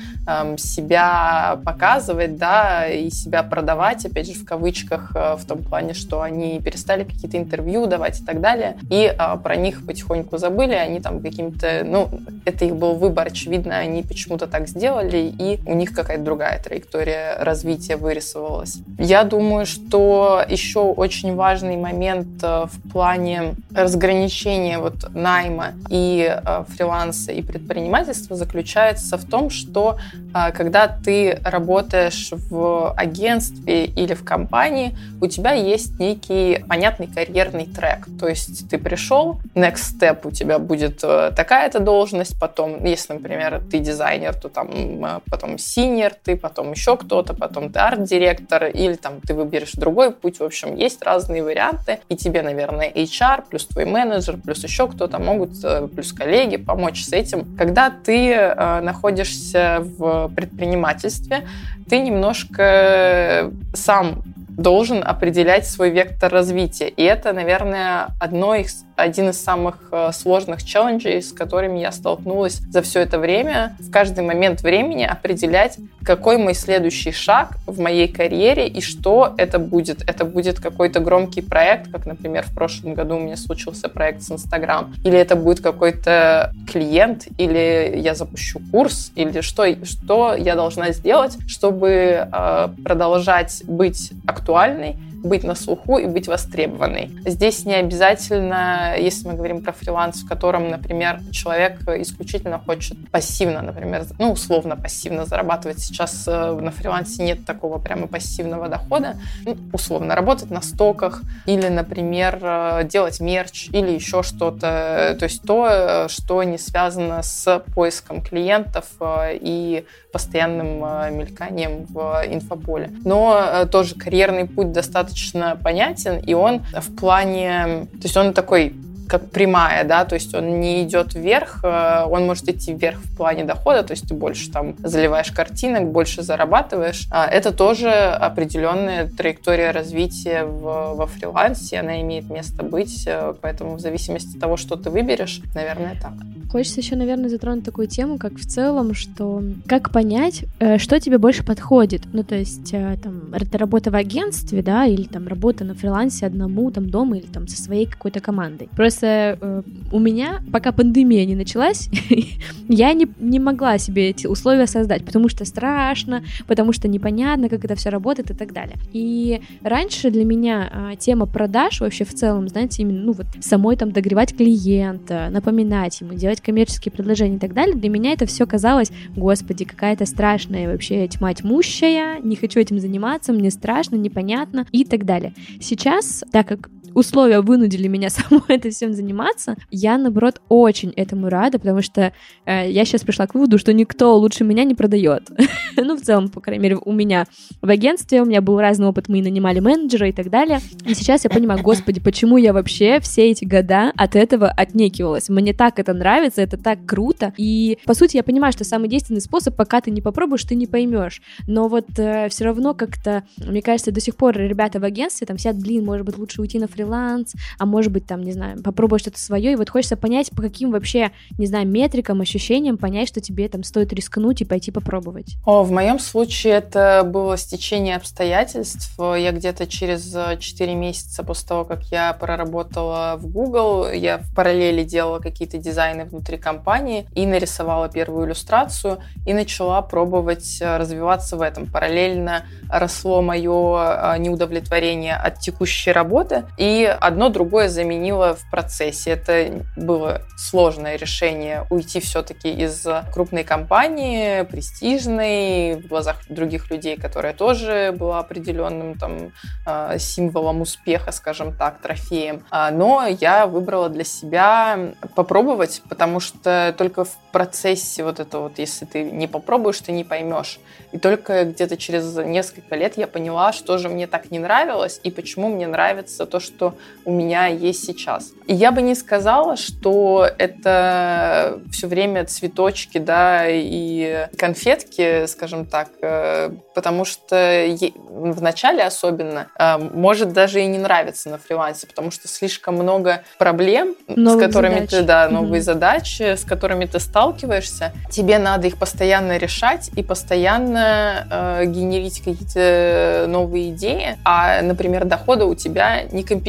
себя 0.57 1.59
показывать, 1.63 2.37
да, 2.37 2.87
и 2.87 3.09
себя 3.09 3.43
продавать, 3.43 4.05
опять 4.05 4.27
же, 4.27 4.33
в 4.33 4.45
кавычках, 4.45 5.11
э, 5.15 5.35
в 5.37 5.45
том 5.45 5.63
плане, 5.63 5.93
что 5.93 6.21
они 6.21 6.59
перестали 6.59 7.03
какие-то 7.03 7.37
интервью 7.37 7.85
давать 7.85 8.21
и 8.21 8.25
так 8.25 8.41
далее, 8.41 8.77
и 8.89 9.13
а, 9.17 9.37
про 9.37 9.55
них 9.55 9.85
потихоньку 9.85 10.37
забыли, 10.37 10.73
они 10.73 10.99
там 10.99 11.21
каким-то, 11.21 11.83
ну, 11.85 12.09
это 12.45 12.64
их 12.65 12.75
был 12.75 12.95
выбор, 12.95 13.27
очевидно, 13.27 13.77
они 13.77 14.03
почему-то 14.03 14.47
так 14.47 14.67
сделали, 14.67 15.33
и 15.37 15.59
у 15.65 15.73
них 15.73 15.93
какая-то 15.93 16.23
другая 16.23 16.61
траектория 16.61 17.37
развития 17.39 17.97
вырисовалась. 17.97 18.79
Я 18.97 19.23
думаю, 19.23 19.65
что 19.65 20.43
еще 20.47 20.79
очень 20.79 21.35
важный 21.35 21.77
момент 21.77 22.43
э, 22.43 22.65
в 22.65 22.91
плане 22.91 23.55
разграничения 23.73 24.79
вот 24.79 25.13
найма 25.13 25.73
и 25.89 26.27
э, 26.27 26.63
фриланса 26.69 27.31
и 27.31 27.41
предпринимательства 27.41 28.35
заключается 28.35 29.17
в 29.17 29.25
том, 29.25 29.49
что 29.49 29.97
э, 30.33 30.51
когда 30.51 30.87
ты 30.87 31.39
работаешь 31.43 32.31
в 32.31 32.93
агентстве 32.93 33.85
или 33.85 34.13
в 34.13 34.23
компании, 34.23 34.97
у 35.21 35.27
тебя 35.27 35.53
есть 35.53 35.99
некий 35.99 36.63
понятный 36.67 37.07
карьерный 37.07 37.65
трек. 37.65 38.07
То 38.19 38.27
есть 38.27 38.69
ты 38.69 38.77
пришел, 38.77 39.39
next 39.55 39.95
step 39.99 40.19
у 40.23 40.31
тебя 40.31 40.59
будет 40.59 40.99
такая-то 40.99 41.79
должность, 41.79 42.39
потом, 42.39 42.54
если, 42.83 43.13
например, 43.13 43.61
ты 43.71 43.79
дизайнер, 43.79 44.33
то 44.33 44.49
там 44.49 44.69
э, 45.05 45.19
потом 45.29 45.57
senior 45.57 46.13
ты, 46.23 46.35
потом 46.35 46.71
еще 46.71 46.97
кто-то, 46.97 47.33
потом 47.33 47.71
ты 47.71 47.79
арт-директор, 47.79 48.65
или 48.65 48.95
там 48.95 49.21
ты 49.21 49.33
выберешь 49.33 49.73
другой 49.73 50.11
путь. 50.11 50.39
В 50.39 50.43
общем, 50.43 50.75
есть 50.75 51.03
разные 51.03 51.43
варианты, 51.43 51.99
и 52.09 52.15
тебе, 52.15 52.41
наверное, 52.41 52.89
HR, 52.89 53.45
плюс 53.49 53.65
твой 53.65 53.85
менеджер, 53.85 54.37
плюс 54.37 54.63
еще 54.63 54.87
кто-то 54.87 55.19
могут, 55.19 55.51
э, 55.63 55.87
плюс 55.87 56.13
коллеги 56.13 56.57
помочь 56.57 57.03
с 57.03 57.13
этим. 57.13 57.55
Когда 57.57 57.89
ты 57.89 58.31
э, 58.31 58.81
находишься 58.81 59.79
в 59.81 60.29
предпринимательстве, 60.35 61.47
ты 61.89 61.99
немножко 61.99 63.51
сам 63.73 64.23
должен 64.57 65.03
определять 65.03 65.67
свой 65.67 65.89
вектор 65.89 66.31
развития. 66.31 66.87
И 66.87 67.03
это, 67.03 67.33
наверное, 67.33 68.09
одно 68.19 68.55
из 68.55 68.85
один 68.95 69.29
из 69.29 69.43
самых 69.43 69.89
э, 69.91 70.11
сложных 70.13 70.63
челленджей, 70.63 71.21
с 71.21 71.31
которыми 71.33 71.79
я 71.79 71.91
столкнулась 71.91 72.61
за 72.69 72.81
все 72.81 73.01
это 73.01 73.19
время. 73.19 73.75
В 73.79 73.91
каждый 73.91 74.23
момент 74.23 74.61
времени 74.61 75.03
определять, 75.03 75.77
какой 76.03 76.37
мой 76.37 76.53
следующий 76.53 77.11
шаг 77.11 77.57
в 77.65 77.79
моей 77.79 78.07
карьере 78.07 78.67
и 78.67 78.81
что 78.81 79.33
это 79.37 79.59
будет. 79.59 80.01
Это 80.09 80.23
будет 80.23 80.59
какой-то 80.59 80.99
громкий 80.99 81.41
проект, 81.41 81.91
как, 81.91 82.05
например, 82.05 82.45
в 82.47 82.53
прошлом 82.53 82.93
году 82.93 83.17
у 83.17 83.19
меня 83.19 83.35
случился 83.35 83.89
проект 83.89 84.21
с 84.21 84.31
Инстаграм. 84.31 84.93
Или 85.03 85.17
это 85.17 85.35
будет 85.35 85.61
какой-то 85.61 86.53
клиент, 86.71 87.27
или 87.37 87.95
я 87.97 88.15
запущу 88.15 88.61
курс, 88.71 89.11
или 89.15 89.41
что, 89.41 89.65
что 89.85 90.35
я 90.35 90.55
должна 90.55 90.91
сделать, 90.91 91.37
чтобы 91.47 91.89
э, 92.31 92.69
продолжать 92.83 93.63
быть 93.67 94.13
актуальной, 94.45 94.95
быть 95.25 95.43
на 95.43 95.55
слуху 95.55 95.97
и 95.97 96.05
быть 96.05 96.27
востребованной. 96.27 97.11
Здесь 97.25 97.65
не 97.65 97.75
обязательно, 97.75 98.95
если 98.97 99.27
мы 99.27 99.33
говорим 99.33 99.61
про 99.61 99.73
фриланс, 99.73 100.23
в 100.23 100.27
котором, 100.27 100.69
например, 100.69 101.19
человек 101.31 101.81
исключительно 101.87 102.59
хочет 102.59 102.97
пассивно, 103.11 103.61
например, 103.61 104.05
ну, 104.19 104.31
условно 104.31 104.75
пассивно 104.75 105.25
зарабатывать. 105.25 105.79
Сейчас 105.79 106.25
э, 106.27 106.59
на 106.61 106.71
фрилансе 106.71 107.23
нет 107.23 107.45
такого 107.45 107.79
прямо 107.79 108.07
пассивного 108.07 108.67
дохода. 108.67 109.15
Ну, 109.45 109.57
условно, 109.73 110.15
работать 110.15 110.51
на 110.51 110.61
стоках 110.61 111.21
или, 111.45 111.67
например, 111.67 112.39
э, 112.41 112.83
делать 112.85 113.19
мерч 113.19 113.69
или 113.71 113.91
еще 113.91 114.23
что-то. 114.23 115.15
То 115.19 115.23
есть 115.23 115.41
то, 115.41 115.67
э, 115.69 116.07
что 116.09 116.43
не 116.43 116.57
связано 116.57 117.23
с 117.23 117.63
поиском 117.73 118.21
клиентов 118.21 118.85
и 119.01 119.85
постоянным 120.11 120.79
мельканием 121.17 121.85
в 121.85 122.23
инфополе. 122.27 122.89
Но 123.03 123.65
тоже 123.69 123.95
карьерный 123.95 124.45
путь 124.45 124.71
достаточно 124.71 125.14
понятен, 125.63 126.19
и 126.19 126.33
он 126.33 126.61
в 126.73 126.95
плане... 126.95 127.87
То 127.93 128.03
есть 128.03 128.17
он 128.17 128.33
такой 128.33 128.73
как 129.07 129.29
прямая, 129.29 129.83
да, 129.83 130.05
то 130.05 130.15
есть 130.15 130.33
он 130.33 130.59
не 130.59 130.83
идет 130.83 131.13
вверх, 131.13 131.59
э, 131.63 132.05
он 132.09 132.25
может 132.25 132.47
идти 132.49 132.73
вверх 132.73 132.99
в 132.99 133.15
плане 133.15 133.43
дохода, 133.43 133.83
то 133.83 133.91
есть 133.91 134.07
ты 134.07 134.13
больше 134.13 134.51
там 134.51 134.75
заливаешь 134.79 135.31
картинок, 135.31 135.91
больше 135.91 136.23
зарабатываешь. 136.23 137.07
А 137.11 137.27
это 137.27 137.51
тоже 137.51 137.91
определенная 137.91 139.07
траектория 139.07 139.71
развития 139.71 140.43
в, 140.43 140.95
во 140.95 141.07
фрилансе, 141.07 141.79
она 141.79 142.01
имеет 142.01 142.29
место 142.29 142.63
быть, 142.63 143.05
э, 143.05 143.33
поэтому 143.41 143.75
в 143.75 143.79
зависимости 143.79 144.35
от 144.35 144.41
того, 144.41 144.57
что 144.57 144.75
ты 144.75 144.89
выберешь, 144.89 145.41
наверное, 145.53 145.95
так. 146.01 146.13
Хочется 146.49 146.81
еще, 146.81 146.95
наверное, 146.95 147.29
затронуть 147.29 147.63
такую 147.63 147.87
тему, 147.87 148.17
как 148.17 148.35
в 148.35 148.45
целом, 148.45 148.93
что 148.93 149.43
как 149.67 149.91
понять, 149.91 150.45
э, 150.59 150.77
что 150.77 150.99
тебе 150.99 151.17
больше 151.17 151.43
подходит. 151.43 152.03
Ну, 152.13 152.23
то 152.23 152.35
есть, 152.35 152.71
там, 152.71 153.33
это 153.33 153.57
работа 153.57 153.91
в 153.91 153.95
агентстве, 153.95 154.61
да, 154.61 154.85
или 154.85 155.03
там 155.03 155.27
работа 155.27 155.63
на 155.63 155.73
фрилансе 155.73 156.25
одному, 156.25 156.71
там, 156.71 156.89
дома, 156.89 157.17
или 157.17 157.25
там 157.25 157.47
со 157.47 157.61
своей 157.61 157.85
какой-то 157.85 158.19
командой. 158.19 158.69
Просто 158.75 159.37
э, 159.39 159.61
у 159.91 159.99
меня, 159.99 160.41
пока 160.51 160.71
пандемия 160.71 161.25
не 161.25 161.35
началась, 161.35 161.89
я 162.69 162.93
не, 162.93 163.07
не 163.19 163.39
могла 163.39 163.77
себе 163.77 164.09
эти 164.09 164.27
условия 164.27 164.67
создать, 164.67 165.05
потому 165.05 165.29
что 165.29 165.45
страшно, 165.45 166.23
потому 166.47 166.73
что 166.73 166.87
непонятно, 166.87 167.49
как 167.49 167.65
это 167.65 167.75
все 167.75 167.89
работает 167.89 168.31
и 168.31 168.33
так 168.33 168.53
далее. 168.53 168.75
И 168.93 169.41
раньше 169.61 170.11
для 170.11 170.25
меня 170.25 170.91
э, 170.93 170.95
тема 170.97 171.25
продаж 171.25 171.81
вообще 171.81 172.05
в 172.05 172.13
целом, 172.13 172.47
знаете, 172.47 172.83
именно, 172.83 173.01
ну 173.03 173.11
вот, 173.13 173.27
самой 173.41 173.75
там 173.77 173.91
догревать 173.91 174.35
клиента, 174.35 175.29
напоминать 175.31 175.99
ему, 176.01 176.13
делать 176.13 176.34
коммерческие 176.41 176.91
предложения 176.91 177.37
и 177.37 177.39
так 177.39 177.53
далее, 177.53 177.75
для 177.75 177.89
меня 177.89 178.11
это 178.11 178.25
все 178.25 178.45
казалось, 178.45 178.91
господи, 179.15 179.65
какая-то 179.65 180.05
страшная 180.05 180.71
вообще 180.71 181.07
тьма 181.07 181.33
тьмущая, 181.33 182.19
не 182.21 182.35
хочу 182.35 182.59
этим 182.59 182.79
заниматься, 182.79 183.33
мне 183.33 183.51
страшно, 183.51 183.95
непонятно 183.95 184.65
и 184.71 184.85
так 184.85 185.05
далее. 185.05 185.33
Сейчас, 185.59 186.23
так 186.31 186.47
как 186.47 186.69
условия 186.95 187.41
вынудили 187.41 187.87
меня 187.87 188.09
саму 188.09 188.41
это 188.47 188.71
всем 188.71 188.93
заниматься, 188.93 189.55
я, 189.69 189.97
наоборот, 189.97 190.41
очень 190.49 190.91
этому 190.95 191.29
рада, 191.29 191.59
потому 191.59 191.83
что 191.83 192.13
э, 192.45 192.71
я 192.71 192.85
сейчас 192.85 193.01
пришла 193.01 193.27
к 193.27 193.35
выводу, 193.35 193.59
что 193.59 193.73
никто 193.73 194.17
лучше 194.17 194.43
меня 194.43 194.63
не 194.63 194.73
продает. 194.73 195.29
ну, 195.77 195.95
в 195.95 196.01
целом, 196.01 196.29
по 196.29 196.41
крайней 196.41 196.63
мере, 196.63 196.77
у 196.83 196.91
меня 196.91 197.27
в 197.61 197.69
агентстве, 197.69 198.21
у 198.21 198.25
меня 198.25 198.41
был 198.41 198.59
разный 198.59 198.87
опыт, 198.87 199.09
мы 199.09 199.21
нанимали 199.21 199.59
менеджера 199.59 200.09
и 200.09 200.11
так 200.11 200.29
далее. 200.29 200.59
И 200.85 200.95
сейчас 200.95 201.25
я 201.25 201.29
понимаю, 201.29 201.61
господи, 201.61 201.99
почему 201.99 202.37
я 202.37 202.53
вообще 202.53 202.99
все 203.01 203.29
эти 203.29 203.45
года 203.45 203.91
от 203.95 204.15
этого 204.15 204.47
отнекивалась. 204.47 205.29
Мне 205.29 205.53
так 205.53 205.79
это 205.79 205.93
нравится, 205.93 206.41
это 206.41 206.57
так 206.57 206.85
круто. 206.85 207.33
И, 207.37 207.77
по 207.85 207.93
сути, 207.93 208.17
я 208.17 208.23
понимаю, 208.23 208.53
что 208.53 208.63
самый 208.63 208.89
действенный 208.89 209.21
способ, 209.21 209.55
пока 209.55 209.81
ты 209.81 209.91
не 209.91 210.01
попробуешь, 210.01 210.43
ты 210.43 210.55
не 210.55 210.67
поймешь. 210.67 211.21
Но 211.47 211.67
вот 211.67 211.87
э, 211.97 212.29
все 212.29 212.45
равно 212.45 212.73
как-то, 212.73 213.23
мне 213.37 213.61
кажется, 213.61 213.91
до 213.91 213.99
сих 213.99 214.15
пор 214.15 214.37
ребята 214.37 214.79
в 214.79 214.83
агентстве 214.83 215.27
там 215.27 215.37
сидят, 215.37 215.57
блин, 215.57 215.83
может 215.85 216.05
быть, 216.05 216.17
лучше 216.17 216.41
уйти 216.41 216.59
на 216.59 216.67
фриланс, 216.67 216.84
фриланс, 216.85 217.33
а 217.57 217.65
может 217.65 217.91
быть, 217.91 218.05
там, 218.05 218.21
не 218.21 218.31
знаю, 218.31 218.61
попробовать 218.61 219.01
что-то 219.01 219.19
свое, 219.19 219.53
и 219.53 219.55
вот 219.55 219.69
хочется 219.69 219.97
понять, 219.97 220.29
по 220.31 220.41
каким 220.41 220.71
вообще, 220.71 221.11
не 221.37 221.45
знаю, 221.45 221.67
метрикам, 221.67 222.21
ощущениям 222.21 222.77
понять, 222.77 223.07
что 223.07 223.21
тебе 223.21 223.47
там 223.49 223.63
стоит 223.63 223.93
рискнуть 223.93 224.41
и 224.41 224.45
пойти 224.45 224.71
попробовать. 224.71 225.35
О, 225.45 225.63
в 225.63 225.71
моем 225.71 225.99
случае 225.99 226.53
это 226.53 227.03
было 227.05 227.37
стечение 227.37 227.95
обстоятельств. 227.95 228.93
Я 228.97 229.31
где-то 229.31 229.67
через 229.67 230.15
4 230.39 230.75
месяца 230.75 231.23
после 231.23 231.47
того, 231.47 231.65
как 231.65 231.83
я 231.85 232.13
проработала 232.13 233.17
в 233.17 233.27
Google, 233.27 233.91
я 233.91 234.17
в 234.17 234.33
параллели 234.35 234.83
делала 234.83 235.19
какие-то 235.19 235.57
дизайны 235.57 236.05
внутри 236.05 236.37
компании 236.37 237.07
и 237.13 237.25
нарисовала 237.25 237.89
первую 237.89 238.27
иллюстрацию 238.27 238.99
и 239.25 239.33
начала 239.33 239.81
пробовать 239.81 240.61
э, 240.61 240.77
развиваться 240.77 241.37
в 241.37 241.41
этом. 241.41 241.65
Параллельно 241.67 242.45
росло 242.69 243.21
мое 243.21 244.13
э, 244.13 244.17
неудовлетворение 244.19 245.15
от 245.15 245.39
текущей 245.39 245.91
работы, 245.91 246.43
и 246.57 246.74
одно 246.83 247.29
другое 247.29 247.69
заменило 247.69 248.35
в 248.35 248.49
процессе. 248.49 249.11
Это 249.11 249.63
было 249.75 250.21
сложное 250.37 250.95
решение 250.95 251.65
уйти 251.69 251.99
все-таки 251.99 252.51
из 252.51 252.85
крупной 253.13 253.43
компании, 253.43 254.43
престижной, 254.43 255.75
в 255.75 255.87
глазах 255.87 256.17
других 256.29 256.71
людей, 256.71 256.97
которая 256.97 257.33
тоже 257.33 257.93
была 257.97 258.19
определенным 258.19 258.97
там 258.97 259.31
а, 259.65 259.97
символом 259.97 260.61
успеха, 260.61 261.11
скажем 261.11 261.55
так, 261.55 261.81
трофеем. 261.81 262.43
А, 262.49 262.71
но 262.71 263.05
я 263.07 263.47
выбрала 263.47 263.89
для 263.89 264.03
себя 264.03 264.93
попробовать, 265.15 265.81
потому 265.89 266.19
что 266.19 266.73
только 266.77 267.05
в 267.05 267.15
процессе 267.31 268.03
вот 268.03 268.19
это 268.19 268.39
вот, 268.39 268.59
если 268.59 268.85
ты 268.85 269.03
не 269.03 269.27
попробуешь, 269.27 269.79
ты 269.79 269.91
не 269.91 270.03
поймешь. 270.03 270.59
И 270.91 270.97
только 270.97 271.45
где-то 271.45 271.77
через 271.77 272.15
несколько 272.15 272.75
лет 272.75 272.97
я 272.97 273.07
поняла, 273.07 273.53
что 273.53 273.77
же 273.77 273.89
мне 273.89 274.07
так 274.07 274.31
не 274.31 274.39
нравилось 274.39 274.99
и 275.03 275.11
почему 275.11 275.49
мне 275.49 275.67
нравится 275.67 276.25
то, 276.25 276.39
что 276.39 276.64
что 276.65 276.75
у 277.05 277.11
меня 277.11 277.45
есть 277.45 277.85
сейчас. 277.85 278.31
И 278.47 278.53
я 278.53 278.71
бы 278.71 278.81
не 278.81 278.95
сказала, 278.95 279.57
что 279.57 280.27
это 280.37 281.59
все 281.71 281.87
время 281.87 282.25
цветочки, 282.25 282.97
да, 282.97 283.45
и 283.47 284.27
конфетки, 284.37 285.27
скажем 285.27 285.65
так, 285.65 285.89
э, 286.01 286.49
потому 286.73 287.05
что 287.05 287.67
в 288.09 288.41
начале 288.41 288.83
особенно 288.83 289.47
э, 289.57 289.77
может 289.77 290.33
даже 290.33 290.61
и 290.61 290.65
не 290.65 290.79
нравиться 290.79 291.29
на 291.29 291.37
фрилансе, 291.37 291.85
потому 291.85 292.09
что 292.09 292.27
слишком 292.27 292.75
много 292.75 293.23
проблем, 293.37 293.95
новых 294.07 294.43
с 294.43 294.47
которыми 294.47 294.75
задач. 294.75 294.89
ты, 294.89 295.03
да, 295.03 295.29
новые 295.29 295.61
угу. 295.61 295.65
задачи, 295.65 296.35
с 296.35 296.43
которыми 296.43 296.85
ты 296.85 296.99
сталкиваешься. 296.99 297.93
Тебе 298.09 298.39
надо 298.39 298.67
их 298.67 298.77
постоянно 298.77 299.37
решать 299.37 299.91
и 299.95 300.01
постоянно 300.01 301.27
э, 301.29 301.65
генерить 301.65 302.19
какие-то 302.19 303.25
новые 303.27 303.69
идеи, 303.69 304.17
а, 304.23 304.61
например, 304.63 305.05
дохода 305.05 305.45
у 305.45 305.53
тебя 305.53 306.03
не 306.11 306.23
компенсируют 306.23 306.44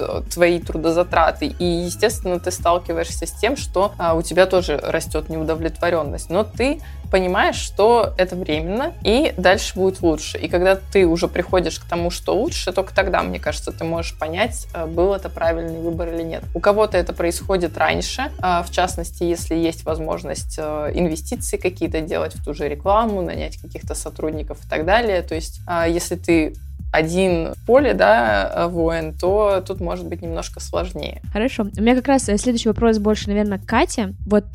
э, 0.00 0.22
твои 0.30 0.60
трудозатраты, 0.60 1.46
и, 1.46 1.64
естественно, 1.64 2.38
ты 2.38 2.50
сталкиваешься 2.50 3.26
с 3.26 3.32
тем, 3.32 3.56
что 3.56 3.92
а, 3.98 4.14
у 4.14 4.22
тебя 4.22 4.46
тоже 4.46 4.78
растет 4.78 5.28
неудовлетворенность, 5.28 6.30
но 6.30 6.44
ты 6.44 6.80
понимаешь, 7.10 7.56
что 7.56 8.14
это 8.16 8.36
временно, 8.36 8.92
и 9.02 9.34
дальше 9.36 9.74
будет 9.74 10.02
лучше. 10.02 10.38
И 10.38 10.48
когда 10.48 10.76
ты 10.76 11.06
уже 11.06 11.28
приходишь 11.28 11.78
к 11.78 11.84
тому, 11.84 12.10
что 12.10 12.36
лучше, 12.36 12.72
только 12.72 12.94
тогда, 12.94 13.22
мне 13.22 13.38
кажется, 13.38 13.72
ты 13.72 13.84
можешь 13.84 14.18
понять, 14.18 14.66
э, 14.74 14.86
был 14.86 15.14
это 15.14 15.28
правильный 15.28 15.80
выбор 15.80 16.08
или 16.08 16.22
нет. 16.22 16.44
У 16.54 16.60
кого-то 16.60 16.96
это 16.98 17.12
происходит 17.12 17.76
раньше, 17.76 18.30
э, 18.42 18.62
в 18.62 18.70
частности, 18.70 19.24
если 19.24 19.54
есть 19.54 19.84
возможность 19.84 20.56
э, 20.58 20.90
инвестиции 20.94 21.56
какие-то 21.56 22.00
делать 22.00 22.34
в 22.34 22.44
ту 22.44 22.54
же 22.54 22.68
рекламу, 22.68 23.22
нанять 23.22 23.56
каких-то 23.56 23.94
сотрудников 23.94 24.64
и 24.64 24.68
так 24.68 24.84
далее. 24.84 25.22
То 25.22 25.34
есть, 25.34 25.60
если 25.88 26.16
ты 26.16 26.54
один 26.92 27.54
поле, 27.66 27.94
да, 27.94 28.68
воин, 28.68 29.14
то 29.14 29.62
тут 29.66 29.80
может 29.80 30.06
быть 30.06 30.22
немножко 30.22 30.60
сложнее. 30.60 31.20
Хорошо. 31.32 31.66
У 31.76 31.80
меня 31.80 31.96
как 31.96 32.06
раз 32.06 32.24
следующий 32.24 32.68
вопрос 32.68 32.98
больше, 32.98 33.28
наверное, 33.28 33.58
к 33.58 33.66
Кате. 33.66 34.14
Вот 34.26 34.46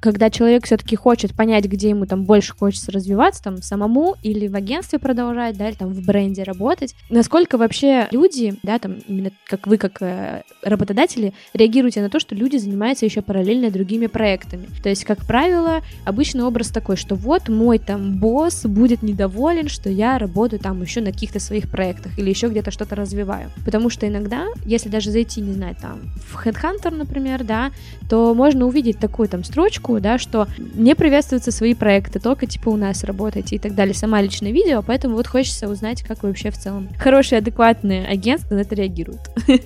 когда 0.00 0.30
человек 0.30 0.66
все-таки 0.66 0.96
хочет 0.96 1.34
понять, 1.34 1.64
где 1.66 1.90
ему 1.90 2.06
там 2.06 2.24
больше 2.24 2.54
хочется 2.56 2.90
развиваться, 2.92 3.42
там 3.42 3.62
самому 3.62 4.16
или 4.22 4.48
в 4.48 4.54
агентстве 4.54 4.98
продолжать, 4.98 5.56
да, 5.56 5.68
или 5.68 5.76
там 5.76 5.90
в 5.92 6.04
бренде 6.04 6.42
работать, 6.42 6.94
насколько 7.10 7.58
вообще 7.58 8.08
люди, 8.10 8.54
да, 8.62 8.78
там 8.78 8.96
именно 9.06 9.30
как 9.46 9.66
вы, 9.66 9.78
как 9.78 10.00
э, 10.00 10.42
работодатели, 10.62 11.32
реагируете 11.54 12.00
на 12.00 12.10
то, 12.10 12.20
что 12.20 12.34
люди 12.34 12.56
занимаются 12.56 13.04
еще 13.04 13.22
параллельно 13.22 13.70
другими 13.70 14.06
проектами. 14.06 14.66
То 14.82 14.88
есть, 14.88 15.04
как 15.04 15.26
правило, 15.26 15.82
обычный 16.04 16.44
образ 16.44 16.68
такой, 16.68 16.96
что 16.96 17.14
вот 17.14 17.48
мой 17.48 17.78
там 17.78 18.18
босс 18.18 18.64
будет 18.64 19.02
недоволен, 19.02 19.68
что 19.68 19.88
я 19.88 20.18
работаю 20.18 20.60
там 20.60 20.80
еще 20.82 21.00
на 21.00 21.12
каких-то 21.12 21.40
своих 21.40 21.70
проектах 21.70 22.18
или 22.18 22.30
еще 22.30 22.48
где-то 22.48 22.70
что-то 22.70 22.94
развиваю. 22.94 23.50
Потому 23.64 23.90
что 23.90 24.06
иногда, 24.06 24.46
если 24.64 24.88
даже 24.88 25.10
зайти, 25.10 25.40
не 25.40 25.52
знаю, 25.52 25.76
там 25.80 26.00
в 26.16 26.44
Headhunter, 26.44 26.90
например, 26.90 27.44
да, 27.44 27.72
то 28.08 28.34
можно 28.34 28.66
увидеть 28.66 28.98
такую 28.98 29.28
там 29.28 29.44
строчку, 29.44 29.81
ссылку, 29.82 30.00
да, 30.00 30.18
что 30.18 30.46
не 30.58 30.94
приветствуются 30.94 31.50
свои 31.50 31.74
проекты, 31.74 32.20
только 32.20 32.46
типа 32.46 32.70
у 32.70 32.76
нас 32.76 33.04
работаете 33.04 33.56
и 33.56 33.58
так 33.58 33.74
далее. 33.74 33.94
Сама 33.94 34.20
личное 34.20 34.52
видео, 34.52 34.82
поэтому 34.86 35.16
вот 35.16 35.26
хочется 35.26 35.68
узнать, 35.68 36.02
как 36.02 36.22
вообще 36.22 36.50
в 36.50 36.58
целом 36.58 36.88
хорошие, 36.98 37.38
адекватные 37.38 38.06
агентства 38.06 38.54
на 38.54 38.60
это 38.60 38.74
реагируют. 38.74 39.20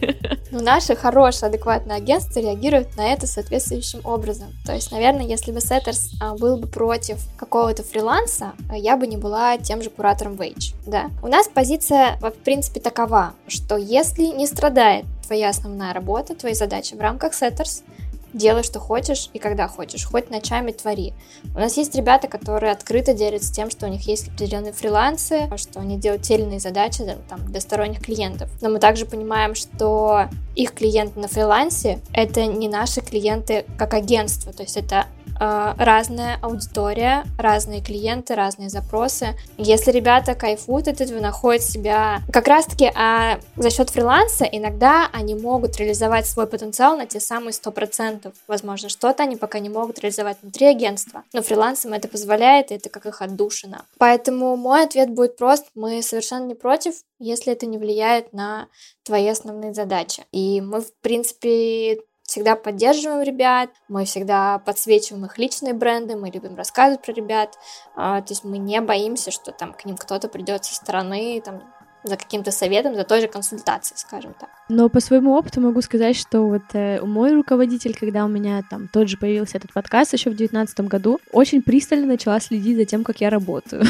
Ну, 0.53 0.63
наши 0.63 0.95
хорошие, 0.95 1.49
адекватные 1.49 1.97
агентства 1.97 2.39
реагируют 2.41 2.97
на 2.97 3.13
это 3.13 3.27
соответствующим 3.27 4.01
образом. 4.05 4.47
То 4.65 4.73
есть, 4.73 4.93
наверное, 4.93 5.27
если 5.27 5.51
бы 5.51 5.61
Сеттерс 5.61 6.13
а, 6.21 6.37
был 6.37 6.57
бы 6.57 6.69
против 6.69 7.19
какого-то 7.37 7.83
фриланса, 7.83 8.53
я 8.73 8.97
бы 8.97 9.09
не 9.09 9.17
была 9.17 9.59
тем 9.59 9.83
же 9.83 9.91
куратором 9.91 10.35
Wage, 10.35 10.75
да. 10.87 11.11
У 11.23 11.27
нас 11.27 11.49
позиция, 11.53 12.17
в 12.21 12.31
принципе, 12.31 12.81
такова, 12.81 13.35
что 13.49 13.77
если 13.77 14.27
не 14.27 14.47
страдает 14.47 15.05
твоя 15.27 15.49
основная 15.49 15.93
работа, 15.93 16.35
твои 16.35 16.55
задачи 16.55 16.95
в 16.95 17.01
рамках 17.01 17.33
Setters, 17.33 17.83
делай, 18.37 18.63
что 18.63 18.79
хочешь 18.79 19.31
и 19.33 19.39
когда 19.39 19.69
хочешь, 19.69 20.05
хоть 20.05 20.31
ночами 20.31 20.73
твори. 20.73 21.15
У 21.55 21.59
нас 21.59 21.77
есть 21.77 21.95
ребята, 21.95 22.29
которые 22.29 22.73
открыто 22.73 23.15
делятся 23.15 23.53
тем, 23.53 23.71
что 23.71 23.87
у 23.87 23.89
них 23.89 24.07
есть 24.07 24.29
определенные 24.29 24.73
фрилансы, 24.73 25.49
что 25.57 25.81
они 25.81 25.97
делают 25.99 26.23
те 26.23 26.35
или 26.35 26.43
иные 26.43 26.61
задачи 26.61 27.05
там, 27.29 27.45
для 27.47 27.61
сторонних 27.61 28.01
клиентов. 28.01 28.51
Но 28.61 28.69
мы 28.69 28.79
также 28.79 29.07
понимаем, 29.07 29.55
что 29.55 30.29
их 30.55 30.73
клиенты 30.73 31.19
на 31.19 31.29
фрилансе— 31.29 32.01
это 32.13 32.47
не 32.47 32.69
наши 32.69 33.01
клиенты 33.01 33.65
как 33.79 33.95
агентство, 33.95 34.53
то 34.53 34.63
есть 34.63 34.77
это 34.77 35.07
разная 35.39 36.39
аудитория, 36.43 37.25
разные 37.39 37.83
клиенты, 37.83 38.35
разные 38.35 38.69
запросы. 38.69 39.37
Если 39.57 39.91
ребята 39.91 40.35
кайфуют 40.35 40.89
от 40.89 41.01
этого, 41.01 41.21
находят 41.21 41.63
себя 41.63 42.21
как 42.33 42.49
раз-таки 42.49 42.91
а 42.95 43.39
за 43.57 43.71
счет 43.71 43.91
фриланса, 43.91 44.45
иногда 44.45 45.09
они 45.13 45.35
могут 45.35 45.77
реализовать 45.77 46.27
свой 46.27 46.47
потенциал 46.47 46.97
на 46.97 47.07
те 47.07 47.21
самые 47.21 47.53
100%. 47.53 48.33
Возможно, 48.47 48.89
что-то 48.89 49.23
они 49.23 49.37
пока 49.37 49.59
не 49.59 49.69
могут 49.69 49.99
реализовать 50.01 50.39
внутри 50.43 50.67
агентства, 50.67 51.25
но 51.33 51.43
фрилансам 51.43 51.93
это 51.93 52.09
позволяет, 52.09 52.71
и 52.71 52.75
это 52.75 52.89
как 52.89 53.07
их 53.07 53.23
отдушина. 53.23 53.85
Поэтому 53.99 54.57
мой 54.57 54.85
ответ 54.85 55.11
будет 55.11 55.37
прост. 55.37 55.67
Мы 55.75 56.03
совершенно 56.03 56.47
не 56.47 56.55
против, 56.55 56.95
если 57.19 57.53
это 57.53 57.67
не 57.67 57.79
влияет 57.79 58.33
на 58.33 58.69
твои 59.05 59.29
основные 59.29 59.75
задачи. 59.75 60.25
И 60.33 60.61
мы, 60.61 60.81
в 60.81 60.93
принципе, 61.01 62.01
всегда 62.27 62.57
поддерживаем 62.57 63.23
ребят, 63.23 63.71
мы 63.89 64.05
всегда 64.05 64.59
подсвечиваем 64.59 65.25
их 65.25 65.39
личные 65.39 65.75
бренды, 65.75 66.17
мы 66.17 66.31
любим 66.31 66.57
рассказывать 66.57 67.03
про 67.03 67.13
ребят, 67.13 67.59
а, 67.95 68.21
то 68.21 68.33
есть 68.33 68.45
мы 68.45 68.59
не 68.59 68.81
боимся, 68.81 69.31
что 69.31 69.53
там 69.53 69.73
к 69.73 69.85
ним 69.85 69.97
кто-то 69.97 70.29
придет 70.29 70.65
со 70.65 70.75
стороны, 70.75 71.41
там, 71.45 71.63
за 72.07 72.17
каким-то 72.17 72.51
советом, 72.51 72.95
за 72.95 73.05
той 73.05 73.21
же 73.21 73.29
консультацией, 73.29 73.99
скажем 73.99 74.35
так. 74.39 74.49
Но 74.69 74.89
по 74.89 75.01
своему 75.01 75.35
опыту 75.35 75.61
могу 75.61 75.81
сказать, 75.81 76.17
что 76.17 76.47
вот 76.47 76.63
э, 76.73 77.01
мой 77.01 77.33
руководитель, 77.35 77.95
когда 77.95 78.25
у 78.25 78.29
меня 78.29 78.63
там 78.69 78.89
тот 78.89 79.09
же 79.09 79.17
появился 79.17 79.59
этот 79.59 79.73
подкаст 79.73 80.13
еще 80.13 80.31
в 80.31 80.37
девятнадцатом 80.37 80.89
году, 80.89 81.21
очень 81.33 81.63
пристально 81.63 82.07
начала 82.07 82.41
следить 82.41 82.77
за 82.77 82.85
тем, 82.85 83.05
как 83.05 83.21
я 83.21 83.31
работаю. 83.31 83.85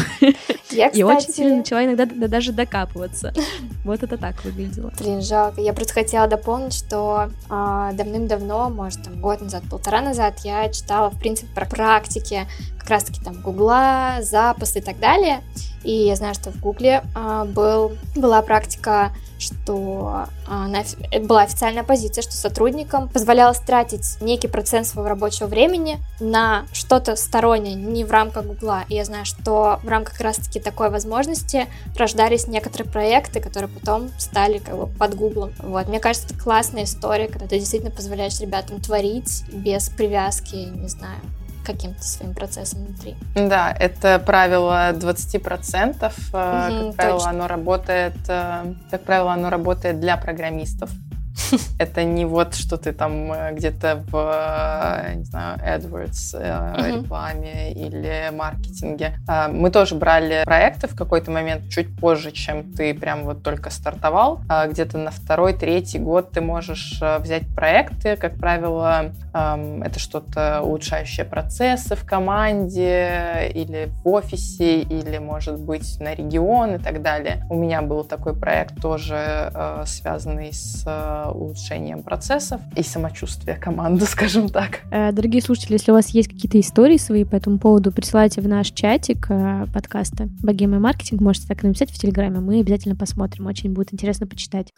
Я, 0.70 0.90
кстати... 0.90 0.96
И 0.98 1.02
очень 1.02 1.32
сильно 1.32 1.56
начала 1.56 1.84
иногда 1.84 2.06
да, 2.06 2.28
даже 2.28 2.52
докапываться. 2.52 3.32
Вот 3.84 4.02
это 4.02 4.18
так 4.18 4.44
выглядело. 4.44 4.92
Блин, 4.98 5.22
жалко. 5.22 5.60
Я 5.60 5.72
просто 5.72 5.94
хотела 5.94 6.26
дополнить, 6.26 6.74
что 6.74 7.30
э, 7.48 7.90
давным-давно, 7.94 8.68
может, 8.68 9.04
там 9.04 9.20
год 9.20 9.40
назад, 9.40 9.62
полтора 9.70 10.00
назад, 10.00 10.40
я 10.40 10.68
читала, 10.70 11.08
в 11.10 11.18
принципе, 11.20 11.48
про 11.54 11.66
практики 11.66 12.46
как 12.86 12.90
раз-таки 12.90 13.20
там 13.20 13.40
Гугла, 13.42 14.18
запасы 14.20 14.78
и 14.78 14.82
так 14.82 15.00
далее. 15.00 15.42
И 15.82 15.92
я 15.92 16.14
знаю, 16.14 16.34
что 16.34 16.50
в 16.50 16.60
Гугле 16.60 17.02
э, 17.14 17.44
был, 17.44 17.92
была 18.14 18.42
практика, 18.42 19.12
что 19.38 20.26
э, 20.48 20.50
на, 20.50 20.82
была 21.26 21.42
официальная 21.42 21.82
позиция, 21.82 22.22
что 22.22 22.32
сотрудникам 22.32 23.08
позволялось 23.08 23.58
тратить 23.58 24.16
некий 24.20 24.46
процент 24.46 24.86
своего 24.86 25.08
рабочего 25.08 25.48
времени 25.48 25.98
на 26.20 26.66
что-то 26.72 27.16
стороннее, 27.16 27.74
не 27.74 28.04
в 28.04 28.10
рамках 28.10 28.46
Гугла. 28.46 28.84
И 28.88 28.94
я 28.94 29.04
знаю, 29.04 29.24
что 29.24 29.80
в 29.82 29.88
рамках 29.88 30.14
как 30.14 30.22
раз-таки 30.22 30.60
такой 30.60 30.90
возможности 30.90 31.66
рождались 31.96 32.46
некоторые 32.46 32.90
проекты, 32.90 33.40
которые 33.40 33.68
потом 33.68 34.10
стали 34.18 34.58
как 34.58 34.76
бы 34.76 34.86
под 34.86 35.14
Гуглом. 35.14 35.52
Вот. 35.58 35.88
Мне 35.88 35.98
кажется, 35.98 36.28
это 36.28 36.38
классная 36.38 36.84
история, 36.84 37.26
когда 37.26 37.46
ты 37.48 37.58
действительно 37.58 37.92
позволяешь 37.92 38.40
ребятам 38.40 38.80
творить 38.80 39.44
без 39.52 39.88
привязки, 39.88 40.54
не 40.54 40.88
знаю, 40.88 41.18
каким-то 41.66 42.02
своим 42.02 42.32
процессом 42.32 42.84
внутри. 42.84 43.16
Да, 43.34 43.74
это 43.78 44.18
правило 44.18 44.92
20%. 44.92 45.96
Угу, 45.96 46.12
как 46.32 46.96
правило, 46.96 47.18
точно. 47.18 47.30
оно 47.30 47.46
работает, 47.48 48.16
э, 48.28 48.74
как 48.90 49.02
правило, 49.02 49.32
оно 49.32 49.50
работает 49.50 50.00
для 50.00 50.16
программистов. 50.16 50.90
Это 51.78 52.04
не 52.04 52.24
вот, 52.24 52.54
что 52.54 52.76
ты 52.76 52.92
там 52.92 53.32
э, 53.32 53.52
где-то 53.52 54.04
в, 54.08 54.16
э, 54.16 55.14
не 55.16 55.24
знаю, 55.24 55.58
AdWords 55.58 56.34
uh-huh. 56.34 57.02
рекламе 57.02 57.72
или 57.72 58.30
маркетинге. 58.32 59.18
А, 59.28 59.48
мы 59.48 59.70
тоже 59.70 59.94
брали 59.94 60.42
проекты 60.44 60.88
в 60.88 60.96
какой-то 60.96 61.30
момент 61.30 61.68
чуть 61.68 61.94
позже, 61.96 62.32
чем 62.32 62.72
ты 62.72 62.94
прям 62.94 63.24
вот 63.24 63.42
только 63.42 63.70
стартовал. 63.70 64.40
А, 64.48 64.66
где-то 64.66 64.98
на 64.98 65.10
второй, 65.10 65.52
третий 65.52 65.98
год 65.98 66.30
ты 66.32 66.40
можешь 66.40 67.00
взять 67.20 67.46
проекты. 67.54 68.16
Как 68.16 68.36
правило, 68.36 69.12
это 69.32 69.98
что-то 69.98 70.60
улучшающее 70.62 71.24
процессы 71.24 71.94
в 71.94 72.04
команде 72.04 73.50
или 73.54 73.90
в 74.02 74.08
офисе, 74.08 74.80
или, 74.80 75.18
может 75.18 75.60
быть, 75.60 75.98
на 76.00 76.14
регион 76.14 76.76
и 76.76 76.78
так 76.78 77.02
далее. 77.02 77.44
У 77.50 77.54
меня 77.54 77.82
был 77.82 78.04
такой 78.04 78.34
проект 78.34 78.80
тоже 78.80 79.52
связанный 79.86 80.52
с 80.52 80.86
улучшением 81.30 82.02
процессов 82.02 82.60
и 82.76 82.82
самочувствия 82.82 83.56
команды, 83.56 84.04
скажем 84.06 84.48
так. 84.48 84.80
Э, 84.90 85.12
дорогие 85.12 85.42
слушатели, 85.42 85.74
если 85.74 85.90
у 85.90 85.94
вас 85.94 86.08
есть 86.10 86.28
какие-то 86.28 86.58
истории 86.60 86.96
свои 86.96 87.24
по 87.24 87.34
этому 87.34 87.58
поводу, 87.58 87.92
присылайте 87.92 88.40
в 88.40 88.48
наш 88.48 88.70
чатик 88.70 89.26
э, 89.30 89.66
подкаста 89.72 90.28
«Богема 90.42 90.76
и 90.76 90.80
маркетинг». 90.80 91.20
Можете 91.20 91.48
так 91.48 91.62
написать 91.62 91.90
в 91.90 91.98
Телеграме, 91.98 92.40
мы 92.40 92.60
обязательно 92.60 92.96
посмотрим. 92.96 93.46
Очень 93.46 93.72
будет 93.72 93.92
интересно 93.92 94.26
почитать. 94.26 94.72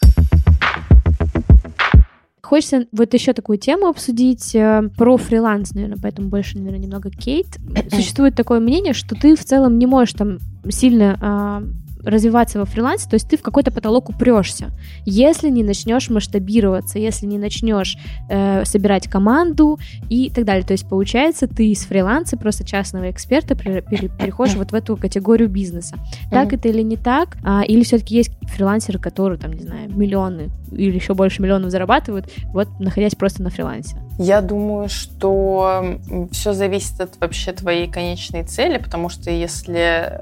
Хочется 2.49 2.87
вот 2.93 3.13
еще 3.13 3.35
такую 3.35 3.59
тему 3.59 3.89
обсудить 3.89 4.55
э, 4.55 4.89
про 4.97 5.19
фриланс, 5.19 5.75
наверное, 5.75 5.99
поэтому 6.01 6.29
больше, 6.29 6.57
наверное, 6.57 6.79
немного 6.79 7.11
Кейт. 7.11 7.59
Существует 7.93 8.37
такое 8.37 8.59
мнение, 8.59 8.95
что 8.95 9.15
ты 9.15 9.37
в 9.37 9.45
целом 9.45 9.79
не 9.79 9.85
можешь 9.85 10.15
там 10.15 10.39
сильно 10.71 11.19
а, 11.21 11.63
развиваться 12.05 12.59
во 12.59 12.65
фрилансе, 12.65 13.09
то 13.09 13.15
есть 13.15 13.29
ты 13.29 13.37
в 13.37 13.43
какой-то 13.43 13.71
потолок 13.71 14.11
упрешься. 14.11 14.71
Если 15.05 15.49
не 15.51 15.63
начнешь 15.63 16.11
масштабироваться, 16.11 16.99
если 16.99 17.27
не 17.27 17.39
начнешь 17.39 17.97
э, 18.29 18.65
собирать 18.65 19.09
команду 19.09 19.79
и 20.09 20.31
так 20.31 20.45
далее. 20.45 20.65
То 20.65 20.73
есть 20.73 20.89
получается, 20.89 21.47
ты 21.47 21.69
из 21.69 21.85
фриланса, 21.85 22.37
просто 22.37 22.65
частного 22.65 23.11
эксперта, 23.11 23.55
переходишь 23.55 24.57
вот 24.57 24.73
в 24.73 24.75
эту 24.75 24.97
категорию 24.97 25.49
бизнеса. 25.49 25.97
Так 26.31 26.53
это 26.53 26.69
или 26.69 26.83
не 26.83 26.97
так? 26.97 27.37
А, 27.45 27.63
или 27.63 27.83
все-таки 27.85 28.17
есть 28.17 28.31
фрилансеры, 28.43 28.99
которые, 28.99 29.39
там, 29.39 29.53
не 29.53 29.63
знаю, 29.63 29.91
миллионы 29.95 30.51
или 30.73 30.95
еще 30.95 31.15
больше 31.15 31.43
миллионов 31.43 31.71
зарабатывают, 31.71 32.27
вот 32.53 32.69
находясь 32.79 33.15
просто 33.15 33.43
на 33.43 33.51
фрилансе? 33.51 33.97
Я 34.19 34.41
думаю, 34.41 34.89
что 34.89 35.99
все 36.33 36.53
зависит 36.53 37.01
от 37.01 37.21
вообще 37.21 37.53
твоей 37.53 37.89
конечной 37.89 38.45
цели, 38.45 38.79
потому 38.79 39.09
что 39.09 39.31
если 39.31 40.21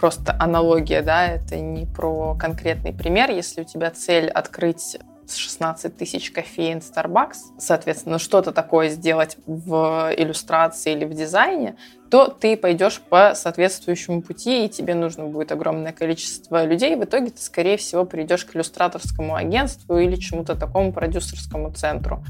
просто 0.00 0.34
аналогия, 0.40 1.02
да, 1.02 1.26
это 1.26 1.56
не 1.56 1.84
про 1.84 2.34
конкретный 2.34 2.92
пример. 2.92 3.30
Если 3.30 3.60
у 3.60 3.64
тебя 3.64 3.90
цель 3.90 4.28
открыть 4.28 4.98
16 5.36 5.96
тысяч 5.96 6.30
кофеин 6.30 6.78
Starbucks, 6.78 7.58
соответственно, 7.58 8.18
что-то 8.18 8.52
такое 8.52 8.88
сделать 8.88 9.36
в 9.46 10.12
иллюстрации 10.16 10.92
или 10.92 11.04
в 11.04 11.14
дизайне, 11.14 11.76
то 12.10 12.26
ты 12.26 12.56
пойдешь 12.56 13.00
по 13.00 13.34
соответствующему 13.34 14.20
пути, 14.20 14.64
и 14.64 14.68
тебе 14.68 14.94
нужно 14.94 15.26
будет 15.26 15.52
огромное 15.52 15.92
количество 15.92 16.64
людей. 16.64 16.96
В 16.96 17.04
итоге 17.04 17.30
ты, 17.30 17.40
скорее 17.40 17.76
всего, 17.76 18.04
придешь 18.04 18.44
к 18.44 18.56
иллюстраторскому 18.56 19.36
агентству 19.36 19.96
или 19.96 20.16
чему-то 20.16 20.56
такому 20.56 20.92
продюсерскому 20.92 21.72
центру. 21.72 22.24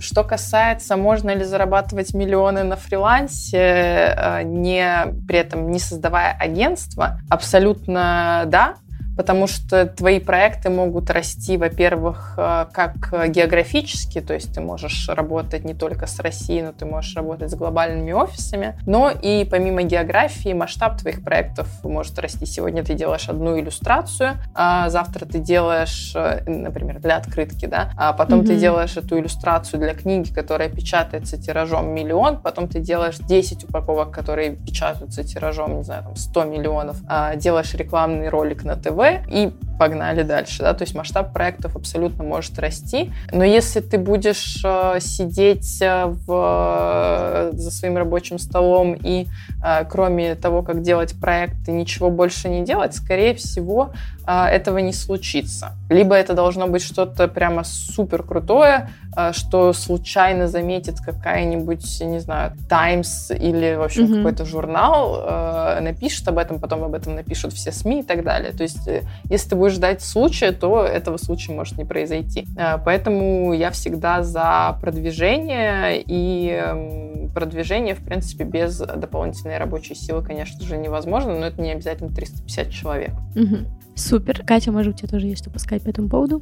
Что 0.00 0.24
касается, 0.24 0.96
можно 0.96 1.34
ли 1.34 1.44
зарабатывать 1.44 2.14
миллионы 2.14 2.64
на 2.64 2.76
фрилансе, 2.76 3.58
э, 3.58 4.42
не, 4.42 5.06
при 5.28 5.38
этом 5.38 5.70
не 5.70 5.78
создавая 5.78 6.36
агентство, 6.38 7.20
абсолютно 7.30 8.44
да, 8.46 8.74
потому 9.16 9.46
что 9.46 9.86
твои 9.86 10.20
проекты 10.20 10.70
могут 10.70 11.10
расти, 11.10 11.56
во-первых, 11.56 12.34
э, 12.36 12.66
как 12.72 13.30
географически, 13.30 14.20
то 14.20 14.34
есть 14.34 14.54
ты 14.54 14.60
можешь 14.60 15.08
работать 15.08 15.64
не 15.64 15.74
только 15.74 16.06
с 16.06 16.18
Россией, 16.20 16.62
но 16.62 16.72
ты 16.72 16.84
можешь 16.84 17.14
работать 17.14 17.50
с 17.50 17.54
глобальными 17.54 18.12
офисами, 18.12 18.78
но 18.86 19.10
и 19.10 19.46
помимо 19.50 19.82
географии 19.82 20.52
масштаб 20.52 20.98
твоих 20.98 21.22
проектов 21.22 21.68
может 21.84 22.18
расти. 22.18 22.46
Сегодня 22.46 22.84
ты 22.84 22.94
делаешь 22.94 23.28
одну 23.28 23.58
иллюстрацию, 23.58 24.34
а 24.54 24.88
завтра 24.88 25.26
ты 25.26 25.38
делаешь, 25.38 26.12
э, 26.14 26.42
например, 26.46 27.00
для 27.00 27.16
открытки, 27.16 27.66
да, 27.66 27.90
а 27.96 28.12
потом 28.12 28.40
mm-hmm. 28.40 28.46
ты 28.46 28.56
делаешь 28.56 28.96
эту 28.96 29.18
иллюстрацию 29.18 29.80
для 29.80 29.94
книги, 29.94 30.32
которая 30.32 30.68
печатается 30.68 31.36
тиражом 31.40 31.88
миллион, 31.88 32.38
потом 32.38 32.68
ты 32.68 32.80
делаешь 32.80 33.18
10 33.18 33.64
упаковок, 33.64 34.10
которые 34.10 34.56
печатаются 34.56 35.24
тиражом, 35.24 35.78
не 35.78 35.84
знаю, 35.84 36.04
там 36.04 36.16
100 36.16 36.44
миллионов, 36.44 36.96
а 37.08 37.36
делаешь 37.36 37.74
рекламный 37.74 38.28
ролик 38.28 38.64
на 38.64 38.76
ТВ, 38.76 39.01
Б 39.02 39.24
и 39.28 39.50
погнали 39.82 40.22
дальше, 40.22 40.62
да, 40.62 40.74
то 40.74 40.84
есть 40.84 40.94
масштаб 40.94 41.32
проектов 41.32 41.74
абсолютно 41.74 42.22
может 42.22 42.56
расти, 42.60 43.10
но 43.32 43.42
если 43.42 43.80
ты 43.80 43.98
будешь 43.98 44.62
э, 44.64 45.00
сидеть 45.00 45.82
э, 45.82 46.06
в, 46.06 47.50
за 47.52 47.70
своим 47.72 47.96
рабочим 47.96 48.38
столом 48.38 48.94
и 48.94 49.26
э, 49.64 49.84
кроме 49.90 50.36
того, 50.36 50.62
как 50.62 50.82
делать 50.82 51.18
проекты, 51.20 51.72
ничего 51.72 52.10
больше 52.10 52.48
не 52.48 52.64
делать, 52.64 52.94
скорее 52.94 53.34
всего, 53.34 53.90
э, 54.24 54.44
этого 54.44 54.78
не 54.78 54.92
случится. 54.92 55.72
Либо 55.90 56.14
это 56.14 56.34
должно 56.34 56.68
быть 56.68 56.82
что-то 56.82 57.26
прямо 57.26 57.64
супер 57.64 58.22
крутое, 58.22 58.90
э, 59.16 59.32
что 59.32 59.72
случайно 59.72 60.46
заметит 60.46 61.00
какая-нибудь, 61.00 62.00
не 62.02 62.20
знаю, 62.20 62.52
Times 62.68 63.32
или, 63.32 63.74
в 63.74 63.82
общем, 63.82 64.04
mm-hmm. 64.04 64.16
какой-то 64.16 64.44
журнал, 64.44 65.24
э, 65.24 65.80
напишет 65.80 66.28
об 66.28 66.38
этом, 66.38 66.60
потом 66.60 66.84
об 66.84 66.94
этом 66.94 67.16
напишут 67.16 67.52
все 67.52 67.72
СМИ 67.72 68.00
и 68.00 68.04
так 68.04 68.22
далее. 68.22 68.52
То 68.52 68.62
есть, 68.62 68.86
э, 68.92 69.02
если 69.28 69.50
ты 69.50 69.56
будешь 69.56 69.72
ждать 69.72 70.02
случая, 70.02 70.52
то 70.52 70.84
этого 70.84 71.16
случая 71.16 71.52
может 71.52 71.78
не 71.78 71.84
произойти. 71.84 72.46
Э, 72.56 72.78
поэтому 72.84 73.52
я 73.52 73.70
всегда 73.70 74.22
за 74.22 74.78
продвижение, 74.80 76.02
и 76.06 76.48
эм, 76.48 77.30
продвижение, 77.32 77.94
в 77.94 78.04
принципе, 78.04 78.44
без 78.44 78.78
дополнительной 78.78 79.58
рабочей 79.58 79.94
силы, 79.94 80.22
конечно 80.22 80.64
же, 80.64 80.76
невозможно, 80.76 81.38
но 81.38 81.46
это 81.46 81.60
не 81.60 81.72
обязательно 81.72 82.10
350 82.10 82.70
человек. 82.70 83.12
Угу. 83.34 83.66
Супер. 83.94 84.42
Катя, 84.46 84.72
может, 84.72 84.94
у 84.94 84.98
тебя 84.98 85.08
тоже 85.08 85.26
есть 85.26 85.42
что 85.42 85.58
сказать 85.58 85.82
по 85.82 85.88
этому 85.88 86.08
поводу? 86.08 86.40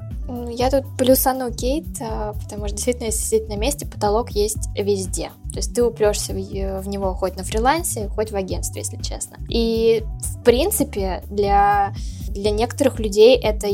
Я 0.51 0.70
тут 0.70 0.84
плюсану 0.96 1.53
Кейт, 1.53 1.86
а, 2.01 2.32
потому 2.34 2.66
что 2.66 2.76
действительно, 2.76 3.07
если 3.07 3.22
сидеть 3.22 3.48
на 3.48 3.57
месте, 3.57 3.86
потолок 3.86 4.30
есть 4.30 4.68
везде. 4.76 5.30
То 5.53 5.57
есть 5.57 5.74
ты 5.74 5.82
упрешься 5.82 6.32
в 6.32 6.88
него 6.88 7.14
хоть 7.14 7.36
на 7.36 7.42
фрилансе, 7.42 8.09
хоть 8.09 8.30
в 8.30 8.36
агентстве, 8.36 8.82
если 8.82 9.03
честно. 9.03 9.38
И, 9.48 10.05
в 10.20 10.44
принципе, 10.44 11.22
для, 11.28 11.92
для 12.31 12.51
некоторых 12.51 12.99
людей 12.99 13.37
это, 13.37 13.68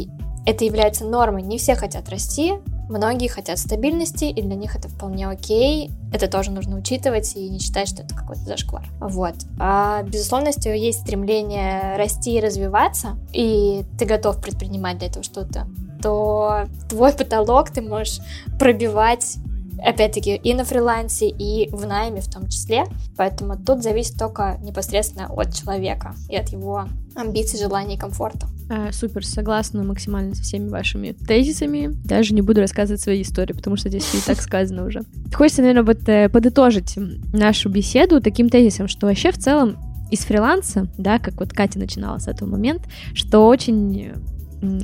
это 0.46 0.64
является 0.64 1.04
нормой. 1.04 1.42
Не 1.42 1.58
все 1.58 1.74
хотят 1.74 2.08
расти, 2.08 2.54
Многие 2.88 3.26
хотят 3.26 3.58
стабильности, 3.58 4.26
и 4.26 4.42
для 4.42 4.54
них 4.54 4.76
это 4.76 4.88
вполне 4.88 5.26
окей. 5.26 5.90
Это 6.12 6.28
тоже 6.28 6.52
нужно 6.52 6.76
учитывать 6.76 7.34
и 7.34 7.48
не 7.48 7.58
считать, 7.58 7.88
что 7.88 8.02
это 8.02 8.14
какой-то 8.14 8.42
зашквар. 8.42 8.86
Вот. 9.00 9.34
А, 9.58 10.04
безусловно, 10.04 10.48
если 10.48 10.70
есть 10.70 11.00
стремление 11.00 11.96
расти 11.96 12.36
и 12.36 12.40
развиваться, 12.40 13.16
и 13.32 13.84
ты 13.98 14.04
готов 14.04 14.40
предпринимать 14.40 14.98
для 14.98 15.08
этого 15.08 15.24
что-то, 15.24 15.66
то 16.00 16.66
твой 16.88 17.12
потолок 17.12 17.70
ты 17.70 17.82
можешь 17.82 18.20
пробивать 18.58 19.36
опять-таки, 19.82 20.36
и 20.36 20.54
на 20.54 20.64
фрилансе, 20.64 21.28
и 21.28 21.68
в 21.70 21.86
найме 21.86 22.20
в 22.20 22.30
том 22.30 22.48
числе. 22.48 22.84
Поэтому 23.16 23.56
тут 23.56 23.82
зависит 23.82 24.18
только 24.18 24.58
непосредственно 24.62 25.26
от 25.28 25.54
человека 25.54 26.14
и 26.28 26.36
от 26.36 26.48
его 26.50 26.86
амбиций, 27.14 27.58
желаний 27.58 27.94
и 27.94 27.98
комфорта. 27.98 28.48
А, 28.68 28.90
супер, 28.92 29.24
согласна 29.24 29.84
максимально 29.84 30.34
со 30.34 30.42
всеми 30.42 30.68
вашими 30.68 31.12
тезисами. 31.12 31.90
Даже 32.04 32.34
не 32.34 32.42
буду 32.42 32.60
рассказывать 32.60 33.00
свои 33.00 33.22
истории, 33.22 33.52
потому 33.52 33.76
что 33.76 33.88
здесь 33.88 34.12
и 34.14 34.20
так 34.26 34.40
сказано 34.40 34.84
уже. 34.84 35.02
Хочется, 35.32 35.62
наверное, 35.62 35.84
вот 35.84 36.08
э, 36.08 36.28
подытожить 36.28 36.94
нашу 37.32 37.68
беседу 37.68 38.20
таким 38.20 38.48
тезисом, 38.48 38.88
что 38.88 39.06
вообще 39.06 39.30
в 39.30 39.38
целом 39.38 39.78
из 40.10 40.20
фриланса, 40.20 40.88
да, 40.98 41.18
как 41.18 41.40
вот 41.40 41.52
Катя 41.52 41.78
начинала 41.78 42.18
с 42.18 42.28
этого 42.28 42.48
момента, 42.48 42.84
что 43.14 43.46
очень 43.46 44.12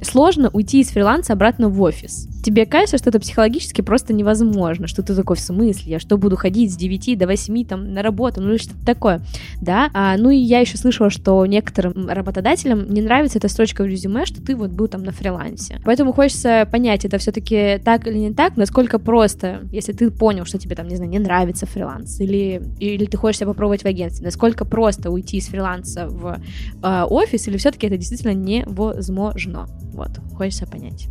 сложно 0.02 0.50
уйти 0.52 0.80
из 0.80 0.88
фриланса 0.88 1.32
обратно 1.32 1.68
в 1.68 1.80
офис. 1.80 2.28
Тебе 2.42 2.66
кажется, 2.66 2.98
что 2.98 3.10
это 3.10 3.20
психологически 3.20 3.82
просто 3.82 4.12
невозможно, 4.12 4.86
что 4.86 5.02
ты 5.02 5.14
такой 5.14 5.36
в 5.36 5.40
смысле, 5.40 5.92
я 5.92 6.00
что 6.00 6.18
буду 6.18 6.36
ходить 6.36 6.72
с 6.72 6.76
9 6.76 7.18
до 7.18 7.26
8 7.26 7.64
там 7.64 7.94
на 7.94 8.02
работу, 8.02 8.40
ну 8.40 8.50
или 8.50 8.58
что-то 8.58 8.84
такое, 8.84 9.22
да? 9.60 9.90
А, 9.94 10.16
ну 10.16 10.30
и 10.30 10.36
я 10.36 10.60
еще 10.60 10.76
слышала, 10.76 11.10
что 11.10 11.44
некоторым 11.46 12.08
работодателям 12.08 12.92
не 12.92 13.00
нравится 13.00 13.38
эта 13.38 13.48
строчка 13.48 13.82
в 13.82 13.86
резюме, 13.86 14.26
что 14.26 14.42
ты 14.42 14.56
вот 14.56 14.70
был 14.70 14.88
там 14.88 15.04
на 15.04 15.12
фрилансе. 15.12 15.80
Поэтому 15.84 16.12
хочется 16.12 16.68
понять, 16.70 17.04
это 17.04 17.18
все-таки 17.18 17.80
так 17.84 18.06
или 18.06 18.18
не 18.18 18.32
так, 18.32 18.56
насколько 18.56 18.98
просто, 18.98 19.60
если 19.70 19.92
ты 19.92 20.10
понял, 20.10 20.44
что 20.44 20.58
тебе 20.58 20.74
там, 20.74 20.88
не 20.88 20.96
знаю, 20.96 21.10
не 21.10 21.18
нравится 21.18 21.66
фриланс, 21.66 22.20
или, 22.20 22.62
или 22.80 23.04
ты 23.04 23.16
хочешь 23.16 23.38
себя 23.38 23.48
попробовать 23.48 23.82
в 23.82 23.86
агентстве, 23.86 24.24
насколько 24.24 24.64
просто 24.64 25.10
уйти 25.10 25.36
из 25.36 25.46
фриланса 25.46 26.08
в 26.08 26.40
э, 26.82 27.02
офис, 27.08 27.46
или 27.46 27.56
все-таки 27.56 27.86
это 27.86 27.96
действительно 27.96 28.34
невозможно. 28.34 29.61
Вот, 29.94 30.10
хочется 30.36 30.66
понять 30.66 31.08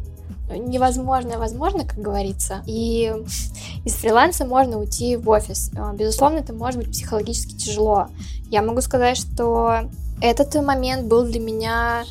невозможно, 0.57 1.37
возможно, 1.37 1.85
как 1.85 1.99
говорится. 1.99 2.63
И 2.65 3.13
из 3.85 3.93
фриланса 3.95 4.45
можно 4.45 4.79
уйти 4.79 5.15
в 5.15 5.29
офис. 5.29 5.71
А, 5.77 5.93
безусловно, 5.93 6.39
это 6.39 6.53
может 6.53 6.79
быть 6.79 6.91
психологически 6.91 7.55
тяжело. 7.55 8.07
Я 8.49 8.61
могу 8.61 8.81
сказать, 8.81 9.17
что 9.17 9.89
этот 10.21 10.53
момент 10.63 11.07
был 11.07 11.23
для 11.23 11.39
меня 11.39 12.03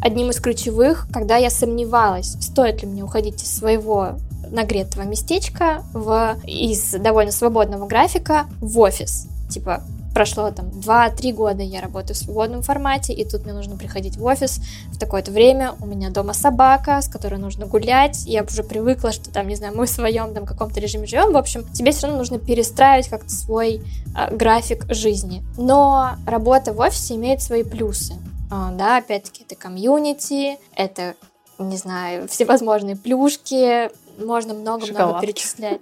одним 0.00 0.30
из 0.30 0.40
ключевых, 0.40 1.08
когда 1.12 1.36
я 1.36 1.50
сомневалась, 1.50 2.36
стоит 2.40 2.82
ли 2.82 2.88
мне 2.88 3.02
уходить 3.02 3.42
из 3.42 3.56
своего 3.56 4.18
нагретого 4.50 5.02
местечка 5.02 5.82
в, 5.92 6.38
из 6.46 6.92
довольно 6.92 7.32
свободного 7.32 7.86
графика 7.86 8.46
в 8.60 8.78
офис. 8.78 9.26
Типа, 9.50 9.82
прошло 10.18 10.50
там 10.50 10.66
2-3 10.66 11.32
года, 11.32 11.62
я 11.62 11.80
работаю 11.80 12.16
в 12.16 12.18
свободном 12.18 12.62
формате, 12.62 13.12
и 13.12 13.24
тут 13.24 13.44
мне 13.44 13.52
нужно 13.52 13.76
приходить 13.76 14.16
в 14.16 14.24
офис 14.24 14.58
в 14.88 14.98
такое-то 14.98 15.30
время, 15.30 15.74
у 15.80 15.86
меня 15.86 16.10
дома 16.10 16.32
собака, 16.32 17.00
с 17.00 17.06
которой 17.06 17.38
нужно 17.38 17.66
гулять, 17.66 18.24
я 18.26 18.42
уже 18.42 18.64
привыкла, 18.64 19.12
что 19.12 19.30
там, 19.30 19.46
не 19.46 19.54
знаю, 19.54 19.76
мы 19.76 19.86
в 19.86 19.88
своем 19.88 20.34
там 20.34 20.44
каком-то 20.44 20.80
режиме 20.80 21.06
живем, 21.06 21.32
в 21.32 21.36
общем, 21.36 21.62
тебе 21.72 21.92
все 21.92 22.08
равно 22.08 22.18
нужно 22.18 22.40
перестраивать 22.40 23.06
как-то 23.06 23.30
свой 23.30 23.80
э, 24.16 24.34
график 24.34 24.92
жизни. 24.92 25.44
Но 25.56 26.16
работа 26.26 26.72
в 26.72 26.80
офисе 26.80 27.14
имеет 27.14 27.40
свои 27.40 27.62
плюсы. 27.62 28.14
Э, 28.50 28.70
да, 28.76 28.96
опять-таки, 28.96 29.44
это 29.44 29.54
комьюнити, 29.54 30.58
это 30.74 31.14
не 31.60 31.76
знаю, 31.76 32.26
всевозможные 32.26 32.96
плюшки, 32.96 33.88
можно 34.20 34.52
много-много 34.54 35.20
перечислять. 35.20 35.80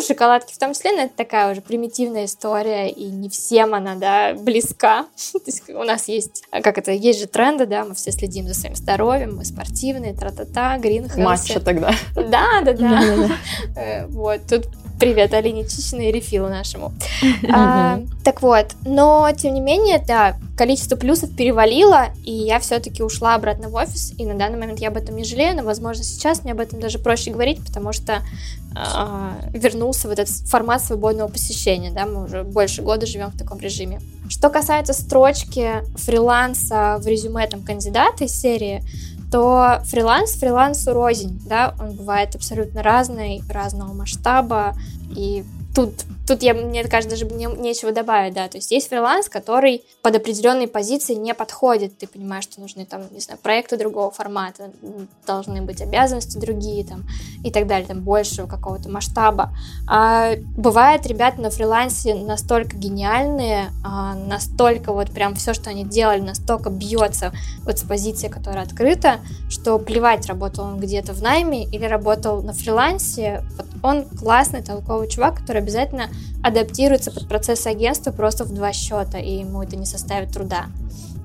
Ну, 0.00 0.06
шоколадки 0.06 0.54
в 0.54 0.58
том 0.58 0.72
числе, 0.72 0.92
но 0.92 1.02
это 1.02 1.14
такая 1.14 1.52
уже 1.52 1.60
примитивная 1.60 2.24
история, 2.24 2.88
и 2.88 3.04
не 3.04 3.28
всем 3.28 3.74
она, 3.74 3.96
да, 3.96 4.32
близка. 4.32 5.02
То 5.32 5.40
есть 5.44 5.68
у 5.68 5.84
нас 5.84 6.08
есть, 6.08 6.42
как 6.50 6.78
это, 6.78 6.90
есть 6.90 7.20
же 7.20 7.26
тренды, 7.26 7.66
да, 7.66 7.84
мы 7.84 7.94
все 7.94 8.10
следим 8.10 8.48
за 8.48 8.54
своим 8.54 8.74
здоровьем, 8.74 9.36
мы 9.36 9.44
спортивные, 9.44 10.14
тра-та-та, 10.14 10.78
грин 10.78 11.10
Матча 11.18 11.60
тогда. 11.60 11.92
Да, 12.14 12.62
да, 12.64 12.72
да. 12.72 13.28
Э, 13.76 14.06
вот, 14.06 14.40
тут 14.48 14.68
Привет, 15.00 15.32
Алине 15.32 15.66
Чичиной 15.66 16.10
и 16.10 16.12
рефилу 16.12 16.50
нашему. 16.50 16.92
а, 17.50 18.00
так 18.22 18.42
вот, 18.42 18.66
но 18.84 19.30
тем 19.34 19.54
не 19.54 19.60
менее, 19.62 19.98
да, 20.06 20.36
количество 20.58 20.94
плюсов 20.94 21.34
перевалило, 21.34 22.08
и 22.22 22.30
я 22.30 22.60
все-таки 22.60 23.02
ушла 23.02 23.34
обратно 23.34 23.70
в 23.70 23.74
офис, 23.76 24.12
и 24.18 24.26
на 24.26 24.34
данный 24.34 24.58
момент 24.58 24.78
я 24.78 24.88
об 24.88 24.98
этом 24.98 25.16
не 25.16 25.24
жалею, 25.24 25.56
но, 25.56 25.62
возможно, 25.62 26.04
сейчас 26.04 26.44
мне 26.44 26.52
об 26.52 26.60
этом 26.60 26.80
даже 26.80 26.98
проще 26.98 27.30
говорить, 27.30 27.64
потому 27.64 27.94
что 27.94 28.22
а, 28.76 29.38
вернулся 29.54 30.06
в 30.06 30.10
этот 30.10 30.28
формат 30.28 30.84
свободного 30.84 31.28
посещения, 31.28 31.90
да, 31.90 32.04
мы 32.04 32.24
уже 32.24 32.44
больше 32.44 32.82
года 32.82 33.06
живем 33.06 33.30
в 33.30 33.38
таком 33.38 33.58
режиме. 33.58 34.02
Что 34.28 34.50
касается 34.50 34.92
строчки 34.92 35.82
фриланса 35.96 36.98
в 37.00 37.06
резюме 37.06 37.46
там 37.46 37.62
кандидата 37.62 38.24
из 38.24 38.38
серии, 38.38 38.84
то 39.30 39.80
фриланс 39.84 40.32
фрилансу 40.32 40.92
рознь, 40.92 41.40
да, 41.46 41.74
он 41.78 41.92
бывает 41.92 42.34
абсолютно 42.34 42.82
разный, 42.82 43.42
разного 43.48 43.92
масштаба, 43.92 44.74
и 45.16 45.44
тут 45.74 46.04
Тут 46.30 46.44
я, 46.44 46.54
мне 46.54 46.84
кажется, 46.84 47.18
даже 47.18 47.24
не, 47.34 47.46
нечего 47.46 47.90
добавить, 47.90 48.34
да, 48.34 48.46
то 48.46 48.58
есть 48.58 48.70
есть 48.70 48.88
фриланс, 48.88 49.28
который 49.28 49.82
под 50.00 50.14
определенные 50.14 50.68
позиции 50.68 51.14
не 51.14 51.34
подходит, 51.34 51.98
ты 51.98 52.06
понимаешь, 52.06 52.44
что 52.44 52.60
нужны 52.60 52.86
там, 52.86 53.02
не 53.10 53.18
знаю, 53.18 53.40
проекты 53.42 53.76
другого 53.76 54.12
формата, 54.12 54.70
должны 55.26 55.60
быть 55.60 55.82
обязанности 55.82 56.38
другие 56.38 56.84
там 56.84 57.02
и 57.42 57.50
так 57.50 57.66
далее, 57.66 57.88
там 57.88 58.02
большего 58.02 58.46
какого-то 58.46 58.88
масштаба. 58.88 59.52
А 59.88 60.36
бывает, 60.56 61.04
ребята 61.04 61.40
на 61.40 61.50
фрилансе 61.50 62.14
настолько 62.14 62.76
гениальные, 62.76 63.72
а, 63.84 64.14
настолько 64.14 64.92
вот 64.92 65.10
прям 65.10 65.34
все, 65.34 65.52
что 65.52 65.70
они 65.70 65.84
делали, 65.84 66.20
настолько 66.20 66.70
бьется 66.70 67.32
вот 67.64 67.80
с 67.80 67.82
позиции, 67.82 68.28
которая 68.28 68.62
открыта, 68.62 69.18
что 69.48 69.80
плевать, 69.80 70.26
работал 70.26 70.66
он 70.66 70.78
где-то 70.78 71.12
в 71.12 71.22
найме 71.22 71.64
или 71.64 71.86
работал 71.86 72.40
на 72.40 72.52
фрилансе, 72.52 73.42
вот 73.56 73.66
он 73.82 74.04
классный, 74.04 74.62
толковый 74.62 75.08
чувак, 75.08 75.40
который 75.40 75.60
обязательно 75.60 76.08
адаптируется 76.42 77.10
под 77.10 77.28
процесс 77.28 77.66
агентства 77.66 78.12
просто 78.12 78.44
в 78.44 78.52
два 78.52 78.72
счета, 78.72 79.18
и 79.18 79.40
ему 79.40 79.62
это 79.62 79.76
не 79.76 79.86
составит 79.86 80.32
труда. 80.32 80.66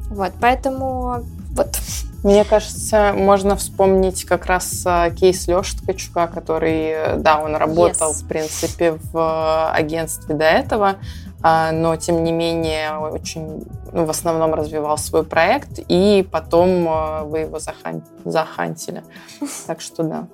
Вот, 0.10 0.34
поэтому 0.40 1.24
вот. 1.56 1.80
Мне 2.24 2.44
кажется, 2.44 3.14
можно 3.16 3.56
вспомнить 3.56 4.26
как 4.26 4.48
раз 4.48 4.82
а, 4.86 5.10
кейс 5.12 5.48
Леши 5.48 5.78
Ткачука, 5.78 6.28
который, 6.28 7.18
да, 7.20 7.40
он 7.40 7.56
работал, 7.56 8.12
yes. 8.12 8.24
в 8.24 8.28
принципе, 8.28 8.98
в 9.14 9.72
агентстве 9.72 10.36
до 10.36 10.44
этого, 10.44 10.96
а, 11.44 11.72
но, 11.72 11.96
тем 11.96 12.24
не 12.24 12.32
менее, 12.32 12.98
очень, 12.98 13.66
ну, 13.94 14.06
в 14.06 14.10
основном 14.10 14.54
развивал 14.54 14.98
свой 14.98 15.24
проект, 15.24 15.80
и 15.88 16.28
потом 16.30 17.30
вы 17.30 17.40
его 17.40 17.60
захан... 17.60 18.04
захантили. 18.26 19.04
Так 19.68 19.80
что 19.80 20.04
да. 20.04 20.28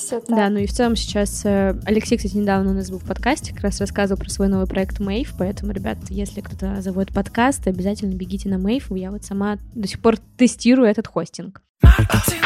Все 0.00 0.18
так. 0.20 0.34
Да, 0.34 0.48
ну 0.48 0.58
и 0.58 0.66
в 0.66 0.72
целом 0.72 0.96
сейчас 0.96 1.42
э, 1.44 1.78
Алексей, 1.84 2.16
кстати, 2.16 2.34
недавно 2.34 2.70
у 2.70 2.74
нас 2.74 2.90
был 2.90 2.98
в 2.98 3.04
подкасте, 3.04 3.52
как 3.52 3.64
раз 3.64 3.80
рассказывал 3.80 4.18
про 4.18 4.30
свой 4.30 4.48
новый 4.48 4.66
проект 4.66 4.98
Мэйв, 4.98 5.34
поэтому, 5.38 5.72
ребят, 5.72 5.98
если 6.08 6.40
кто-то 6.40 6.80
заводит 6.80 7.14
подкаст, 7.14 7.66
обязательно 7.66 8.14
бегите 8.14 8.48
на 8.48 8.58
Мэйв. 8.58 8.90
Я 8.90 9.10
вот 9.10 9.24
сама 9.24 9.58
до 9.74 9.86
сих 9.86 10.00
пор 10.00 10.16
тестирую 10.38 10.88
этот 10.88 11.06
хостинг. 11.06 11.60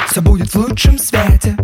Все 0.09 0.21
будет 0.21 0.49
в 0.49 0.57
лучшем 0.57 0.99
свете. 0.99 1.57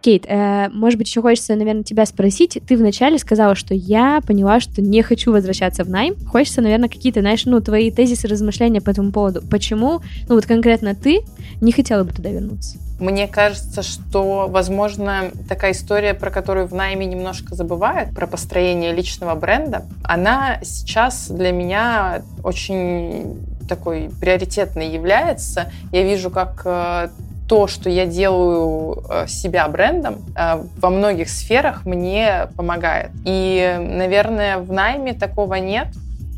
Кейт, 0.00 0.24
э, 0.26 0.68
может 0.70 0.98
быть, 0.98 1.08
еще 1.08 1.22
хочется, 1.22 1.54
наверное, 1.54 1.82
тебя 1.82 2.06
спросить. 2.06 2.58
Ты 2.66 2.76
вначале 2.76 3.18
сказала, 3.18 3.54
что 3.54 3.74
я 3.74 4.20
поняла, 4.26 4.60
что 4.60 4.82
не 4.82 5.02
хочу 5.02 5.32
возвращаться 5.32 5.84
в 5.84 5.90
найм. 5.90 6.14
Хочется, 6.26 6.60
наверное, 6.60 6.88
какие-то, 6.88 7.20
знаешь, 7.20 7.44
ну, 7.44 7.60
твои 7.60 7.90
тезисы, 7.90 8.28
размышления 8.28 8.80
по 8.80 8.90
этому 8.90 9.12
поводу. 9.12 9.42
Почему, 9.50 10.00
ну, 10.28 10.34
вот 10.34 10.46
конкретно 10.46 10.94
ты 10.94 11.20
не 11.60 11.72
хотела 11.72 12.04
бы 12.04 12.12
туда 12.12 12.30
вернуться? 12.30 12.78
Мне 12.98 13.28
кажется, 13.28 13.82
что, 13.82 14.46
возможно, 14.48 15.30
такая 15.48 15.72
история, 15.72 16.14
про 16.14 16.30
которую 16.30 16.66
в 16.66 16.72
найме 16.72 17.04
немножко 17.04 17.54
забывают, 17.54 18.14
про 18.14 18.26
построение 18.26 18.94
личного 18.94 19.34
бренда, 19.34 19.84
она 20.02 20.60
сейчас 20.62 21.28
для 21.28 21.52
меня 21.52 22.22
очень 22.42 23.36
такой 23.68 24.10
приоритетной 24.20 24.88
является. 24.88 25.70
Я 25.92 26.04
вижу, 26.04 26.30
как 26.30 26.62
э, 26.64 27.08
то, 27.48 27.66
что 27.66 27.88
я 27.88 28.06
делаю 28.06 29.04
э, 29.08 29.26
себя 29.28 29.68
брендом, 29.68 30.24
э, 30.36 30.62
во 30.78 30.90
многих 30.90 31.28
сферах 31.28 31.86
мне 31.86 32.48
помогает. 32.56 33.10
И, 33.24 33.76
наверное, 33.78 34.58
в 34.58 34.72
найме 34.72 35.12
такого 35.12 35.54
нет. 35.54 35.88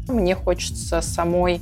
Мне 0.08 0.34
хочется 0.34 1.00
самой 1.00 1.60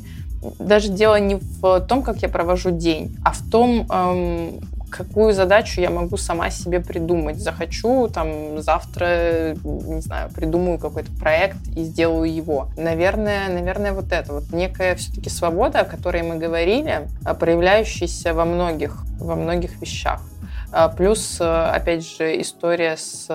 даже 0.59 0.89
дело 0.89 1.19
не 1.19 1.37
в 1.37 1.81
том, 1.81 2.03
как 2.03 2.23
я 2.23 2.29
провожу 2.29 2.71
день, 2.71 3.17
а 3.25 3.33
в 3.33 3.41
том, 3.51 3.87
эм, 3.91 4.61
какую 4.97 5.33
задачу 5.33 5.81
я 5.81 5.91
могу 5.91 6.17
сама 6.17 6.51
себе 6.51 6.81
придумать. 6.81 7.39
Захочу, 7.39 8.09
там, 8.09 8.61
завтра, 8.61 9.57
не 9.65 10.01
знаю, 10.01 10.31
придумаю 10.31 10.79
какой-то 10.79 11.11
проект 11.13 11.59
и 11.77 11.85
сделаю 11.85 12.33
его. 12.33 12.69
Наверное, 12.77 13.49
наверное, 13.49 13.93
вот 13.93 14.13
это. 14.13 14.33
Вот 14.33 14.53
некая 14.53 14.95
все-таки 14.97 15.31
свобода, 15.31 15.81
о 15.81 15.85
которой 15.85 16.23
мы 16.23 16.37
говорили, 16.37 17.09
а, 17.25 17.35
проявляющаяся 17.35 18.35
во 18.35 18.45
многих, 18.45 19.05
во 19.19 19.37
многих 19.37 19.81
вещах. 19.81 20.23
А, 20.73 20.89
плюс, 20.89 21.39
э, 21.41 21.45
опять 21.45 22.07
же, 22.07 22.41
история 22.41 22.97
с... 22.97 23.27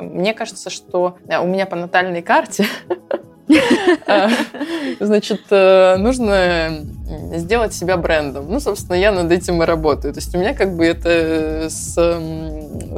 Мне 0.00 0.34
кажется, 0.34 0.70
что 0.70 1.18
у 1.28 1.46
меня 1.46 1.66
по 1.66 1.76
натальной 1.76 2.22
карте 2.22 2.64
А, 2.88 3.16
значит, 5.00 5.42
э, 5.50 5.96
нужно 5.96 6.80
сделать 7.34 7.74
себя 7.74 7.96
брендом. 7.96 8.46
Ну, 8.48 8.60
собственно, 8.60 8.96
я 8.96 9.12
над 9.12 9.30
этим 9.30 9.62
и 9.62 9.66
работаю. 9.66 10.14
То 10.14 10.20
есть 10.20 10.34
у 10.34 10.38
меня 10.38 10.54
как 10.54 10.76
бы 10.76 10.86
это 10.86 11.68
с, 11.68 11.94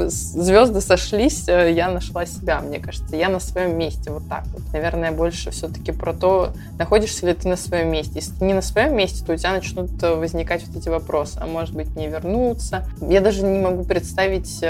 звезды 0.08 0.80
сошлись, 0.80 1.48
э, 1.48 1.72
я 1.72 1.90
нашла 1.90 2.26
себя, 2.26 2.60
мне 2.60 2.78
кажется. 2.78 3.16
Я 3.16 3.28
на 3.28 3.40
своем 3.40 3.78
месте, 3.78 4.10
вот 4.10 4.28
так 4.28 4.44
вот. 4.52 4.62
Наверное, 4.72 5.12
больше 5.12 5.50
все-таки 5.50 5.92
про 5.92 6.12
то, 6.12 6.52
находишься 6.78 7.26
ли 7.26 7.34
ты 7.34 7.48
на 7.48 7.56
своем 7.56 7.90
месте. 7.90 8.12
Если 8.16 8.32
ты 8.32 8.44
не 8.44 8.54
на 8.54 8.62
своем 8.62 8.96
месте, 8.96 9.24
то 9.24 9.32
у 9.32 9.36
тебя 9.36 9.52
начнут 9.52 9.90
э, 10.02 10.14
возникать 10.14 10.66
вот 10.66 10.76
эти 10.76 10.88
вопросы. 10.88 11.38
А 11.40 11.46
может 11.46 11.74
быть, 11.74 11.94
не 11.96 12.08
вернуться. 12.08 12.86
Я 13.00 13.20
даже 13.20 13.42
не 13.42 13.58
могу 13.58 13.84
представить, 13.84 14.62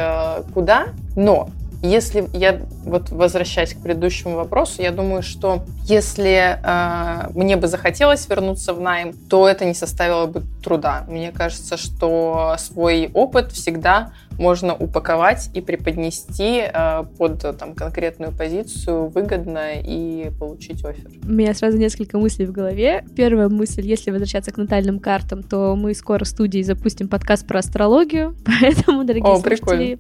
куда, 0.55 0.89
но 1.17 1.49
если 1.83 2.29
я 2.33 2.61
вот 2.85 3.11
возвращаясь 3.11 3.75
к 3.75 3.83
предыдущему 3.83 4.37
вопросу, 4.37 4.83
я 4.83 4.93
думаю, 4.93 5.23
что 5.23 5.65
если 5.85 6.59
э, 6.63 7.29
мне 7.35 7.57
бы 7.57 7.67
захотелось 7.67 8.29
вернуться 8.29 8.73
в 8.73 8.81
найм, 8.81 9.13
то 9.13 9.49
это 9.49 9.65
не 9.65 9.75
составило 9.75 10.27
бы 10.27 10.43
труда. 10.63 11.05
Мне 11.09 11.33
кажется, 11.33 11.77
что 11.77 12.55
свой 12.59 13.11
опыт 13.13 13.53
всегда 13.53 14.13
можно 14.43 14.75
упаковать 14.75 15.51
и 15.55 15.61
преподнести 15.61 16.63
э, 16.63 17.05
под 17.17 17.41
там, 17.57 17.75
конкретную 17.75 18.33
позицию 18.33 19.09
выгодно 19.09 19.81
и 19.81 20.31
получить 20.39 20.85
офер. 20.85 21.11
У 21.23 21.33
меня 21.33 21.55
сразу 21.55 21.79
несколько 21.79 22.19
мыслей 22.19 22.47
в 22.47 22.53
голове. 22.53 23.05
Первая 23.17 23.49
мысль, 23.49 23.87
если 23.87 24.11
возвращаться 24.11 24.51
к 24.51 24.57
натальным 24.57 24.99
картам, 24.99 25.43
то 25.43 25.77
мы 25.77 25.95
скоро 25.95 26.25
в 26.25 26.29
студии 26.29 26.61
запустим 26.63 27.09
подкаст 27.09 27.47
про 27.47 27.61
астрологию, 27.61 28.37
поэтому, 28.45 29.05
дорогие 29.05 29.33
О, 29.33 29.39
слушатели, 29.39 29.99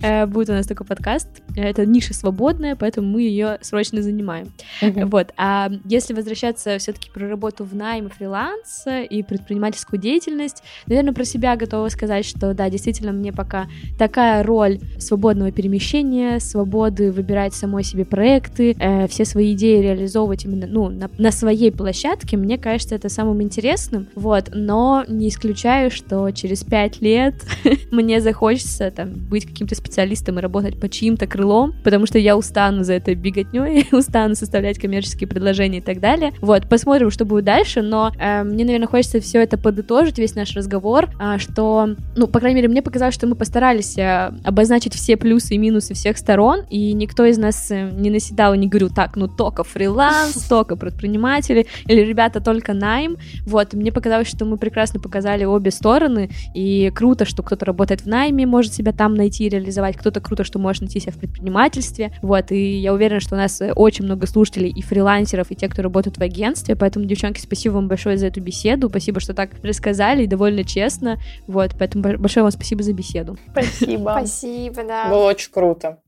э, 0.00 0.26
будет 0.26 0.50
у 0.50 0.52
нас 0.52 0.66
такой 0.66 0.86
подкаст. 0.86 1.28
Это 1.56 1.84
ниша 1.84 2.14
свободная, 2.14 2.76
поэтому 2.76 3.08
мы 3.08 3.22
ее 3.22 3.58
срочно 3.62 4.00
занимаем. 4.00 4.52
Mm-hmm. 4.80 5.06
Вот. 5.06 5.32
А 5.36 5.70
если 5.84 6.14
возвращаться 6.14 6.78
все-таки 6.78 7.10
про 7.10 7.28
работу 7.28 7.64
в 7.64 7.74
найм 7.74 8.06
и 8.06 8.10
фриланс 8.10 8.84
и 9.10 9.22
предпринимательскую 9.24 10.00
деятельность, 10.00 10.62
наверное, 10.86 11.12
про 11.12 11.24
себя 11.24 11.56
готова 11.56 11.88
сказать, 11.88 12.24
что 12.24 12.54
да, 12.54 12.70
действительно, 12.70 13.12
мне 13.12 13.32
пока 13.32 13.66
такая 13.98 14.42
роль 14.42 14.78
свободного 14.98 15.52
перемещения, 15.52 16.40
свободы 16.40 17.12
выбирать 17.12 17.54
самой 17.54 17.84
себе 17.84 18.04
проекты, 18.04 18.76
э, 18.78 19.06
все 19.08 19.24
свои 19.24 19.52
идеи 19.54 19.80
реализовывать 19.80 20.44
именно 20.44 20.66
ну, 20.66 20.88
на, 20.88 21.10
на 21.18 21.30
своей 21.30 21.70
площадке, 21.70 22.36
мне 22.36 22.58
кажется, 22.58 22.94
это 22.94 23.08
самым 23.08 23.42
интересным. 23.42 24.08
Вот, 24.14 24.50
но 24.52 25.04
не 25.08 25.28
исключаю, 25.28 25.90
что 25.90 26.30
через 26.30 26.64
пять 26.64 27.00
лет 27.00 27.34
мне 27.90 28.20
захочется 28.20 28.90
там 28.90 29.12
быть 29.12 29.46
каким-то 29.46 29.74
специалистом 29.74 30.38
и 30.38 30.42
работать 30.42 30.80
по 30.80 30.88
чьим-то 30.88 31.26
крылом, 31.26 31.74
потому 31.84 32.06
что 32.06 32.18
я 32.18 32.36
устану 32.36 32.84
за 32.84 32.94
это 32.94 33.14
беготней, 33.14 33.88
устану 33.92 34.34
составлять 34.34 34.78
коммерческие 34.78 35.28
предложения 35.28 35.78
и 35.78 35.82
так 35.82 36.00
далее. 36.00 36.32
Вот, 36.40 36.68
посмотрим, 36.68 37.10
что 37.10 37.24
будет 37.24 37.44
дальше, 37.44 37.82
но 37.82 38.12
э, 38.18 38.42
мне, 38.42 38.64
наверное, 38.64 38.88
хочется 38.88 39.20
все 39.20 39.42
это 39.42 39.58
подытожить, 39.58 40.18
весь 40.18 40.34
наш 40.34 40.54
разговор, 40.54 41.10
э, 41.20 41.38
что, 41.38 41.96
ну, 42.16 42.26
по 42.26 42.40
крайней 42.40 42.56
мере, 42.56 42.68
мне 42.68 42.82
показалось, 42.82 43.14
что 43.14 43.26
мы 43.26 43.34
постарались 43.52 43.98
э, 43.98 44.32
обозначить 44.44 44.94
все 44.94 45.18
плюсы 45.18 45.56
и 45.56 45.58
минусы 45.58 45.92
всех 45.92 46.16
сторон, 46.16 46.62
и 46.70 46.94
никто 46.94 47.26
из 47.26 47.36
нас 47.36 47.70
э, 47.70 47.90
не 47.90 48.08
наседал 48.08 48.54
и 48.54 48.58
не 48.58 48.66
говорил, 48.66 48.88
так, 48.88 49.14
ну 49.14 49.28
только 49.28 49.62
фриланс, 49.62 50.32
только 50.48 50.74
предприниматели, 50.74 51.66
или 51.86 52.00
ребята 52.00 52.40
только 52.40 52.72
найм. 52.72 53.18
Вот, 53.44 53.74
мне 53.74 53.92
показалось, 53.92 54.28
что 54.28 54.46
мы 54.46 54.56
прекрасно 54.56 55.00
показали 55.00 55.44
обе 55.44 55.70
стороны, 55.70 56.30
и 56.54 56.90
круто, 56.94 57.26
что 57.26 57.42
кто-то 57.42 57.66
работает 57.66 58.00
в 58.00 58.06
найме, 58.06 58.46
может 58.46 58.72
себя 58.72 58.92
там 58.92 59.14
найти 59.14 59.44
и 59.44 59.48
реализовать, 59.50 59.98
кто-то 59.98 60.22
круто, 60.22 60.44
что 60.44 60.58
может 60.58 60.80
найти 60.80 61.00
себя 61.00 61.12
в 61.12 61.18
предпринимательстве. 61.18 62.10
Вот, 62.22 62.52
и 62.52 62.78
я 62.78 62.94
уверена, 62.94 63.20
что 63.20 63.34
у 63.34 63.38
нас 63.38 63.60
э, 63.60 63.72
очень 63.74 64.06
много 64.06 64.26
слушателей 64.26 64.70
и 64.70 64.80
фрилансеров, 64.80 65.50
и 65.50 65.54
те, 65.54 65.68
кто 65.68 65.82
работают 65.82 66.16
в 66.16 66.22
агентстве, 66.22 66.74
поэтому, 66.74 67.04
девчонки, 67.04 67.38
спасибо 67.38 67.74
вам 67.74 67.88
большое 67.88 68.16
за 68.16 68.28
эту 68.28 68.40
беседу, 68.40 68.88
спасибо, 68.88 69.20
что 69.20 69.34
так 69.34 69.50
рассказали 69.62 70.22
и 70.22 70.26
довольно 70.26 70.64
честно. 70.64 71.18
Вот, 71.46 71.72
поэтому 71.78 72.16
большое 72.16 72.44
вам 72.44 72.50
спасибо 72.50 72.82
за 72.82 72.94
беседу. 72.94 73.36
Спасибо. 73.50 74.10
Спасибо, 74.18 74.84
да. 74.84 75.08
Было 75.08 75.26
очень 75.26 75.50
круто. 75.50 75.98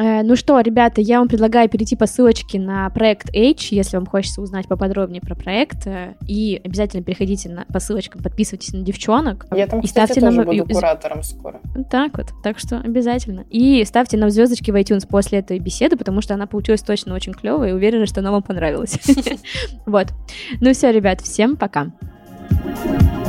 Э, 0.00 0.22
ну 0.22 0.34
что, 0.34 0.58
ребята, 0.60 1.02
я 1.02 1.18
вам 1.18 1.28
предлагаю 1.28 1.68
перейти 1.68 1.94
по 1.94 2.06
ссылочке 2.06 2.58
на 2.58 2.88
проект 2.88 3.28
H, 3.36 3.70
если 3.70 3.98
вам 3.98 4.06
хочется 4.06 4.40
узнать 4.40 4.66
поподробнее 4.66 5.20
про 5.20 5.34
проект. 5.34 5.86
Э, 5.86 6.14
и 6.26 6.58
обязательно 6.64 7.02
переходите 7.02 7.50
на, 7.50 7.66
по 7.66 7.80
ссылочкам, 7.80 8.22
подписывайтесь 8.22 8.72
на 8.72 8.80
девчонок. 8.80 9.46
Я 9.54 9.66
там, 9.66 9.80
и 9.80 9.86
кстати, 9.86 10.12
ставьте 10.12 10.20
тоже 10.22 10.38
нам... 10.38 10.46
буду 10.46 10.64
куратором 10.72 11.22
скоро. 11.22 11.60
Так 11.90 12.16
вот, 12.16 12.28
так 12.42 12.58
что 12.58 12.78
обязательно. 12.78 13.44
И 13.50 13.84
ставьте 13.84 14.16
нам 14.16 14.30
звездочки 14.30 14.70
в 14.70 14.76
iTunes 14.76 15.06
после 15.06 15.40
этой 15.40 15.58
беседы, 15.58 15.98
потому 15.98 16.22
что 16.22 16.32
она 16.32 16.46
получилась 16.46 16.80
точно 16.80 17.14
очень 17.14 17.34
клевая 17.34 17.70
и 17.70 17.72
уверена, 17.72 18.06
что 18.06 18.20
она 18.20 18.32
вам 18.32 18.42
понравилась. 18.42 18.98
Вот. 19.86 20.08
Ну 20.60 20.72
все, 20.72 20.92
ребят, 20.92 21.20
всем 21.20 21.56
пока. 21.56 21.92
thank 22.50 23.02
you 23.02 23.19